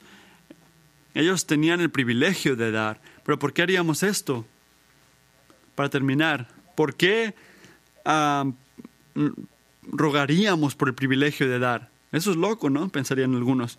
Ellos 1.17 1.47
tenían 1.47 1.81
el 1.81 1.91
privilegio 1.91 2.57
de 2.57 2.71
dar. 2.71 3.01
Pero 3.25 3.39
¿por 3.39 3.55
qué 3.55 3.63
haríamos 3.63 4.03
esto? 4.03 4.45
Para 5.75 5.89
terminar, 5.89 6.47
¿por 6.75 6.95
qué 6.95 7.35
rogaríamos 9.83 10.75
por 10.75 10.89
el 10.89 10.95
privilegio 10.95 11.49
de 11.49 11.59
dar? 11.59 11.89
Eso 12.13 12.33
es 12.33 12.37
loco, 12.37 12.69
¿no? 12.69 12.91
Pensarían 12.91 13.35
algunos. 13.35 13.79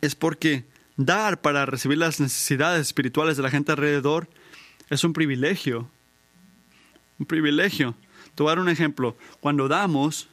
Es 0.00 0.14
porque 0.14 0.64
dar 0.96 1.38
para 1.42 1.66
recibir 1.66 1.98
las 1.98 2.18
necesidades 2.18 2.86
espirituales 2.86 3.36
de 3.36 3.42
la 3.42 3.50
gente 3.50 3.72
alrededor 3.72 4.26
es 4.88 5.04
un 5.04 5.12
privilegio. 5.12 5.86
Un 7.18 7.26
privilegio. 7.26 7.94
Te 8.34 8.42
un 8.42 8.70
ejemplo. 8.70 9.18
Cuando 9.40 9.68
damos, 9.68 10.28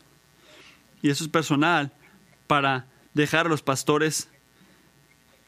y 1.02 1.10
eso 1.10 1.26
es 1.26 1.30
personal, 1.30 1.92
para 2.48 2.86
dejar 3.14 3.48
a 3.48 3.50
los 3.50 3.62
pastores 3.62 4.30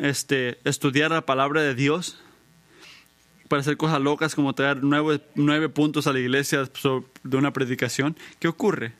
este, 0.04 0.60
estudiar 0.66 1.12
la 1.12 1.26
palabra 1.26 1.62
de 1.62 1.76
Dios, 1.76 2.20
para 3.48 3.62
hacer 3.62 3.78
cosas 3.78 4.02
locas 4.02 4.36
como 4.36 4.54
traer 4.54 4.84
nueve, 4.84 5.70
puntos 5.70 6.08
a 6.08 6.14
la 6.14 6.20
iglesia 6.20 6.70
de 7.24 7.38
una 7.38 7.54
predicación, 7.54 8.18
¿qué 8.40 8.48
ocurre? 8.48 8.94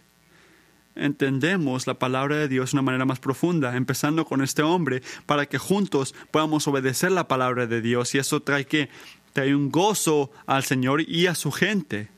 entendemos 0.96 1.88
la 1.88 1.96
palabra 1.96 2.38
de 2.38 2.48
Dios 2.48 2.72
de 2.72 2.76
una 2.76 2.84
manera 2.84 3.04
más 3.04 3.20
profunda, 3.20 3.76
empezando 3.76 4.26
con 4.26 4.44
este 4.44 4.62
hombre, 4.62 5.02
para 5.26 5.48
que 5.48 5.58
juntos 5.58 6.14
podamos 6.30 6.68
obedecer 6.68 7.12
la 7.12 7.28
palabra 7.28 7.66
de 7.66 7.82
Dios. 7.82 8.14
Y 8.14 8.20
eso 8.20 8.42
trae 8.42 8.66
que 8.66 8.90
trae 9.34 9.56
un 9.56 9.72
gozo 9.72 10.32
al 10.46 10.64
Señor 10.64 11.02
y 11.02 11.26
a 11.26 11.34
su 11.34 11.52
gente. 11.52 12.10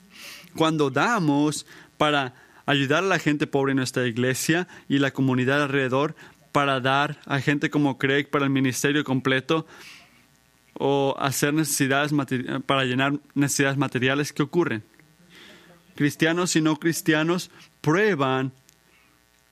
Cuando 0.58 0.90
damos 0.90 1.66
para 1.98 2.34
ayudar 2.66 3.04
a 3.04 3.08
la 3.08 3.20
gente 3.20 3.48
pobre 3.48 3.72
en 3.72 3.78
nuestra 3.78 4.06
iglesia 4.08 4.68
y 4.90 5.00
la 5.00 5.12
comunidad 5.12 5.64
alrededor, 5.64 6.16
para 6.56 6.80
dar 6.80 7.20
a 7.26 7.42
gente 7.42 7.70
como 7.70 7.98
Craig 7.98 8.30
para 8.30 8.46
el 8.46 8.50
ministerio 8.50 9.04
completo 9.04 9.68
o 10.76 11.14
hacer 11.20 11.54
necesidades 11.54 12.14
para 12.66 12.86
llenar 12.86 13.20
necesidades 13.34 13.78
materiales, 13.78 14.32
¿qué 14.32 14.42
ocurren? 14.42 14.82
Cristianos 15.96 16.56
y 16.56 16.62
no 16.62 16.78
cristianos 16.78 17.52
prueban 17.82 18.54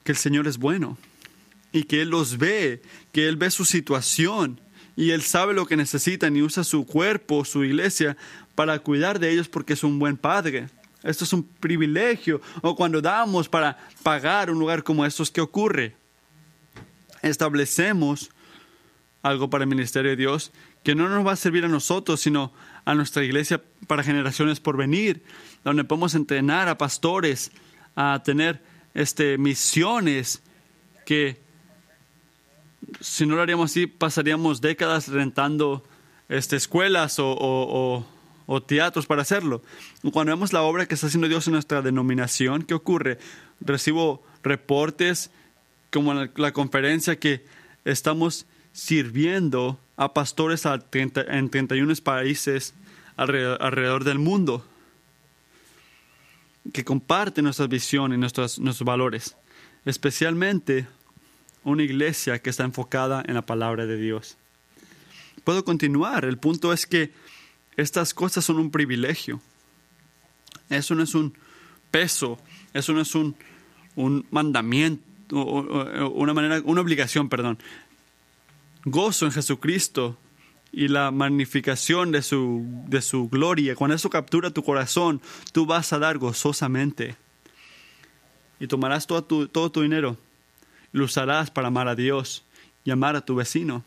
que 0.05 0.13
el 0.13 0.17
Señor 0.17 0.47
es 0.47 0.57
bueno 0.57 0.97
y 1.73 1.83
que 1.83 2.03
Él 2.03 2.09
los 2.09 2.37
ve, 2.37 2.81
que 3.11 3.27
Él 3.27 3.35
ve 3.35 3.51
su 3.51 3.65
situación 3.65 4.61
y 4.95 5.09
Él 5.09 5.23
sabe 5.23 5.53
lo 5.53 5.65
que 5.65 5.75
necesitan 5.75 6.37
y 6.37 6.41
usa 6.41 6.63
su 6.63 6.85
cuerpo, 6.85 7.43
su 7.43 7.65
iglesia, 7.65 8.15
para 8.55 8.79
cuidar 8.79 9.19
de 9.19 9.29
ellos 9.29 9.49
porque 9.49 9.73
es 9.73 9.83
un 9.83 9.99
buen 9.99 10.15
Padre. 10.15 10.69
Esto 11.03 11.25
es 11.25 11.33
un 11.33 11.43
privilegio. 11.43 12.39
O 12.61 12.77
cuando 12.77 13.01
damos 13.01 13.49
para 13.49 13.77
pagar 14.03 14.49
un 14.49 14.57
lugar 14.57 14.83
como 14.83 15.05
estos, 15.05 15.29
¿qué 15.29 15.41
ocurre? 15.41 15.97
Establecemos 17.23 18.29
algo 19.23 19.49
para 19.49 19.63
el 19.63 19.69
ministerio 19.69 20.11
de 20.11 20.17
Dios 20.17 20.51
que 20.83 20.95
no 20.95 21.09
nos 21.09 21.25
va 21.25 21.31
a 21.31 21.37
servir 21.37 21.65
a 21.65 21.69
nosotros, 21.69 22.19
sino 22.19 22.53
a 22.85 22.93
nuestra 22.93 23.23
iglesia 23.23 23.63
para 23.87 24.03
generaciones 24.03 24.59
por 24.59 24.77
venir, 24.77 25.23
donde 25.63 25.85
podemos 25.85 26.13
entrenar 26.13 26.67
a 26.67 26.77
pastores 26.77 27.51
a 27.95 28.21
tener 28.23 28.61
este, 28.93 29.37
misiones 29.37 30.43
que 31.05 31.41
si 32.99 33.25
no 33.25 33.35
lo 33.35 33.41
haríamos 33.41 33.71
así 33.71 33.87
pasaríamos 33.87 34.61
décadas 34.61 35.07
rentando 35.07 35.83
este, 36.29 36.55
escuelas 36.55 37.15
o, 37.19 38.05
teatros 38.67 39.07
para 39.07 39.23
hacerlo. 39.23 39.63
Cuando 40.11 40.31
vemos 40.31 40.53
la 40.53 40.61
obra 40.61 40.85
que 40.85 40.93
está 40.93 41.07
haciendo 41.07 41.27
Dios 41.27 41.47
en 41.47 41.53
nuestra 41.53 41.81
denominación, 41.81 42.63
¿qué 42.63 42.73
ocurre? 42.73 43.17
Recibo 43.61 44.23
reportes 44.43 45.31
como 45.93 46.13
la, 46.15 46.51
conferencia 46.51 47.19
que 47.19 47.45
estamos 47.85 48.47
sirviendo 48.73 49.79
a 49.95 50.11
pastores 50.11 50.65
en 50.65 51.49
31 51.49 51.93
países 52.03 52.73
alrededor 53.15 54.03
del 54.03 54.17
mundo 54.17 54.65
que 56.73 56.83
comparte 56.83 57.43
nuestra 57.43 57.67
visión 57.67 58.11
y 58.11 58.17
nuestros, 58.17 58.57
nuestros 58.57 58.85
valores, 58.85 59.37
especialmente 59.85 60.87
una 61.63 61.83
iglesia 61.83 62.39
que 62.39 62.49
está 62.49 62.63
enfocada 62.63 63.23
en 63.27 63.35
la 63.35 63.43
palabra 63.43 63.85
de 63.85 63.97
Dios. 63.97 64.37
Puedo 65.43 65.63
continuar, 65.63 66.25
el 66.25 66.39
punto 66.39 66.73
es 66.73 66.87
que 66.87 67.11
estas 67.77 68.15
cosas 68.15 68.43
son 68.45 68.57
un 68.57 68.71
privilegio. 68.71 69.41
Eso 70.69 70.95
no 70.95 71.03
es 71.03 71.13
un 71.13 71.37
peso, 71.91 72.39
eso 72.73 72.93
no 72.93 73.01
es 73.01 73.13
un, 73.13 73.35
un 73.95 74.25
mandamiento, 74.31 75.03
una 75.33 76.33
manera, 76.33 76.61
una 76.63 76.81
obligación, 76.81 77.29
perdón. 77.29 77.57
Gozo 78.85 79.25
en 79.25 79.31
Jesucristo 79.31 80.17
y 80.71 80.87
la 80.87 81.11
magnificación 81.11 82.11
de 82.11 82.21
su, 82.21 82.65
de 82.87 83.01
su 83.01 83.29
gloria, 83.29 83.75
cuando 83.75 83.95
eso 83.95 84.09
captura 84.09 84.51
tu 84.51 84.63
corazón, 84.63 85.21
tú 85.51 85.65
vas 85.65 85.93
a 85.93 85.99
dar 85.99 86.17
gozosamente. 86.17 87.15
Y 88.59 88.67
tomarás 88.67 89.07
todo 89.07 89.23
tu, 89.23 89.47
todo 89.47 89.71
tu 89.71 89.81
dinero 89.81 90.17
y 90.93 90.97
lo 90.97 91.05
usarás 91.05 91.51
para 91.51 91.67
amar 91.67 91.87
a 91.87 91.95
Dios 91.95 92.43
y 92.83 92.91
amar 92.91 93.15
a 93.15 93.25
tu 93.25 93.35
vecino. 93.35 93.83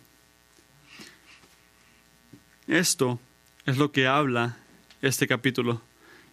Esto 2.67 3.21
es 3.65 3.79
lo 3.79 3.93
que 3.93 4.07
habla 4.07 4.59
este 5.03 5.27
capítulo 5.27 5.83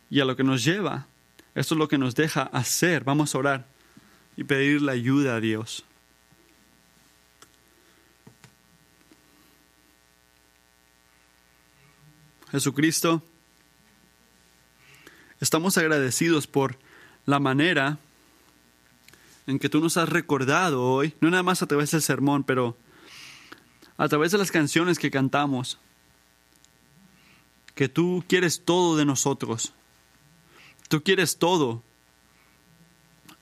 y 0.09 0.19
a 0.19 0.25
lo 0.25 0.35
que 0.35 0.43
nos 0.43 0.63
lleva. 0.63 1.07
Esto 1.55 1.75
es 1.75 1.79
lo 1.79 1.87
que 1.87 1.97
nos 1.97 2.15
deja 2.15 2.43
hacer. 2.43 3.03
Vamos 3.03 3.33
a 3.33 3.37
orar 3.37 3.72
y 4.35 4.43
pedir 4.43 4.81
la 4.81 4.93
ayuda 4.93 5.35
a 5.35 5.39
Dios. 5.39 5.85
Jesucristo, 12.51 13.23
estamos 15.39 15.77
agradecidos 15.77 16.45
por 16.45 16.77
la 17.25 17.39
manera 17.39 17.97
en 19.47 19.59
que 19.59 19.69
tú 19.69 19.81
nos 19.81 19.97
has 19.97 20.07
recordado 20.09 20.83
hoy, 20.83 21.15
no 21.19 21.29
nada 21.31 21.43
más 21.43 21.61
a 21.61 21.67
través 21.67 21.91
del 21.91 22.01
sermón, 22.01 22.43
pero 22.43 22.77
a 23.97 24.07
través 24.07 24.31
de 24.31 24.37
las 24.37 24.51
canciones 24.51 24.99
que 24.99 25.11
cantamos, 25.11 25.79
que 27.75 27.89
tú 27.89 28.23
quieres 28.27 28.63
todo 28.63 28.97
de 28.97 29.05
nosotros. 29.05 29.73
Tú 30.89 31.03
quieres 31.03 31.37
todo. 31.37 31.81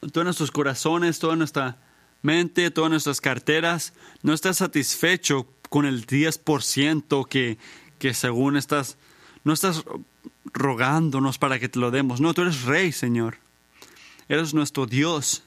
Todos 0.01 0.25
nuestros 0.25 0.51
corazones, 0.51 1.19
toda 1.19 1.35
nuestra 1.35 1.77
mente, 2.21 2.71
todas 2.71 2.89
nuestras 2.89 3.21
carteras. 3.21 3.93
No 4.23 4.33
estás 4.33 4.57
satisfecho 4.57 5.47
con 5.69 5.85
el 5.85 6.05
10% 6.05 7.27
que, 7.27 7.57
que 7.99 8.13
según 8.13 8.57
estás, 8.57 8.97
no 9.43 9.53
estás 9.53 9.83
rogándonos 10.53 11.37
para 11.37 11.59
que 11.59 11.69
te 11.69 11.79
lo 11.79 11.91
demos. 11.91 12.19
No, 12.19 12.33
tú 12.33 12.41
eres 12.41 12.63
rey, 12.63 12.91
Señor. 12.91 13.37
Eres 14.27 14.53
nuestro 14.53 14.85
Dios. 14.85 15.43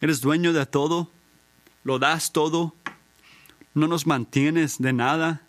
Eres 0.00 0.20
dueño 0.20 0.52
de 0.52 0.66
todo. 0.66 1.10
Lo 1.84 1.98
das 1.98 2.32
todo. 2.32 2.74
No 3.74 3.88
nos 3.88 4.06
mantienes 4.06 4.78
de 4.78 4.92
nada. 4.92 5.42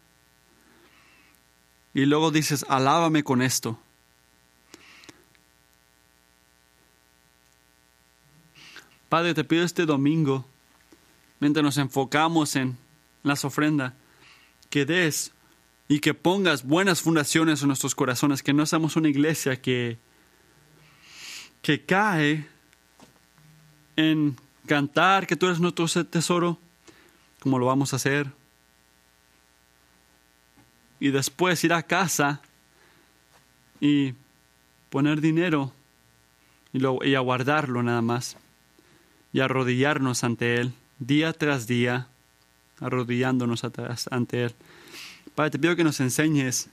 Y 1.94 2.06
luego 2.06 2.32
dices, 2.32 2.66
alábame 2.70 3.24
con 3.24 3.42
esto. 3.42 3.78
Padre, 9.14 9.36
te 9.36 9.44
pido 9.44 9.64
este 9.64 9.86
domingo, 9.86 10.44
mientras 11.40 11.64
nos 11.64 11.78
enfocamos 11.78 12.56
en 12.56 12.76
las 13.22 13.46
ofrendas, 13.46 13.94
que 14.72 14.88
des 14.88 15.32
y 15.88 16.00
que 16.00 16.16
pongas 16.16 16.66
buenas 16.66 17.04
fundaciones 17.04 17.62
en 17.62 17.68
nuestros 17.68 17.94
corazones, 17.94 18.42
que 18.42 18.54
no 18.54 18.66
seamos 18.66 18.96
una 18.96 19.10
iglesia 19.10 19.62
que, 19.62 20.00
que 21.62 21.86
cae 21.86 22.48
en 23.96 24.36
cantar 24.66 25.28
que 25.28 25.36
tú 25.36 25.46
eres 25.46 25.60
nuestro 25.60 25.88
tesoro, 26.06 26.58
como 27.40 27.60
lo 27.60 27.68
vamos 27.68 27.94
a 27.94 27.98
hacer, 27.98 28.32
y 31.00 31.12
después 31.12 31.64
ir 31.64 31.74
a 31.74 31.84
casa 31.84 32.42
y 33.80 34.16
poner 34.90 35.22
dinero 35.22 35.72
y, 36.74 36.80
lo, 36.80 36.98
nada 37.84 38.02
más, 38.02 38.38
y 39.34 39.42
arrodillarnos 39.42 40.24
ante 40.24 40.56
Él 40.56 40.74
día 41.00 41.34
tras 41.34 41.68
día 41.68 42.08
arrodillándonos 42.80 43.64
ante 44.12 44.44
Él. 44.44 44.54
Padre, 45.36 45.52
te 45.52 45.60
pido 45.60 45.76
que 45.76 45.84
nos 45.84 46.00
enseñes 46.00 46.70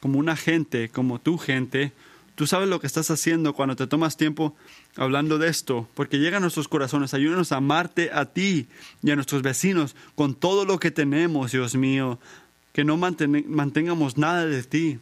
como 0.00 0.18
una 0.18 0.36
gente, 0.36 0.88
como 0.88 1.20
tu 1.20 1.38
gente. 1.38 1.92
Tú 2.34 2.46
sabes 2.46 2.68
lo 2.68 2.80
que 2.80 2.86
estás 2.86 3.10
haciendo 3.10 3.54
cuando 3.54 3.76
te 3.76 3.86
tomas 3.86 4.16
tiempo 4.16 4.56
hablando 4.96 5.38
de 5.38 5.48
esto, 5.48 5.88
porque 5.94 6.18
llega 6.18 6.38
a 6.38 6.40
nuestros 6.40 6.68
corazones. 6.68 7.14
Ayúdanos 7.14 7.52
a 7.52 7.58
amarte 7.58 8.10
a 8.12 8.26
ti 8.26 8.66
y 9.02 9.10
a 9.10 9.14
nuestros 9.14 9.42
vecinos 9.42 9.94
con 10.14 10.34
todo 10.34 10.64
lo 10.64 10.78
que 10.78 10.90
tenemos, 10.90 11.52
Dios 11.52 11.74
mío. 11.76 12.18
Que 12.72 12.84
no 12.84 12.96
mantengamos 12.96 14.16
nada 14.16 14.46
de 14.46 14.62
ti. 14.62 14.98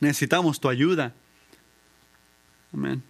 Necesitamos 0.00 0.60
tu 0.60 0.68
ayuda. 0.68 1.14
Amén. 2.72 3.02